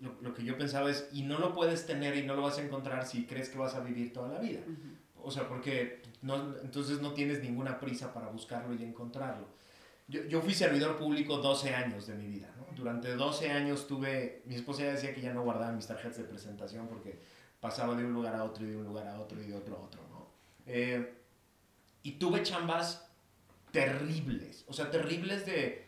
lo, 0.00 0.16
lo, 0.20 0.34
que 0.34 0.42
yo 0.44 0.58
pensaba 0.58 0.90
es, 0.90 1.08
y 1.12 1.22
no 1.22 1.38
lo 1.38 1.54
puedes 1.54 1.86
tener 1.86 2.16
y 2.16 2.24
no 2.24 2.34
lo 2.34 2.42
vas 2.42 2.58
a 2.58 2.62
encontrar 2.62 3.06
si 3.06 3.26
crees 3.26 3.48
que 3.48 3.58
vas 3.58 3.76
a 3.76 3.80
vivir 3.80 4.12
toda 4.12 4.28
la 4.28 4.40
vida. 4.40 4.60
Uh 4.66 4.70
-huh. 4.70 4.99
O 5.24 5.30
sea, 5.30 5.48
porque 5.48 6.02
no, 6.22 6.56
entonces 6.62 7.00
no 7.00 7.12
tienes 7.12 7.42
ninguna 7.42 7.78
prisa 7.78 8.12
para 8.12 8.28
buscarlo 8.28 8.74
y 8.74 8.82
encontrarlo. 8.84 9.48
Yo, 10.08 10.24
yo, 10.24 10.40
fui 10.40 10.54
servidor 10.54 10.98
público 10.98 11.38
12 11.38 11.74
años 11.74 12.06
de 12.06 12.14
mi 12.14 12.26
vida, 12.26 12.52
¿no? 12.56 12.66
Durante 12.76 13.14
12 13.14 13.50
años 13.50 13.86
tuve, 13.86 14.42
mi 14.46 14.56
esposa 14.56 14.82
ya 14.82 14.92
decía 14.92 15.14
que 15.14 15.20
ya 15.20 15.32
no 15.32 15.42
guardaba 15.42 15.72
mis 15.72 15.86
tarjetas 15.86 16.18
de 16.18 16.24
presentación 16.24 16.88
porque 16.88 17.20
pasaba 17.60 17.94
de 17.94 18.04
un 18.04 18.12
lugar 18.12 18.34
a 18.34 18.44
otro 18.44 18.64
y 18.64 18.70
de 18.70 18.76
un 18.76 18.84
lugar 18.84 19.06
a 19.06 19.20
otro 19.20 19.40
y 19.40 19.46
de 19.46 19.54
otro 19.54 19.76
a 19.76 19.80
otro, 19.80 20.02
¿no? 20.10 20.28
Eh, 20.66 21.14
y 22.02 22.12
tuve 22.12 22.42
chambas 22.42 23.06
terribles, 23.70 24.64
o 24.66 24.72
sea, 24.72 24.90
terribles 24.90 25.46
de 25.46 25.86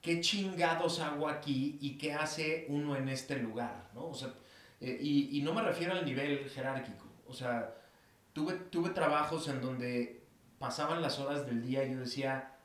qué 0.00 0.20
chingados 0.20 1.00
hago 1.00 1.28
aquí 1.28 1.78
y 1.80 1.96
qué 1.98 2.12
hace 2.12 2.66
uno 2.68 2.94
en 2.94 3.08
este 3.08 3.36
lugar, 3.36 3.90
¿no? 3.94 4.08
O 4.08 4.14
sea, 4.14 4.34
eh, 4.80 4.98
y, 5.00 5.38
y, 5.38 5.42
no 5.42 5.54
me 5.54 5.62
refiero 5.62 5.94
al 5.94 6.04
nivel 6.04 6.48
jerárquico, 6.50 7.06
o 7.26 7.32
sea, 7.32 7.74
tuve, 8.34 8.54
tuve 8.54 8.90
trabajos 8.90 9.48
en 9.48 9.62
donde 9.62 10.26
pasaban 10.58 11.00
las 11.00 11.18
horas 11.18 11.46
del 11.46 11.62
día 11.62 11.84
y 11.84 11.92
yo 11.92 12.00
decía, 12.00 12.58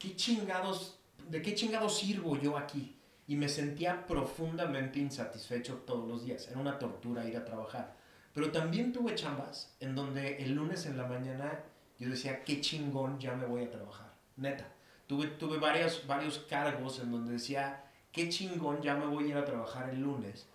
¿qué 0.00 0.16
chingados, 0.16 0.98
¿de 1.28 1.40
qué 1.40 1.54
chingados 1.54 1.98
sirvo 1.98 2.36
yo 2.40 2.58
aquí? 2.58 2.98
Y 3.28 3.36
me 3.36 3.48
sentía 3.48 4.06
profundamente 4.06 4.98
insatisfecho 4.98 5.76
todos 5.86 6.08
los 6.08 6.24
días. 6.24 6.48
Era 6.48 6.58
una 6.58 6.78
tortura 6.78 7.26
ir 7.26 7.36
a 7.36 7.44
trabajar. 7.44 7.96
Pero 8.34 8.50
también 8.50 8.92
tuve 8.92 9.14
chambas 9.14 9.76
en 9.80 9.94
donde 9.94 10.42
el 10.42 10.52
lunes 10.52 10.84
en 10.86 10.96
la 10.96 11.06
mañana 11.06 11.60
yo 11.98 12.10
decía, 12.10 12.42
qué 12.42 12.60
chingón, 12.60 13.20
ya 13.20 13.34
me 13.34 13.46
voy 13.46 13.62
a 13.62 13.70
trabajar. 13.70 14.12
Neta. 14.36 14.68
Tuve, 15.06 15.28
tuve 15.28 15.58
varios, 15.58 16.06
varios 16.06 16.38
cargos 16.38 16.98
en 16.98 17.12
donde 17.12 17.34
decía, 17.34 17.84
qué 18.10 18.28
chingón, 18.28 18.82
ya 18.82 18.94
me 18.94 19.06
voy 19.06 19.24
a 19.24 19.28
ir 19.28 19.36
a 19.36 19.44
trabajar 19.44 19.90
el 19.90 20.00
lunes. 20.00 20.48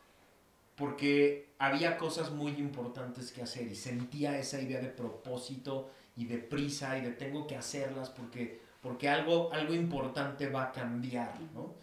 Porque 0.80 1.53
había 1.59 1.97
cosas 1.97 2.32
muy 2.32 2.53
importantes 2.53 3.32
que 3.32 3.43
hacer 3.43 3.67
y 3.67 3.75
sentía 3.75 4.39
esa 4.39 4.59
idea 4.59 4.82
de 4.82 4.88
propósito 4.88 5.91
y 6.15 6.25
de 6.25 6.39
prisa 6.39 6.97
y 6.97 7.01
de 7.01 7.11
tengo 7.11 7.45
que 7.45 7.55
hacerlas 7.55 8.09
porque 8.09 8.67
porque 8.82 9.09
algo, 9.09 9.51
algo 9.51 9.73
importante 9.73 10.47
va 10.49 10.63
a 10.63 10.71
cambiar, 10.71 11.39
¿no? 11.53 11.75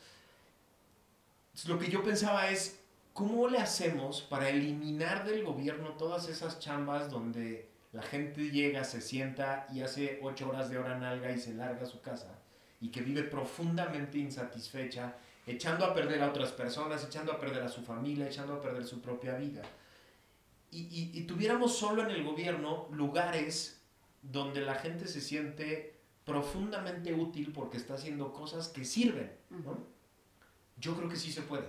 Lo 1.67 1.79
que 1.79 1.91
yo 1.91 2.03
pensaba 2.03 2.51
es, 2.51 2.81
¿cómo 3.13 3.49
le 3.49 3.59
hacemos 3.59 4.23
para 4.23 4.49
eliminar 4.49 5.25
del 5.25 5.45
gobierno 5.45 5.91
todas 5.91 6.29
esas 6.29 6.59
chambas 6.59 7.11
donde 7.11 7.69
la 7.93 8.03
gente 8.03 8.51
llega, 8.51 8.85
se 8.85 9.01
sienta 9.01 9.67
y 9.73 9.81
hace 9.81 10.21
ocho 10.23 10.49
horas 10.49 10.69
de 10.69 10.79
hora 10.79 10.99
nalga 10.99 11.31
y 11.31 11.39
se 11.39 11.55
larga 11.55 11.83
a 11.83 11.87
su 11.87 12.01
casa 12.01 12.39
y 12.81 12.89
que 12.89 13.01
vive 13.01 13.23
profundamente 13.23 14.19
insatisfecha, 14.19 15.17
echando 15.47 15.85
a 15.85 15.95
perder 15.95 16.23
a 16.23 16.29
otras 16.29 16.51
personas, 16.53 17.05
echando 17.05 17.33
a 17.33 17.39
perder 17.39 17.63
a 17.63 17.69
su 17.69 17.83
familia, 17.83 18.27
echando 18.27 18.55
a 18.55 18.61
perder 18.61 18.85
su 18.85 19.01
propia 19.01 19.37
vida? 19.37 19.63
Y, 20.71 20.83
y, 20.83 21.11
y 21.15 21.23
tuviéramos 21.23 21.77
solo 21.77 22.03
en 22.03 22.11
el 22.11 22.25
gobierno 22.25 22.89
lugares 22.91 23.81
donde 24.23 24.61
la 24.61 24.75
gente 24.75 25.07
se 25.07 25.21
siente 25.21 25.97
profundamente 26.25 27.15
útil 27.15 27.53
porque 27.53 27.77
está 27.77 27.95
haciendo 27.95 28.33
cosas 28.33 28.69
que 28.69 28.85
sirven, 28.85 29.33
¿no? 29.51 29.79
Yo 30.79 30.97
creo 30.97 31.09
que 31.09 31.17
sí 31.17 31.33
se 31.33 31.43
puede. 31.43 31.67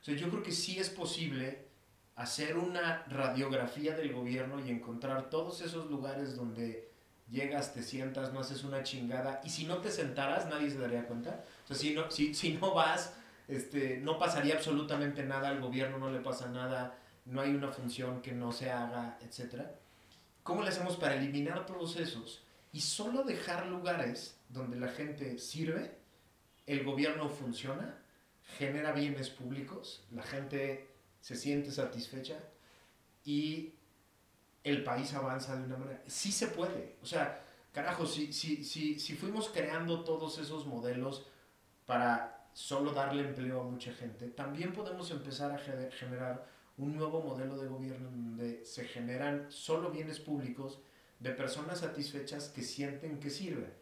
O 0.00 0.04
sea, 0.04 0.14
yo 0.14 0.30
creo 0.30 0.42
que 0.42 0.52
sí 0.52 0.78
es 0.78 0.88
posible 0.88 1.66
hacer 2.14 2.56
una 2.56 3.04
radiografía 3.08 3.96
del 3.96 4.12
gobierno 4.12 4.64
y 4.64 4.70
encontrar 4.70 5.28
todos 5.28 5.60
esos 5.60 5.90
lugares 5.90 6.36
donde 6.36 6.88
llegas, 7.30 7.74
te 7.74 7.82
sientas, 7.82 8.32
no 8.32 8.40
haces 8.40 8.62
una 8.62 8.84
chingada 8.84 9.40
y 9.44 9.50
si 9.50 9.64
no 9.64 9.78
te 9.78 9.90
sentaras 9.90 10.46
nadie 10.48 10.70
se 10.70 10.78
daría 10.78 11.06
cuenta. 11.06 11.44
Sea, 11.66 11.76
si 11.76 11.94
no, 11.94 12.10
si, 12.10 12.34
si 12.34 12.52
no 12.52 12.74
vas, 12.74 13.14
este, 13.48 13.98
no 13.98 14.18
pasaría 14.18 14.54
absolutamente 14.54 15.24
nada, 15.24 15.48
al 15.48 15.60
gobierno 15.60 15.98
no 15.98 16.10
le 16.10 16.20
pasa 16.20 16.48
nada, 16.48 16.98
no 17.24 17.40
hay 17.40 17.50
una 17.50 17.72
función 17.72 18.22
que 18.22 18.32
no 18.32 18.52
se 18.52 18.70
haga, 18.70 19.18
etc. 19.20 19.62
¿Cómo 20.42 20.62
le 20.62 20.68
hacemos 20.68 20.96
para 20.96 21.16
eliminar 21.16 21.66
todos 21.66 21.96
esos 21.96 22.42
y 22.72 22.80
solo 22.80 23.24
dejar 23.24 23.66
lugares 23.66 24.38
donde 24.48 24.78
la 24.78 24.88
gente 24.88 25.38
sirve, 25.38 25.98
el 26.66 26.84
gobierno 26.84 27.28
funciona, 27.28 27.98
genera 28.58 28.92
bienes 28.92 29.30
públicos, 29.30 30.04
la 30.12 30.22
gente 30.22 30.88
se 31.20 31.34
siente 31.34 31.72
satisfecha 31.72 32.38
y 33.24 33.74
el 34.62 34.84
país 34.84 35.14
avanza 35.14 35.56
de 35.56 35.64
una 35.64 35.76
manera. 35.76 36.02
Sí 36.06 36.30
se 36.30 36.48
puede. 36.48 36.96
O 37.02 37.06
sea, 37.06 37.44
carajo, 37.72 38.06
si, 38.06 38.32
si, 38.32 38.64
si, 38.64 38.98
si 39.00 39.14
fuimos 39.14 39.48
creando 39.48 40.04
todos 40.04 40.38
esos 40.38 40.66
modelos 40.66 41.26
para 41.86 42.48
solo 42.52 42.92
darle 42.92 43.22
empleo 43.22 43.60
a 43.60 43.64
mucha 43.64 43.92
gente, 43.92 44.28
también 44.28 44.72
podemos 44.72 45.10
empezar 45.10 45.52
a 45.52 45.58
ge- 45.58 45.90
generar 45.92 46.46
un 46.78 46.96
nuevo 46.96 47.22
modelo 47.22 47.56
de 47.56 47.68
gobierno 47.68 48.10
donde 48.10 48.64
se 48.64 48.84
generan 48.84 49.46
solo 49.50 49.90
bienes 49.90 50.20
públicos 50.20 50.78
de 51.20 51.30
personas 51.30 51.80
satisfechas 51.80 52.48
que 52.48 52.62
sienten 52.62 53.18
que 53.20 53.30
sirven. 53.30 53.72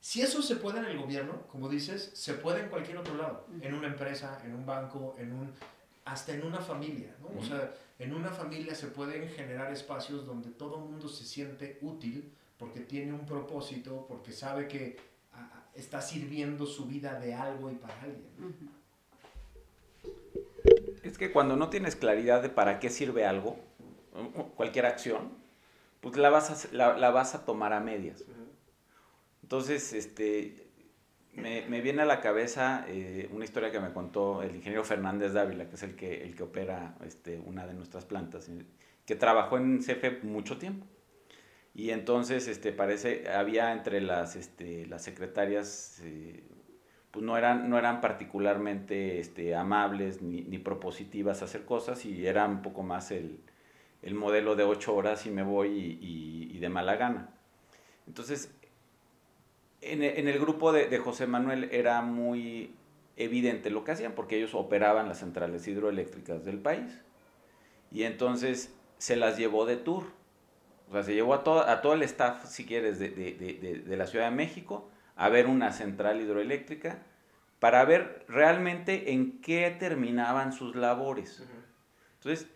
Si 0.00 0.20
eso 0.20 0.42
se 0.42 0.56
puede 0.56 0.78
en 0.80 0.86
el 0.86 0.98
gobierno, 0.98 1.46
como 1.48 1.68
dices, 1.68 2.10
se 2.14 2.34
puede 2.34 2.60
en 2.62 2.68
cualquier 2.68 2.98
otro 2.98 3.14
lado, 3.16 3.46
en 3.60 3.74
una 3.74 3.86
empresa, 3.88 4.40
en 4.44 4.54
un 4.54 4.66
banco, 4.66 5.14
en 5.18 5.32
un 5.32 5.52
hasta 6.04 6.32
en 6.34 6.44
una 6.44 6.58
familia, 6.60 7.14
¿no? 7.20 7.38
O 7.38 7.44
sea, 7.44 7.72
en 8.00 8.12
una 8.12 8.30
familia 8.30 8.74
se 8.74 8.88
pueden 8.88 9.28
generar 9.28 9.72
espacios 9.72 10.26
donde 10.26 10.50
todo 10.50 10.78
el 10.78 10.90
mundo 10.90 11.08
se 11.08 11.24
siente 11.24 11.78
útil 11.80 12.32
porque 12.58 12.80
tiene 12.80 13.12
un 13.12 13.24
propósito, 13.24 14.04
porque 14.08 14.32
sabe 14.32 14.66
que 14.66 14.98
está 15.74 16.00
sirviendo 16.00 16.66
su 16.66 16.86
vida 16.86 17.18
de 17.18 17.34
algo 17.34 17.70
y 17.70 17.74
para 17.74 17.94
alguien. 18.02 18.72
Es 21.02 21.18
que 21.18 21.32
cuando 21.32 21.56
no 21.56 21.70
tienes 21.70 21.96
claridad 21.96 22.42
de 22.42 22.48
para 22.48 22.78
qué 22.78 22.90
sirve 22.90 23.26
algo, 23.26 23.58
cualquier 24.56 24.86
acción, 24.86 25.30
pues 26.00 26.16
la 26.16 26.30
vas 26.30 26.66
a, 26.66 26.76
la, 26.76 26.96
la 26.96 27.10
vas 27.10 27.34
a 27.34 27.44
tomar 27.44 27.72
a 27.72 27.80
medias. 27.80 28.24
Entonces, 29.42 29.92
este, 29.92 30.66
me, 31.34 31.66
me 31.68 31.80
viene 31.80 32.02
a 32.02 32.04
la 32.04 32.20
cabeza 32.20 32.84
eh, 32.88 33.28
una 33.32 33.44
historia 33.44 33.70
que 33.70 33.80
me 33.80 33.92
contó 33.92 34.42
el 34.42 34.54
ingeniero 34.54 34.84
Fernández 34.84 35.32
Dávila, 35.32 35.68
que 35.68 35.76
es 35.76 35.82
el 35.82 35.96
que, 35.96 36.22
el 36.24 36.34
que 36.34 36.42
opera 36.42 36.96
este, 37.04 37.38
una 37.38 37.66
de 37.66 37.74
nuestras 37.74 38.04
plantas, 38.04 38.48
eh, 38.48 38.64
que 39.06 39.16
trabajó 39.16 39.56
en 39.56 39.78
CFE 39.78 40.20
mucho 40.22 40.58
tiempo. 40.58 40.86
Y 41.74 41.90
entonces, 41.90 42.48
este, 42.48 42.72
parece, 42.72 43.30
había 43.30 43.72
entre 43.72 44.00
las, 44.00 44.36
este, 44.36 44.86
las 44.86 45.02
secretarias, 45.02 46.00
eh, 46.04 46.44
pues 47.10 47.24
no 47.24 47.36
eran, 47.38 47.70
no 47.70 47.78
eran 47.78 48.00
particularmente 48.00 49.18
este, 49.20 49.54
amables 49.54 50.22
ni, 50.22 50.42
ni 50.42 50.58
propositivas 50.58 51.42
a 51.42 51.46
hacer 51.46 51.64
cosas 51.64 52.04
y 52.06 52.26
era 52.26 52.46
un 52.46 52.62
poco 52.62 52.82
más 52.82 53.10
el, 53.10 53.40
el 54.02 54.14
modelo 54.14 54.56
de 54.56 54.64
ocho 54.64 54.94
horas 54.94 55.26
y 55.26 55.30
me 55.30 55.42
voy 55.42 55.98
y, 56.02 56.56
y- 56.56 56.58
de 56.60 56.68
mala 56.68 56.96
gana. 56.96 57.30
Entonces, 58.08 58.52
en, 59.80 60.02
en 60.02 60.28
el 60.28 60.38
grupo 60.38 60.72
de, 60.72 60.86
de 60.88 60.98
José 60.98 61.26
Manuel 61.26 61.68
era 61.72 62.02
muy 62.02 62.74
evidente 63.16 63.70
lo 63.70 63.84
que 63.84 63.92
hacían 63.92 64.12
porque 64.14 64.36
ellos 64.36 64.54
operaban 64.54 65.08
las 65.08 65.18
centrales 65.18 65.66
hidroeléctricas 65.66 66.44
del 66.44 66.58
país. 66.58 67.00
Y 67.92 68.04
entonces 68.04 68.74
se 68.98 69.16
las 69.16 69.38
llevó 69.38 69.66
de 69.66 69.76
tour. 69.76 70.04
O 70.92 70.94
sea, 70.94 71.02
se 71.04 71.14
llevó 71.14 71.32
a, 71.32 71.42
todo- 71.42 71.66
a 71.66 71.80
todo 71.80 71.94
el 71.94 72.02
staff, 72.02 72.44
si 72.44 72.66
quieres, 72.66 72.98
de, 72.98 73.08
de- 73.08 73.32
de- 73.32 73.78
de- 73.78 73.96
la 73.96 74.06
Ciudad 74.06 74.26
de 74.28 74.36
México 74.36 74.90
a 75.16 75.30
ver 75.30 75.46
una 75.46 75.72
central 75.72 76.20
hidroeléctrica 76.20 76.98
para 77.60 77.82
ver 77.86 78.26
realmente 78.28 79.12
en 79.12 79.40
qué 79.40 79.74
terminaban 79.78 80.52
sus 80.52 80.76
labores. 80.76 81.42
Entonces, 82.18 82.46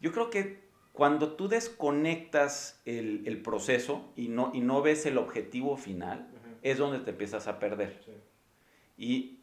yo 0.00 0.10
creo 0.10 0.30
que 0.30 0.66
cuando 0.92 1.34
tú 1.36 1.46
desconectas 1.46 2.80
el, 2.86 3.22
el 3.26 3.40
proceso 3.40 4.12
y 4.16 4.28
no, 4.30 4.50
y 4.52 4.62
no 4.62 4.82
ves 4.82 5.06
el 5.06 5.16
objetivo 5.16 5.76
final, 5.76 6.26
es 6.62 6.78
donde 6.78 6.98
te 6.98 7.10
empiezas 7.12 7.46
a 7.46 7.60
perder. 7.60 8.02
Y 8.98 9.38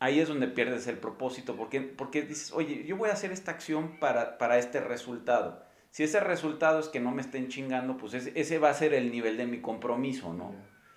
ahí 0.00 0.18
es 0.18 0.26
donde 0.26 0.48
pierdes 0.48 0.88
el 0.88 0.98
propósito, 0.98 1.54
porque, 1.54 1.82
porque 1.82 2.22
dices, 2.22 2.50
oye, 2.52 2.84
yo 2.84 2.96
voy 2.96 3.10
a 3.10 3.12
hacer 3.12 3.30
esta 3.30 3.52
acción 3.52 4.00
para, 4.00 4.38
para 4.38 4.58
este 4.58 4.80
resultado. 4.80 5.64
Si 5.96 6.02
ese 6.02 6.20
resultado 6.20 6.78
es 6.78 6.88
que 6.88 7.00
no 7.00 7.10
me 7.10 7.22
estén 7.22 7.48
chingando, 7.48 7.96
pues 7.96 8.12
ese, 8.12 8.30
ese 8.38 8.58
va 8.58 8.68
a 8.68 8.74
ser 8.74 8.92
el 8.92 9.10
nivel 9.10 9.38
de 9.38 9.46
mi 9.46 9.62
compromiso, 9.62 10.34
¿no? 10.34 10.54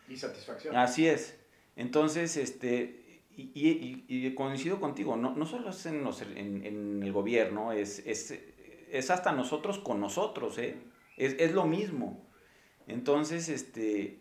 Y 0.10 0.18
satisfacción. 0.18 0.76
Así 0.76 1.08
es. 1.08 1.38
Entonces, 1.78 2.36
este, 2.36 3.22
y, 3.34 4.06
y- 4.10 4.36
coincido 4.36 4.82
contigo, 4.82 5.16
no, 5.16 5.34
no 5.38 5.46
solo 5.46 5.70
es 5.70 5.86
en, 5.86 6.04
los- 6.04 6.22
en- 6.22 6.66
en 6.66 7.02
el 7.02 7.14
gobierno, 7.14 7.72
es, 7.72 8.00
es, 8.06 8.38
es 8.92 9.10
hasta 9.10 9.32
nosotros 9.32 9.80
con 9.80 10.02
nosotros, 10.02 10.58
¿eh? 10.58 10.76
Es, 11.16 11.34
es 11.40 11.54
lo 11.54 11.64
mismo. 11.64 12.28
Entonces, 12.86 13.48
este, 13.48 14.20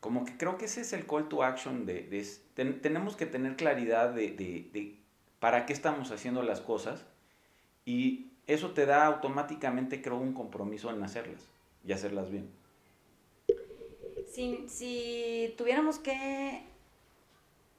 como 0.00 0.24
que 0.24 0.36
creo 0.36 0.58
que 0.58 0.64
ese 0.64 0.80
es 0.80 0.92
el 0.94 1.06
call 1.06 1.28
to 1.28 1.44
action 1.44 1.86
de, 1.86 2.02
de 2.02 2.26
ten- 2.54 2.80
tenemos 2.82 3.14
que 3.14 3.26
tener 3.26 3.54
claridad 3.54 4.10
de, 4.12 4.32
de- 4.32 4.68
de 4.72 4.98
para 5.38 5.64
qué 5.64 5.72
estamos 5.72 6.10
haciendo 6.10 6.42
las 6.42 6.60
cosas 6.60 7.06
y 7.84 8.27
eso 8.48 8.72
te 8.72 8.84
da 8.86 9.06
automáticamente, 9.06 10.02
creo, 10.02 10.16
un 10.16 10.32
compromiso 10.32 10.90
en 10.90 11.00
hacerlas 11.02 11.46
y 11.86 11.92
hacerlas 11.92 12.30
bien. 12.30 12.50
Si, 14.26 14.68
si 14.68 15.54
tuviéramos 15.56 16.00
que 16.00 16.64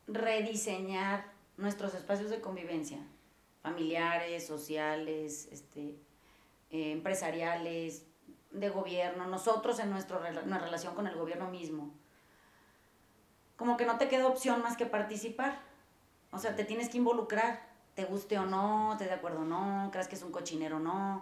rediseñar 0.07 1.26
nuestros 1.57 1.93
espacios 1.93 2.30
de 2.30 2.39
convivencia, 2.39 2.99
familiares, 3.61 4.47
sociales, 4.47 5.49
este, 5.51 5.95
eh, 6.72 6.91
empresariales, 6.93 8.05
de 8.51 8.70
gobierno, 8.70 9.28
nosotros 9.28 9.80
en 9.80 9.91
nuestra 9.91 10.17
relación 10.20 10.95
con 10.95 11.07
el 11.07 11.15
gobierno 11.15 11.49
mismo, 11.49 11.93
como 13.57 13.78
que 13.78 13.86
no 13.86 13.97
te 13.97 14.07
queda 14.07 14.28
opción 14.28 14.61
más 14.61 14.78
que 14.78 14.86
participar. 14.86 15.59
O 16.32 16.39
sea, 16.39 16.55
te 16.55 16.63
tienes 16.63 16.89
que 16.89 16.97
involucrar, 16.97 17.68
te 18.00 18.06
guste 18.06 18.39
o 18.39 18.45
no, 18.45 18.95
te 18.97 19.04
de 19.04 19.12
acuerdo 19.12 19.41
o 19.41 19.43
no, 19.43 19.89
creas 19.91 20.08
que 20.08 20.16
es 20.16 20.24
un 20.24 20.32
cochinero 20.32 20.78
o 20.78 20.80
no. 20.80 21.18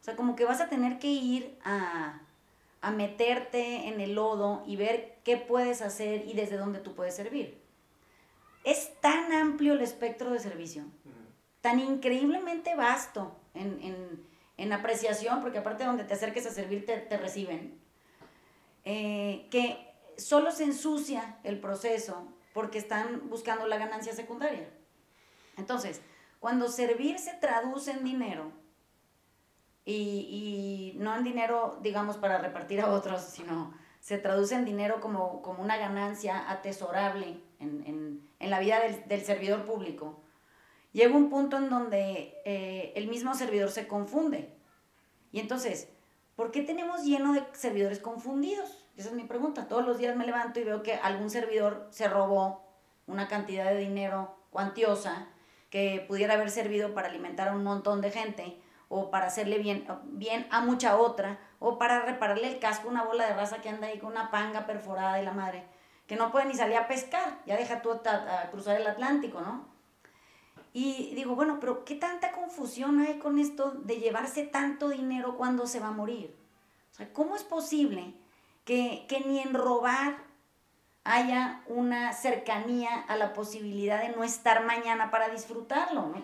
O 0.00 0.04
sea, 0.04 0.16
como 0.16 0.36
que 0.36 0.44
vas 0.44 0.60
a 0.60 0.68
tener 0.68 0.98
que 0.98 1.06
ir 1.08 1.58
a, 1.64 2.20
a 2.82 2.90
meterte 2.90 3.88
en 3.88 4.02
el 4.02 4.14
lodo 4.14 4.62
y 4.66 4.76
ver 4.76 5.16
qué 5.24 5.38
puedes 5.38 5.80
hacer 5.80 6.26
y 6.26 6.34
desde 6.34 6.58
dónde 6.58 6.78
tú 6.80 6.94
puedes 6.94 7.14
servir. 7.16 7.58
Es 8.64 9.00
tan 9.00 9.32
amplio 9.32 9.72
el 9.72 9.80
espectro 9.80 10.30
de 10.30 10.40
servicio, 10.40 10.84
tan 11.62 11.80
increíblemente 11.80 12.74
vasto 12.74 13.34
en, 13.54 13.80
en- 13.82 14.28
en 14.58 14.72
apreciación, 14.74 15.40
porque 15.40 15.56
aparte 15.56 15.84
donde 15.86 16.04
te 16.04 16.12
acerques 16.12 16.44
a 16.44 16.50
servir 16.50 16.84
te, 16.84 16.98
te 16.98 17.16
reciben, 17.16 17.80
eh, 18.84 19.48
que 19.50 19.78
solo 20.18 20.50
se 20.52 20.64
ensucia 20.64 21.38
el 21.44 21.58
proceso 21.58 22.28
porque 22.52 22.76
están 22.76 23.30
buscando 23.30 23.66
la 23.66 23.78
ganancia 23.78 24.12
secundaria. 24.12 24.68
Entonces, 25.56 26.00
cuando 26.40 26.68
servir 26.68 27.18
se 27.18 27.34
traduce 27.34 27.92
en 27.92 28.02
dinero, 28.04 28.50
y, 29.84 30.92
y 30.94 30.98
no 30.98 31.14
en 31.16 31.24
dinero, 31.24 31.78
digamos, 31.82 32.16
para 32.16 32.38
repartir 32.38 32.80
a 32.80 32.90
otros, 32.90 33.22
sino 33.22 33.72
se 34.00 34.18
traduce 34.18 34.54
en 34.54 34.64
dinero 34.64 35.00
como, 35.00 35.42
como 35.42 35.62
una 35.62 35.76
ganancia 35.76 36.50
atesorable 36.50 37.40
en, 37.58 37.82
en- 37.86 38.28
en 38.38 38.50
la 38.50 38.58
vida 38.60 38.80
del, 38.80 39.06
del 39.08 39.22
servidor 39.22 39.64
público, 39.66 40.18
llega 40.92 41.14
un 41.14 41.28
punto 41.28 41.58
en 41.58 41.68
donde 41.68 42.34
eh, 42.44 42.92
el 42.96 43.08
mismo 43.08 43.34
servidor 43.34 43.70
se 43.70 43.86
confunde. 43.86 44.54
Y 45.32 45.40
entonces, 45.40 45.88
¿por 46.36 46.50
qué 46.50 46.62
tenemos 46.62 47.04
lleno 47.04 47.34
de 47.34 47.44
servidores 47.52 47.98
confundidos? 47.98 48.86
Esa 48.96 49.10
es 49.10 49.14
mi 49.14 49.24
pregunta. 49.24 49.68
Todos 49.68 49.84
los 49.86 49.98
días 49.98 50.16
me 50.16 50.24
levanto 50.26 50.58
y 50.60 50.64
veo 50.64 50.82
que 50.82 50.94
algún 50.94 51.28
servidor 51.30 51.86
se 51.90 52.08
robó 52.08 52.64
una 53.06 53.28
cantidad 53.28 53.70
de 53.70 53.78
dinero 53.78 54.34
cuantiosa 54.50 55.28
que 55.70 56.04
pudiera 56.06 56.34
haber 56.34 56.50
servido 56.50 56.94
para 56.94 57.08
alimentar 57.08 57.48
a 57.48 57.54
un 57.54 57.64
montón 57.64 58.00
de 58.00 58.10
gente 58.10 58.60
o 58.88 59.10
para 59.10 59.26
hacerle 59.26 59.58
bien, 59.58 59.86
bien 60.04 60.46
a 60.50 60.60
mucha 60.60 60.96
otra 60.96 61.38
o 61.60 61.78
para 61.78 62.02
repararle 62.02 62.48
el 62.48 62.58
casco 62.58 62.88
a 62.88 62.90
una 62.90 63.04
bola 63.04 63.26
de 63.26 63.34
raza 63.34 63.60
que 63.62 63.68
anda 63.68 63.86
ahí 63.86 63.98
con 63.98 64.10
una 64.10 64.30
panga 64.30 64.66
perforada 64.66 65.16
de 65.16 65.22
la 65.22 65.32
madre 65.32 65.64
que 66.10 66.16
no 66.16 66.32
puede 66.32 66.46
ni 66.46 66.54
salir 66.54 66.76
a 66.76 66.88
pescar, 66.88 67.38
ya 67.46 67.56
deja 67.56 67.82
tú 67.82 67.92
a, 67.92 68.40
a 68.40 68.50
cruzar 68.50 68.80
el 68.80 68.84
Atlántico, 68.88 69.40
¿no? 69.42 69.64
Y 70.72 71.14
digo, 71.14 71.36
bueno, 71.36 71.58
pero 71.60 71.84
¿qué 71.84 71.94
tanta 71.94 72.32
confusión 72.32 72.98
hay 72.98 73.20
con 73.20 73.38
esto 73.38 73.70
de 73.70 73.98
llevarse 73.98 74.42
tanto 74.42 74.88
dinero 74.88 75.36
cuando 75.36 75.68
se 75.68 75.78
va 75.78 75.86
a 75.86 75.92
morir? 75.92 76.36
O 76.90 76.94
sea, 76.96 77.12
¿cómo 77.12 77.36
es 77.36 77.44
posible 77.44 78.12
que, 78.64 79.06
que 79.08 79.20
ni 79.20 79.38
en 79.38 79.54
robar 79.54 80.16
haya 81.04 81.62
una 81.66 82.12
cercanía 82.12 83.00
a 83.08 83.16
la 83.16 83.32
posibilidad 83.32 84.02
de 84.02 84.10
no 84.10 84.24
estar 84.24 84.64
mañana 84.64 85.10
para 85.10 85.28
disfrutarlo, 85.28 86.06
¿no? 86.06 86.22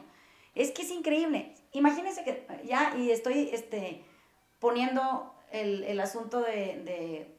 Es 0.55 0.71
que 0.71 0.83
es 0.83 0.91
increíble. 0.91 1.55
Imagínense 1.73 2.25
que 2.25 2.47
ya, 2.65 2.95
y 2.97 3.11
estoy 3.11 3.51
este, 3.53 4.05
poniendo 4.59 5.35
el, 5.51 5.85
el 5.85 6.01
asunto 6.01 6.41
de, 6.41 6.83
de 6.85 7.37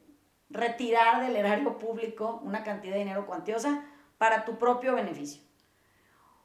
retirar 0.50 1.20
del 1.20 1.36
erario 1.36 1.78
público 1.78 2.40
una 2.42 2.62
cantidad 2.64 2.94
de 2.94 3.00
dinero 3.00 3.26
cuantiosa 3.26 3.84
para 4.18 4.44
tu 4.44 4.58
propio 4.58 4.94
beneficio. 4.94 5.42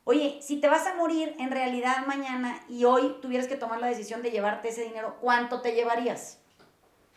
Oye, 0.06 0.40
si 0.42 0.60
te 0.60 0.68
vas 0.68 0.86
a 0.86 0.96
morir 0.96 1.34
en 1.40 1.50
realidad 1.50 2.06
mañana 2.06 2.60
y 2.68 2.84
hoy 2.84 3.18
tuvieras 3.22 3.48
que 3.48 3.56
tomar 3.56 3.80
la 3.80 3.88
decisión 3.88 4.22
de 4.22 4.32
llevarte 4.32 4.70
ese 4.70 4.84
dinero, 4.84 5.18
¿cuánto 5.22 5.62
te 5.62 5.74
llevarías? 5.74 6.40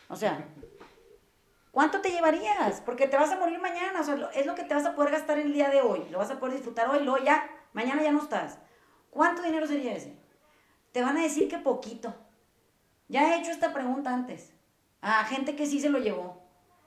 O 0.07 0.15
sea, 0.15 0.47
¿cuánto 1.77 2.01
te 2.01 2.09
llevarías? 2.09 2.81
Porque 2.81 3.07
te 3.07 3.17
vas 3.17 3.29
a 3.29 3.37
morir 3.37 3.59
mañana, 3.59 4.01
o 4.01 4.03
sea, 4.03 4.31
es 4.33 4.47
lo 4.47 4.55
que 4.55 4.63
te 4.63 4.73
vas 4.73 4.87
a 4.87 4.95
poder 4.95 5.11
gastar 5.11 5.37
el 5.37 5.53
día 5.53 5.69
de 5.69 5.81
hoy, 5.81 6.07
lo 6.09 6.17
vas 6.17 6.31
a 6.31 6.39
poder 6.39 6.55
disfrutar 6.55 6.89
hoy, 6.89 7.03
luego 7.03 7.23
ya, 7.23 7.47
mañana 7.73 8.01
ya 8.01 8.11
no 8.11 8.19
estás. 8.19 8.57
¿Cuánto 9.11 9.43
dinero 9.43 9.67
sería 9.67 9.93
ese? 9.93 10.17
Te 10.91 11.03
van 11.03 11.17
a 11.17 11.21
decir 11.21 11.47
que 11.47 11.59
poquito. 11.59 12.15
Ya 13.09 13.31
he 13.31 13.39
hecho 13.39 13.51
esta 13.51 13.73
pregunta 13.73 14.11
antes 14.11 14.55
a 15.01 15.23
gente 15.25 15.55
que 15.55 15.67
sí 15.67 15.79
se 15.79 15.89
lo 15.89 15.99
llevó. 15.99 16.41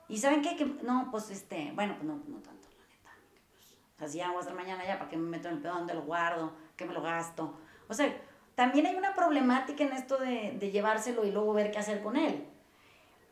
¿Y 0.09 0.19
saben 0.19 0.43
qué? 0.43 0.57
Que, 0.57 0.65
no, 0.65 1.07
pues 1.13 1.31
este, 1.31 1.71
bueno, 1.77 1.95
pues 1.95 2.09
no, 2.09 2.17
no 2.27 2.39
tanto, 2.39 2.69
la 2.77 2.85
neta. 2.89 3.11
Pues, 3.53 3.77
o 3.95 3.99
sea, 4.01 4.09
si 4.09 4.19
ya 4.19 4.27
voy 4.31 4.39
a 4.39 4.41
estar 4.41 4.57
mañana 4.57 4.85
ya, 4.85 4.99
¿para 4.99 5.09
qué 5.09 5.17
me 5.17 5.29
meto 5.29 5.47
en 5.47 5.55
el 5.55 5.63
pedo? 5.63 5.75
¿Dónde 5.75 5.95
lo 5.95 6.03
guardo? 6.03 6.53
¿Qué 6.75 6.85
me 6.85 6.95
lo 6.95 7.01
gasto? 7.01 7.61
O 7.87 7.95
sea, 7.95 8.13
también 8.57 8.87
hay 8.87 8.97
una 8.97 9.15
problemática 9.15 9.85
en 9.85 9.93
esto 9.93 10.17
de, 10.17 10.57
de 10.59 10.73
llevárselo 10.73 11.25
y 11.25 11.31
luego 11.31 11.53
ver 11.53 11.71
qué 11.71 11.79
hacer 11.79 12.03
con 12.03 12.17
él. 12.17 12.50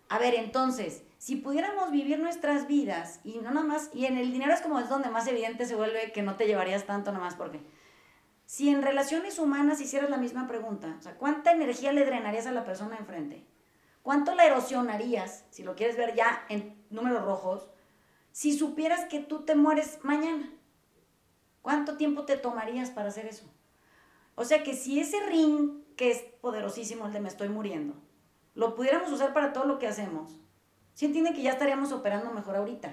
A 0.09 0.19
ver, 0.19 0.35
entonces, 0.35 1.03
si 1.19 1.37
pudiéramos 1.37 1.91
vivir 1.91 2.19
nuestras 2.19 2.67
vidas 2.67 3.21
y 3.25 3.39
no 3.39 3.51
nada 3.51 3.67
más, 3.67 3.91
y 3.93 4.07
en 4.07 4.17
el 4.17 4.33
dinero 4.33 4.53
es 4.53 4.61
como 4.61 4.79
es 4.79 4.89
donde 4.89 5.11
más 5.11 5.27
evidente 5.27 5.67
se 5.67 5.75
vuelve 5.75 6.13
que 6.13 6.23
no 6.23 6.37
te 6.37 6.47
llevarías 6.47 6.87
tanto 6.87 7.13
nada 7.13 7.25
más 7.25 7.35
porque 7.35 7.61
si 8.49 8.71
en 8.71 8.81
relaciones 8.81 9.39
humanas 9.39 9.79
hicieras 9.79 10.09
la 10.09 10.17
misma 10.17 10.49
pregunta, 10.49 10.97
o 10.99 11.03
sea, 11.03 11.17
¿cuánta 11.17 11.53
energía 11.53 11.93
le 11.93 12.07
drenarías 12.07 12.47
a 12.47 12.53
la 12.53 12.65
persona 12.65 12.97
enfrente? 12.97 13.45
¿Cuánto 14.03 14.35
la 14.35 14.47
erosionarías, 14.47 15.45
si 15.51 15.63
lo 15.63 15.77
quieres 15.77 15.99
ver 15.99 16.15
ya 16.15 16.47
en 16.49 16.83
números 16.89 17.27
rojos, 17.27 17.69
si 18.33 18.57
supieras 18.57 19.05
que 19.05 19.21
tú 19.21 19.41
te 19.41 19.55
mueres 19.55 19.99
mañana? 20.03 20.51
¿Cuánto 21.61 21.99
tiempo 21.99 22.25
te 22.25 22.39
tomarías 22.39 22.89
para 22.89 23.09
hacer 23.09 23.27
eso? 23.27 23.45
O 24.35 24.47
sea 24.47 24.63
que 24.63 24.75
si 24.75 24.99
ese 24.99 25.21
ring, 25.27 25.83
que 25.95 26.11
es 26.11 26.23
poderosísimo 26.41 27.05
el 27.05 27.13
de 27.13 27.21
me 27.21 27.29
estoy 27.29 27.51
muriendo, 27.51 28.01
lo 28.59 28.75
pudiéramos 28.75 29.13
usar 29.13 29.33
para 29.33 29.53
todo 29.53 29.67
lo 29.67 29.79
que 29.79 29.87
hacemos, 29.87 30.33
¿sí 30.93 31.07
entienden 31.07 31.33
que 31.33 31.43
ya 31.43 31.53
estaríamos 31.53 31.93
operando 31.93 32.33
mejor 32.33 32.57
ahorita? 32.57 32.93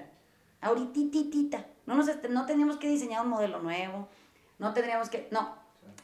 Ahoritititita. 0.60 1.66
No, 1.86 1.96
nos, 1.96 2.06
no 2.30 2.46
teníamos 2.46 2.76
que 2.76 2.88
diseñar 2.88 3.24
un 3.24 3.30
modelo 3.30 3.58
nuevo, 3.58 4.08
no 4.60 4.72
tendríamos 4.72 5.10
que, 5.10 5.26
no, 5.32 5.56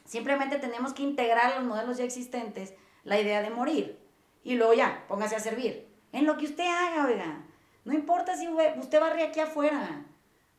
simplemente 0.03 0.59
tenemos 0.59 0.93
que 0.93 1.03
integrar 1.03 1.53
a 1.53 1.59
los 1.59 1.65
modelos 1.65 1.97
ya 1.97 2.03
existentes 2.03 2.73
la 3.05 3.21
idea 3.21 3.41
de 3.41 3.51
morir. 3.51 4.01
Y 4.43 4.55
luego 4.55 4.73
ya, 4.73 5.05
póngase 5.07 5.37
a 5.37 5.39
servir. 5.39 5.87
En 6.11 6.25
lo 6.25 6.35
que 6.35 6.45
usted 6.45 6.65
haga, 6.67 7.05
oiga. 7.05 7.45
No 7.85 7.93
importa 7.93 8.35
si 8.35 8.49
usted 8.49 8.99
barre 8.99 9.23
aquí 9.23 9.39
afuera. 9.39 10.05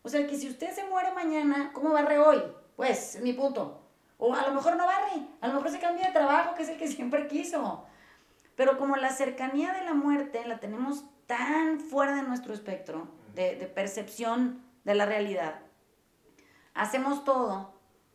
O 0.00 0.08
sea, 0.08 0.26
que 0.26 0.38
si 0.38 0.48
usted 0.48 0.72
se 0.72 0.84
muere 0.84 1.12
mañana, 1.12 1.72
¿cómo 1.74 1.92
barre 1.92 2.18
hoy? 2.18 2.42
Pues, 2.74 3.16
es 3.16 3.22
mi 3.22 3.34
punto. 3.34 3.82
O 4.16 4.32
a 4.32 4.48
lo 4.48 4.54
mejor 4.54 4.76
no 4.76 4.86
barre, 4.86 5.28
a 5.42 5.48
lo 5.48 5.54
mejor 5.54 5.70
se 5.70 5.78
cambia 5.78 6.06
de 6.06 6.12
trabajo, 6.14 6.54
que 6.54 6.62
es 6.62 6.70
el 6.70 6.78
que 6.78 6.88
siempre 6.88 7.26
quiso. 7.26 7.84
Pero 8.56 8.78
como 8.78 8.96
la 8.96 9.10
cercanía 9.10 9.72
de 9.72 9.84
la 9.84 9.94
muerte 9.94 10.46
la 10.46 10.58
tenemos 10.58 11.04
tan 11.26 11.80
fuera 11.80 12.14
de 12.14 12.22
nuestro 12.22 12.54
espectro 12.54 13.08
de, 13.34 13.56
de 13.56 13.66
percepción 13.66 14.62
de 14.84 14.94
la 14.94 15.06
realidad, 15.06 15.60
hacemos 16.74 17.24
todo, 17.24 17.74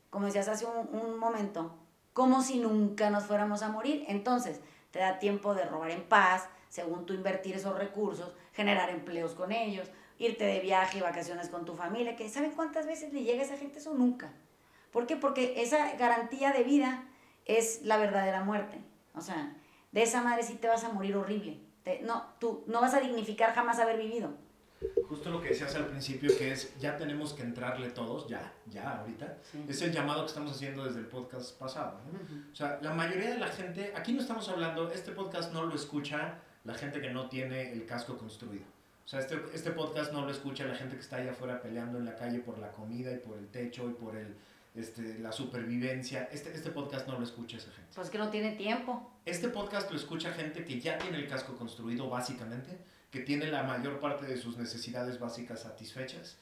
como 0.09 0.25
decías 0.25 0.47
hace 0.47 0.65
un, 0.65 0.89
un 0.93 1.17
momento, 1.17 1.75
como 2.13 2.41
si 2.41 2.59
nunca 2.59 3.09
nos 3.09 3.25
fuéramos 3.25 3.61
a 3.61 3.69
morir. 3.69 4.05
Entonces, 4.07 4.61
te 4.91 4.99
da 4.99 5.19
tiempo 5.19 5.55
de 5.55 5.65
robar 5.65 5.91
en 5.91 6.03
paz, 6.03 6.47
según 6.67 7.05
tú 7.05 7.13
invertir 7.13 7.55
esos 7.55 7.77
recursos, 7.77 8.33
generar 8.53 8.89
empleos 8.89 9.33
con 9.33 9.51
ellos, 9.51 9.89
irte 10.17 10.45
de 10.45 10.59
viaje 10.59 10.97
y 10.97 11.01
vacaciones 11.01 11.49
con 11.49 11.65
tu 11.65 11.75
familia, 11.75 12.15
que 12.15 12.29
¿saben 12.29 12.51
cuántas 12.51 12.85
veces 12.85 13.13
le 13.13 13.23
llega 13.23 13.41
a 13.41 13.45
esa 13.45 13.57
gente 13.57 13.79
eso? 13.79 13.93
Nunca. 13.93 14.31
¿Por 14.91 15.07
qué? 15.07 15.15
Porque 15.15 15.61
esa 15.61 15.95
garantía 15.95 16.51
de 16.51 16.63
vida 16.63 17.03
es 17.45 17.83
la 17.83 17.97
verdadera 17.97 18.43
muerte. 18.43 18.81
O 19.13 19.21
sea, 19.21 19.55
de 19.91 20.03
esa 20.03 20.21
madre 20.23 20.43
sí 20.43 20.55
te 20.55 20.67
vas 20.67 20.83
a 20.83 20.89
morir 20.89 21.15
horrible. 21.15 21.59
Te- 21.83 22.01
no, 22.01 22.25
tú 22.39 22.63
no 22.67 22.81
vas 22.81 22.93
a 22.93 22.99
dignificar 22.99 23.53
jamás 23.53 23.79
haber 23.79 23.97
vivido. 23.97 24.31
Justo 25.09 25.29
lo 25.29 25.41
que 25.41 25.49
decías 25.49 25.75
al 25.75 25.87
principio, 25.87 26.29
que 26.37 26.51
es 26.53 26.77
ya 26.79 26.95
tenemos 26.95 27.33
que 27.33 27.41
entrarle 27.43 27.89
todos, 27.89 28.27
ya, 28.27 28.53
ya, 28.67 28.99
ahorita. 28.99 29.37
Es 29.67 29.81
el 29.81 29.91
llamado 29.91 30.21
que 30.21 30.27
estamos 30.27 30.53
haciendo 30.53 30.85
desde 30.85 30.99
el 30.99 31.07
podcast 31.07 31.57
pasado. 31.59 31.99
¿no? 32.13 32.19
O 32.51 32.55
sea, 32.55 32.79
la 32.81 32.93
mayoría 32.93 33.31
de 33.31 33.39
la 33.39 33.47
gente, 33.47 33.91
aquí 33.95 34.13
no 34.13 34.21
estamos 34.21 34.47
hablando, 34.47 34.89
este 34.91 35.11
podcast 35.11 35.51
no 35.51 35.65
lo 35.65 35.75
escucha 35.75 36.35
la 36.63 36.75
gente 36.75 37.01
que 37.01 37.09
no 37.09 37.27
tiene 37.27 37.73
el 37.73 37.85
casco 37.85 38.17
construido. 38.17 38.63
O 39.03 39.07
sea, 39.09 39.19
este, 39.19 39.41
este 39.53 39.71
podcast 39.71 40.13
no 40.13 40.21
lo 40.23 40.31
escucha 40.31 40.65
la 40.65 40.75
gente 40.75 40.95
que 40.95 41.01
está 41.01 41.17
allá 41.17 41.31
afuera 41.31 41.59
peleando 41.61 41.97
en 41.97 42.05
la 42.05 42.15
calle 42.15 42.39
por 42.39 42.57
la 42.59 42.71
comida 42.71 43.11
y 43.11 43.17
por 43.17 43.37
el 43.37 43.47
techo 43.47 43.89
y 43.89 43.93
por 43.93 44.15
el, 44.15 44.35
este, 44.75 45.19
la 45.19 45.31
supervivencia. 45.31 46.29
Este, 46.31 46.53
este 46.53 46.69
podcast 46.71 47.07
no 47.07 47.17
lo 47.17 47.23
escucha 47.23 47.57
esa 47.57 47.71
gente. 47.71 47.91
Pues 47.95 48.09
que 48.09 48.17
no 48.17 48.29
tiene 48.29 48.51
tiempo. 48.51 49.11
Este 49.25 49.49
podcast 49.49 49.89
lo 49.91 49.97
escucha 49.97 50.31
gente 50.31 50.63
que 50.65 50.79
ya 50.79 50.97
tiene 50.97 51.17
el 51.17 51.27
casco 51.27 51.55
construido 51.57 52.09
básicamente, 52.09 52.77
que 53.11 53.19
tiene 53.21 53.47
la 53.47 53.63
mayor 53.63 53.99
parte 53.99 54.25
de 54.25 54.37
sus 54.37 54.57
necesidades 54.57 55.19
básicas 55.19 55.61
satisfechas. 55.61 56.37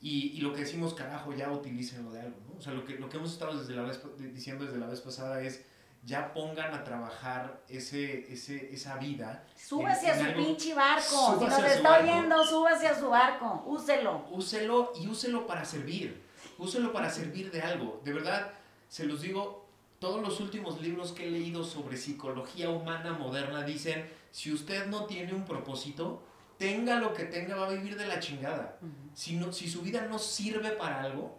Y, 0.00 0.28
y 0.36 0.40
lo 0.42 0.52
que 0.54 0.60
decimos, 0.60 0.94
carajo, 0.94 1.32
ya 1.34 1.50
utilícenlo 1.50 2.12
de 2.12 2.20
algo, 2.20 2.36
¿no? 2.48 2.58
O 2.58 2.62
sea, 2.62 2.72
lo 2.72 2.84
que, 2.84 2.94
lo 2.94 3.08
que 3.08 3.16
hemos 3.16 3.32
estado 3.32 3.58
desde 3.58 3.74
la 3.74 3.82
vez, 3.82 4.00
diciendo 4.32 4.64
desde 4.64 4.78
la 4.78 4.86
vez 4.86 5.00
pasada 5.00 5.40
es, 5.42 5.64
ya 6.04 6.32
pongan 6.32 6.72
a 6.72 6.84
trabajar 6.84 7.60
ese, 7.68 8.32
ese, 8.32 8.72
esa 8.72 8.96
vida. 8.98 9.44
Súbase 9.56 10.06
en- 10.06 10.12
a 10.12 10.14
en 10.14 10.20
su 10.20 10.26
algo- 10.30 10.46
pinche 10.46 10.74
barco. 10.74 11.36
Si 11.40 11.44
nos 11.46 11.64
está 11.64 11.98
oyendo, 12.00 12.46
súbase 12.46 12.86
a 12.86 12.94
su 12.98 13.08
barco. 13.08 13.64
Úselo. 13.66 14.28
Úselo 14.30 14.92
y 15.00 15.08
úselo 15.08 15.44
para 15.48 15.64
servir. 15.64 16.22
Úselo 16.58 16.92
para 16.92 17.08
servir 17.10 17.50
de 17.50 17.62
algo. 17.62 18.00
De 18.04 18.12
verdad, 18.12 18.52
se 18.88 19.06
los 19.06 19.22
digo, 19.22 19.66
todos 20.00 20.20
los 20.20 20.40
últimos 20.40 20.80
libros 20.80 21.12
que 21.12 21.26
he 21.26 21.30
leído 21.30 21.64
sobre 21.64 21.96
psicología 21.96 22.68
humana 22.70 23.12
moderna 23.12 23.62
dicen, 23.62 24.08
si 24.30 24.52
usted 24.52 24.86
no 24.86 25.06
tiene 25.06 25.32
un 25.34 25.44
propósito, 25.44 26.22
tenga 26.58 26.98
lo 27.00 27.14
que 27.14 27.24
tenga, 27.24 27.56
va 27.56 27.66
a 27.66 27.70
vivir 27.70 27.96
de 27.96 28.06
la 28.06 28.18
chingada. 28.20 28.78
Si, 29.14 29.36
no, 29.36 29.52
si 29.52 29.68
su 29.68 29.82
vida 29.82 30.06
no 30.10 30.18
sirve 30.18 30.70
para 30.72 31.02
algo, 31.02 31.38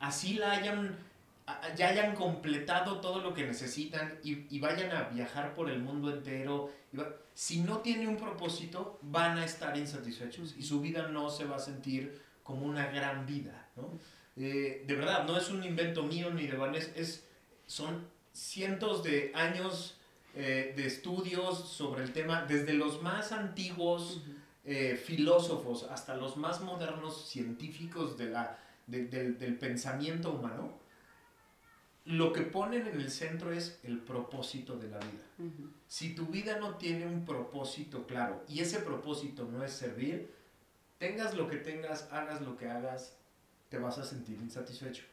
así 0.00 0.34
la 0.34 0.52
hayan, 0.52 0.96
ya 1.76 1.88
hayan 1.88 2.14
completado 2.14 3.00
todo 3.00 3.20
lo 3.20 3.34
que 3.34 3.46
necesitan 3.46 4.18
y, 4.22 4.46
y 4.54 4.60
vayan 4.60 4.92
a 4.92 5.04
viajar 5.04 5.54
por 5.54 5.70
el 5.70 5.80
mundo 5.80 6.10
entero. 6.12 6.70
y 6.92 6.96
va- 6.98 7.08
si 7.34 7.60
no 7.60 7.78
tiene 7.78 8.08
un 8.08 8.16
propósito, 8.16 8.98
van 9.02 9.38
a 9.38 9.44
estar 9.44 9.76
insatisfechos 9.76 10.54
y 10.58 10.62
su 10.62 10.80
vida 10.80 11.08
no 11.08 11.30
se 11.30 11.44
va 11.44 11.56
a 11.56 11.60
sentir 11.60 12.20
como 12.42 12.66
una 12.66 12.86
gran 12.90 13.26
vida. 13.26 13.68
¿no? 13.76 13.90
Eh, 14.38 14.84
de 14.86 14.94
verdad, 14.94 15.26
no 15.26 15.36
es 15.36 15.50
un 15.50 15.64
invento 15.64 16.02
mío 16.04 16.30
ni 16.30 16.46
de 16.46 16.56
Vanessa, 16.56 16.90
es, 16.94 17.24
son 17.66 18.06
cientos 18.32 19.02
de 19.02 19.32
años 19.34 19.98
eh, 20.34 20.72
de 20.76 20.86
estudios 20.86 21.68
sobre 21.68 22.04
el 22.04 22.12
tema, 22.12 22.44
desde 22.44 22.72
los 22.74 23.02
más 23.02 23.32
antiguos 23.32 24.22
eh, 24.64 24.96
filósofos 25.02 25.84
hasta 25.90 26.14
los 26.16 26.36
más 26.36 26.60
modernos 26.60 27.26
científicos 27.28 28.16
de 28.16 28.26
la, 28.26 28.58
de- 28.86 29.06
del- 29.06 29.38
del 29.38 29.56
pensamiento 29.58 30.30
humano, 30.30 30.72
lo 32.04 32.32
que 32.32 32.42
ponen 32.42 32.86
en 32.86 33.00
el 33.00 33.10
centro 33.10 33.52
es 33.52 33.80
el 33.82 33.98
propósito 33.98 34.76
de 34.78 34.88
la 34.88 34.98
vida. 34.98 35.24
Si 35.88 36.14
tu 36.14 36.26
vida 36.26 36.58
no 36.58 36.76
tiene 36.76 37.06
un 37.06 37.24
propósito 37.26 38.06
claro 38.06 38.44
y 38.48 38.60
ese 38.60 38.78
propósito 38.80 39.44
no 39.50 39.62
es 39.64 39.72
servir, 39.72 40.32
tengas 40.98 41.34
lo 41.34 41.48
que 41.48 41.56
tengas, 41.56 42.08
hagas 42.10 42.40
lo 42.40 42.56
que 42.56 42.68
hagas, 42.68 43.17
te 43.68 43.78
vas 43.78 43.98
a 43.98 44.04
sentir 44.04 44.38
insatisfecho. 44.40 45.04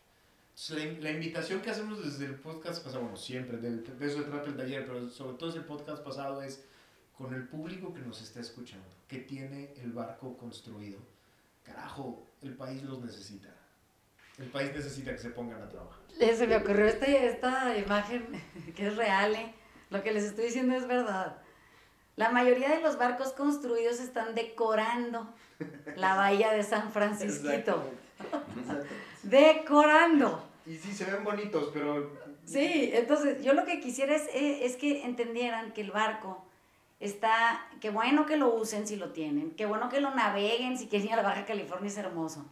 Entonces, 0.57 0.97
la, 1.01 1.01
la 1.01 1.11
invitación 1.11 1.61
que 1.61 1.69
hacemos 1.69 2.03
desde 2.03 2.25
el 2.25 2.35
podcast 2.35 2.83
pasado, 2.83 3.01
bueno, 3.03 3.17
siempre, 3.17 3.57
del- 3.57 3.83
de 3.99 4.05
eso 4.07 4.19
se 4.19 4.23
trata 4.25 4.47
el 4.47 4.55
taller, 4.55 4.85
pero 4.85 5.09
sobre 5.09 5.37
todo 5.37 5.47
desde 5.49 5.59
el 5.59 5.65
podcast 5.65 6.01
pasado 6.03 6.41
es 6.41 6.63
con 7.17 7.33
el 7.33 7.47
público 7.47 7.93
que 7.93 7.99
nos 8.01 8.21
está 8.21 8.39
escuchando, 8.39 8.85
que 9.07 9.19
tiene 9.19 9.73
el 9.81 9.91
barco 9.91 10.37
construido. 10.37 10.99
Carajo, 11.63 12.25
el 12.41 12.53
país 12.55 12.83
los 12.83 13.01
necesita. 13.01 13.49
El 14.37 14.47
país 14.47 14.71
necesita 14.73 15.11
que 15.11 15.17
se 15.17 15.29
pongan 15.29 15.61
a 15.61 15.69
trabajar. 15.69 15.99
Se 16.17 16.45
me 16.47 16.57
ocurrió 16.57 16.85
este, 16.85 17.27
esta 17.27 17.77
imagen 17.77 18.25
que 18.75 18.87
es 18.87 18.95
real, 18.95 19.33
¿eh? 19.35 19.53
Lo 19.89 20.03
que 20.03 20.11
les 20.13 20.23
estoy 20.25 20.45
diciendo 20.45 20.75
es 20.75 20.87
verdad. 20.87 21.37
La 22.15 22.31
mayoría 22.31 22.69
de 22.69 22.81
los 22.81 22.97
barcos 22.97 23.33
construidos 23.33 23.99
están 23.99 24.35
decorando 24.35 25.33
la 25.97 26.15
bahía 26.15 26.51
de 26.53 26.63
San 26.63 26.91
Francisquito. 26.91 27.83
Decorando. 29.23 30.43
Y 30.65 30.75
sí, 30.75 30.93
se 30.93 31.05
ven 31.05 31.23
bonitos, 31.23 31.69
pero 31.73 32.09
Sí, 32.45 32.91
entonces 32.93 33.43
yo 33.43 33.53
lo 33.53 33.65
que 33.65 33.79
quisiera 33.79 34.15
es, 34.15 34.27
eh, 34.27 34.65
es 34.65 34.75
que 34.75 35.03
entendieran 35.03 35.73
que 35.73 35.81
el 35.81 35.91
barco 35.91 36.43
está, 36.99 37.67
qué 37.81 37.89
bueno 37.89 38.25
que 38.25 38.37
lo 38.37 38.53
usen 38.53 38.87
si 38.87 38.95
lo 38.95 39.11
tienen, 39.11 39.51
qué 39.51 39.65
bueno 39.65 39.89
que 39.89 39.99
lo 39.99 40.11
naveguen 40.11 40.77
si 40.77 40.87
quieren 40.87 41.07
ir 41.07 41.13
a 41.13 41.17
la 41.17 41.23
Baja 41.23 41.45
California, 41.45 41.87
es 41.87 41.97
hermoso. 41.97 42.45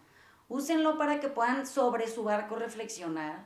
Úsenlo 0.50 0.98
para 0.98 1.20
que 1.20 1.30
puedan 1.30 1.68
sobre 1.68 2.08
su 2.08 2.24
barco 2.24 2.56
reflexionar, 2.56 3.46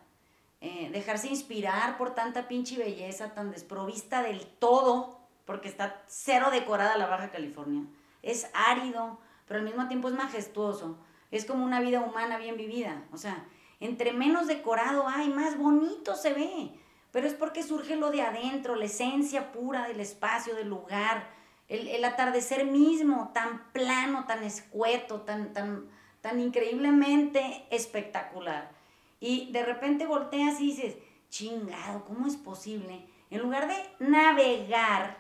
eh, 0.62 0.90
dejarse 0.92 1.28
inspirar 1.28 1.98
por 1.98 2.16
tanta 2.16 2.48
pinche 2.48 2.78
belleza 2.78 3.34
tan 3.34 3.52
desprovista 3.52 4.24
del 4.24 4.46
todo, 4.46 5.20
porque 5.46 5.68
está 5.68 6.02
cero 6.08 6.48
decorada 6.50 6.98
la 6.98 7.08
Baja 7.08 7.30
California. 7.30 7.84
Es 8.24 8.50
árido, 8.54 9.20
pero 9.48 9.60
al 9.60 9.66
mismo 9.66 9.88
tiempo 9.88 10.08
es 10.08 10.16
majestuoso. 10.16 10.98
Es 11.32 11.46
como 11.46 11.64
una 11.64 11.80
vida 11.80 12.02
humana 12.02 12.38
bien 12.38 12.58
vivida. 12.58 13.06
O 13.12 13.18
sea, 13.18 13.46
entre 13.80 14.14
menos 14.14 14.48
decorado 14.48 15.08
hay, 15.08 15.30
más 15.30 15.58
bonito 15.58 16.16
se 16.16 16.34
ve. 16.34 16.72
Pero 17.12 17.28
es 17.28 17.34
porque 17.34 17.64
surge 17.64 17.96
lo 17.96 18.12
de 18.12 18.22
adentro, 18.22 18.76
la 18.76 18.86
esencia 18.86 19.52
pura 19.52 19.88
del 19.88 20.00
espacio, 20.00 20.56
del 20.56 20.68
lugar, 20.70 21.30
el, 21.68 21.88
el 21.88 22.06
atardecer 22.06 22.66
mismo, 22.66 23.32
tan 23.34 23.72
plano, 23.72 24.26
tan 24.26 24.44
escueto, 24.44 25.22
tan, 25.22 25.54
tan, 25.54 25.90
tan 26.22 26.40
increíblemente 26.40 27.66
espectacular. 27.72 28.72
Y 29.20 29.52
de 29.52 29.64
repente 29.64 30.06
volteas 30.06 30.60
y 30.60 30.68
dices, 30.68 30.98
chingado, 31.30 32.06
¿cómo 32.06 32.28
es 32.28 32.36
posible? 32.36 33.06
En 33.30 33.42
lugar 33.42 33.68
de 33.68 34.06
navegar, 34.06 35.18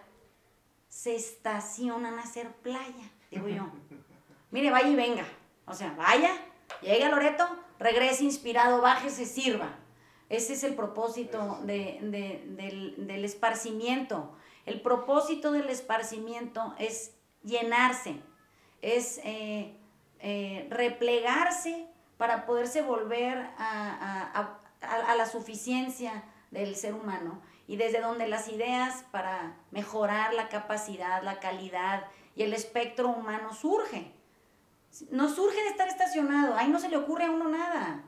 se 0.88 1.16
estacionan 1.16 2.18
a 2.18 2.24
hacer 2.24 2.52
playa, 2.56 3.12
digo 3.30 3.48
yo. 3.48 3.70
Mire, 4.52 4.72
vaya 4.72 4.88
y 4.88 4.96
venga. 4.96 5.26
O 5.68 5.74
sea, 5.74 5.94
vaya, 5.98 6.32
llegue 6.82 7.04
a 7.04 7.10
Loreto, 7.10 7.48
regrese 7.80 8.24
inspirado, 8.24 8.82
baje, 8.82 9.10
se 9.10 9.26
sirva. 9.26 9.76
Ese 10.30 10.54
es 10.54 10.64
el 10.64 10.76
propósito 10.76 11.60
de- 11.64 12.00
de- 12.02 12.44
del, 12.56 13.08
del 13.08 13.24
esparcimiento. 13.26 14.34
El 14.66 14.82
propósito 14.82 15.52
del 15.52 15.70
esparcimiento 15.70 16.74
es 16.80 17.14
llenarse, 17.44 18.16
es 18.82 19.20
eh, 19.24 19.78
eh, 20.20 20.68
replegarse 20.70 21.88
para 22.18 22.46
poderse 22.46 22.82
volver 22.82 23.38
a, 23.58 24.30
a- 24.34 24.60
a- 24.82 25.16
la 25.16 25.26
suficiencia 25.26 26.24
del 26.52 26.76
ser 26.76 26.94
humano 26.94 27.42
y 27.68 27.78
desde 27.78 28.02
donde 28.02 28.28
las 28.28 28.48
ideas 28.50 29.04
para 29.12 29.56
mejorar 29.72 30.34
la 30.34 30.50
capacidad, 30.50 31.22
la 31.24 31.40
calidad 31.40 32.06
y 32.36 32.44
el 32.44 32.54
espectro 32.54 33.10
humano 33.10 33.54
surge. 33.54 34.14
No 35.12 35.30
surge 35.30 35.62
de 35.62 35.70
estar 35.70 35.88
estacionado, 35.88 36.56
ahí 36.56 36.70
no 36.70 36.80
se 36.80 36.90
le 36.90 36.98
ocurre 36.98 37.26
a 37.26 37.32
uno 37.32 37.50
nada. 37.50 38.04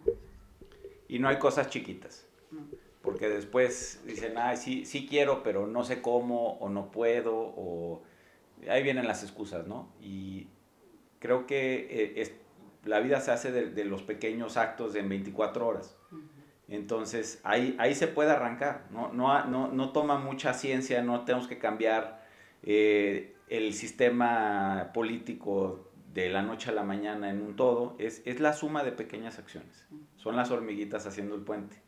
Y 1.07 1.19
no 1.19 1.27
hay 1.27 1.37
cosas 1.39 1.69
chiquitas. 1.69 2.27
Porque 3.01 3.29
después 3.29 4.01
dicen, 4.05 4.37
ay, 4.37 4.57
sí, 4.57 4.85
sí 4.85 5.07
quiero, 5.07 5.41
pero 5.41 5.65
no 5.67 5.83
sé 5.83 6.01
cómo, 6.01 6.53
o 6.59 6.69
no 6.69 6.91
puedo, 6.91 7.33
o 7.35 8.03
ahí 8.69 8.83
vienen 8.83 9.07
las 9.07 9.23
excusas, 9.23 9.65
¿no? 9.67 9.91
Y 10.01 10.47
creo 11.19 11.47
que 11.47 11.87
eh, 11.89 12.21
es- 12.21 12.33
la 12.83 12.99
vida 12.99 13.19
se 13.21 13.31
hace 13.31 13.51
de, 13.51 13.69
de 13.71 13.85
los 13.85 14.03
pequeños 14.03 14.57
actos 14.57 14.95
en 14.95 15.09
24 15.09 15.65
horas. 15.67 15.97
Entonces, 16.67 17.39
ahí, 17.43 17.75
ahí 17.79 17.95
se 17.95 18.07
puede 18.07 18.31
arrancar. 18.31 18.85
No, 18.91 19.11
no, 19.11 19.31
ha- 19.33 19.45
no, 19.45 19.69
no 19.69 19.91
toma 19.91 20.17
mucha 20.19 20.53
ciencia, 20.53 21.01
no 21.01 21.25
tenemos 21.25 21.47
que 21.47 21.57
cambiar 21.57 22.25
eh, 22.63 23.35
el 23.47 23.73
sistema 23.73 24.91
político 24.93 25.88
de 26.13 26.29
la 26.29 26.41
noche 26.41 26.69
a 26.69 26.73
la 26.73 26.83
mañana 26.83 27.29
en 27.29 27.41
un 27.41 27.55
todo. 27.55 27.95
Es, 27.99 28.21
es 28.25 28.39
la 28.39 28.53
suma 28.53 28.83
de 28.83 28.91
pequeñas 28.91 29.37
acciones. 29.39 29.87
Son 30.17 30.35
las 30.35 30.51
hormiguitas 30.51 31.05
haciendo 31.05 31.35
el 31.35 31.41
puente. 31.41 31.81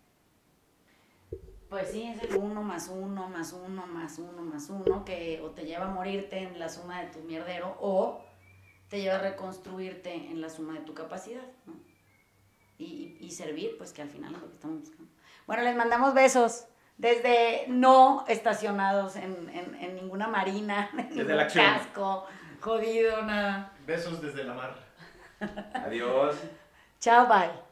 Pues 1.69 1.89
sí, 1.89 2.03
es 2.03 2.21
el 2.23 2.35
uno 2.35 2.61
más 2.63 2.89
uno 2.89 3.29
más 3.29 3.53
uno 3.53 3.87
más 3.87 4.19
uno 4.19 4.41
más 4.41 4.69
uno 4.69 5.05
que 5.05 5.39
o 5.41 5.51
te 5.51 5.63
lleva 5.65 5.85
a 5.85 5.89
morirte 5.89 6.39
en 6.39 6.59
la 6.59 6.67
suma 6.67 7.01
de 7.01 7.07
tu 7.11 7.19
mierdero 7.19 7.77
o 7.79 8.21
te 8.89 9.01
lleva 9.01 9.15
a 9.15 9.19
reconstruirte 9.21 10.13
en 10.13 10.41
la 10.41 10.49
suma 10.49 10.73
de 10.73 10.81
tu 10.81 10.93
capacidad. 10.93 11.45
¿no? 11.65 11.73
Y, 12.77 13.17
y- 13.21 13.25
y 13.25 13.31
servir, 13.31 13.77
pues 13.77 13.93
que 13.93 14.01
al 14.01 14.09
final 14.09 14.35
es 14.35 14.41
lo 14.41 14.47
que 14.49 14.55
estamos 14.55 14.79
buscando. 14.81 15.09
Bueno, 15.47 15.63
les 15.63 15.75
mandamos 15.77 16.13
besos 16.13 16.65
desde 16.97 17.65
no 17.69 18.25
estacionados 18.27 19.15
en, 19.15 19.49
en- 19.49 19.75
en 19.75 19.95
ninguna 19.95 20.27
marina, 20.27 20.89
en 20.97 20.97
Desde 21.07 21.15
ningún 21.23 21.37
la 21.37 21.43
acción. 21.43 21.65
Jodido, 22.61 23.21
nada. 23.23 23.71
Besos 23.85 24.21
desde 24.21 24.43
la 24.43 24.53
mar. 24.53 24.75
Adiós. 25.73 26.35
Chao, 26.99 27.27
bye. 27.27 27.70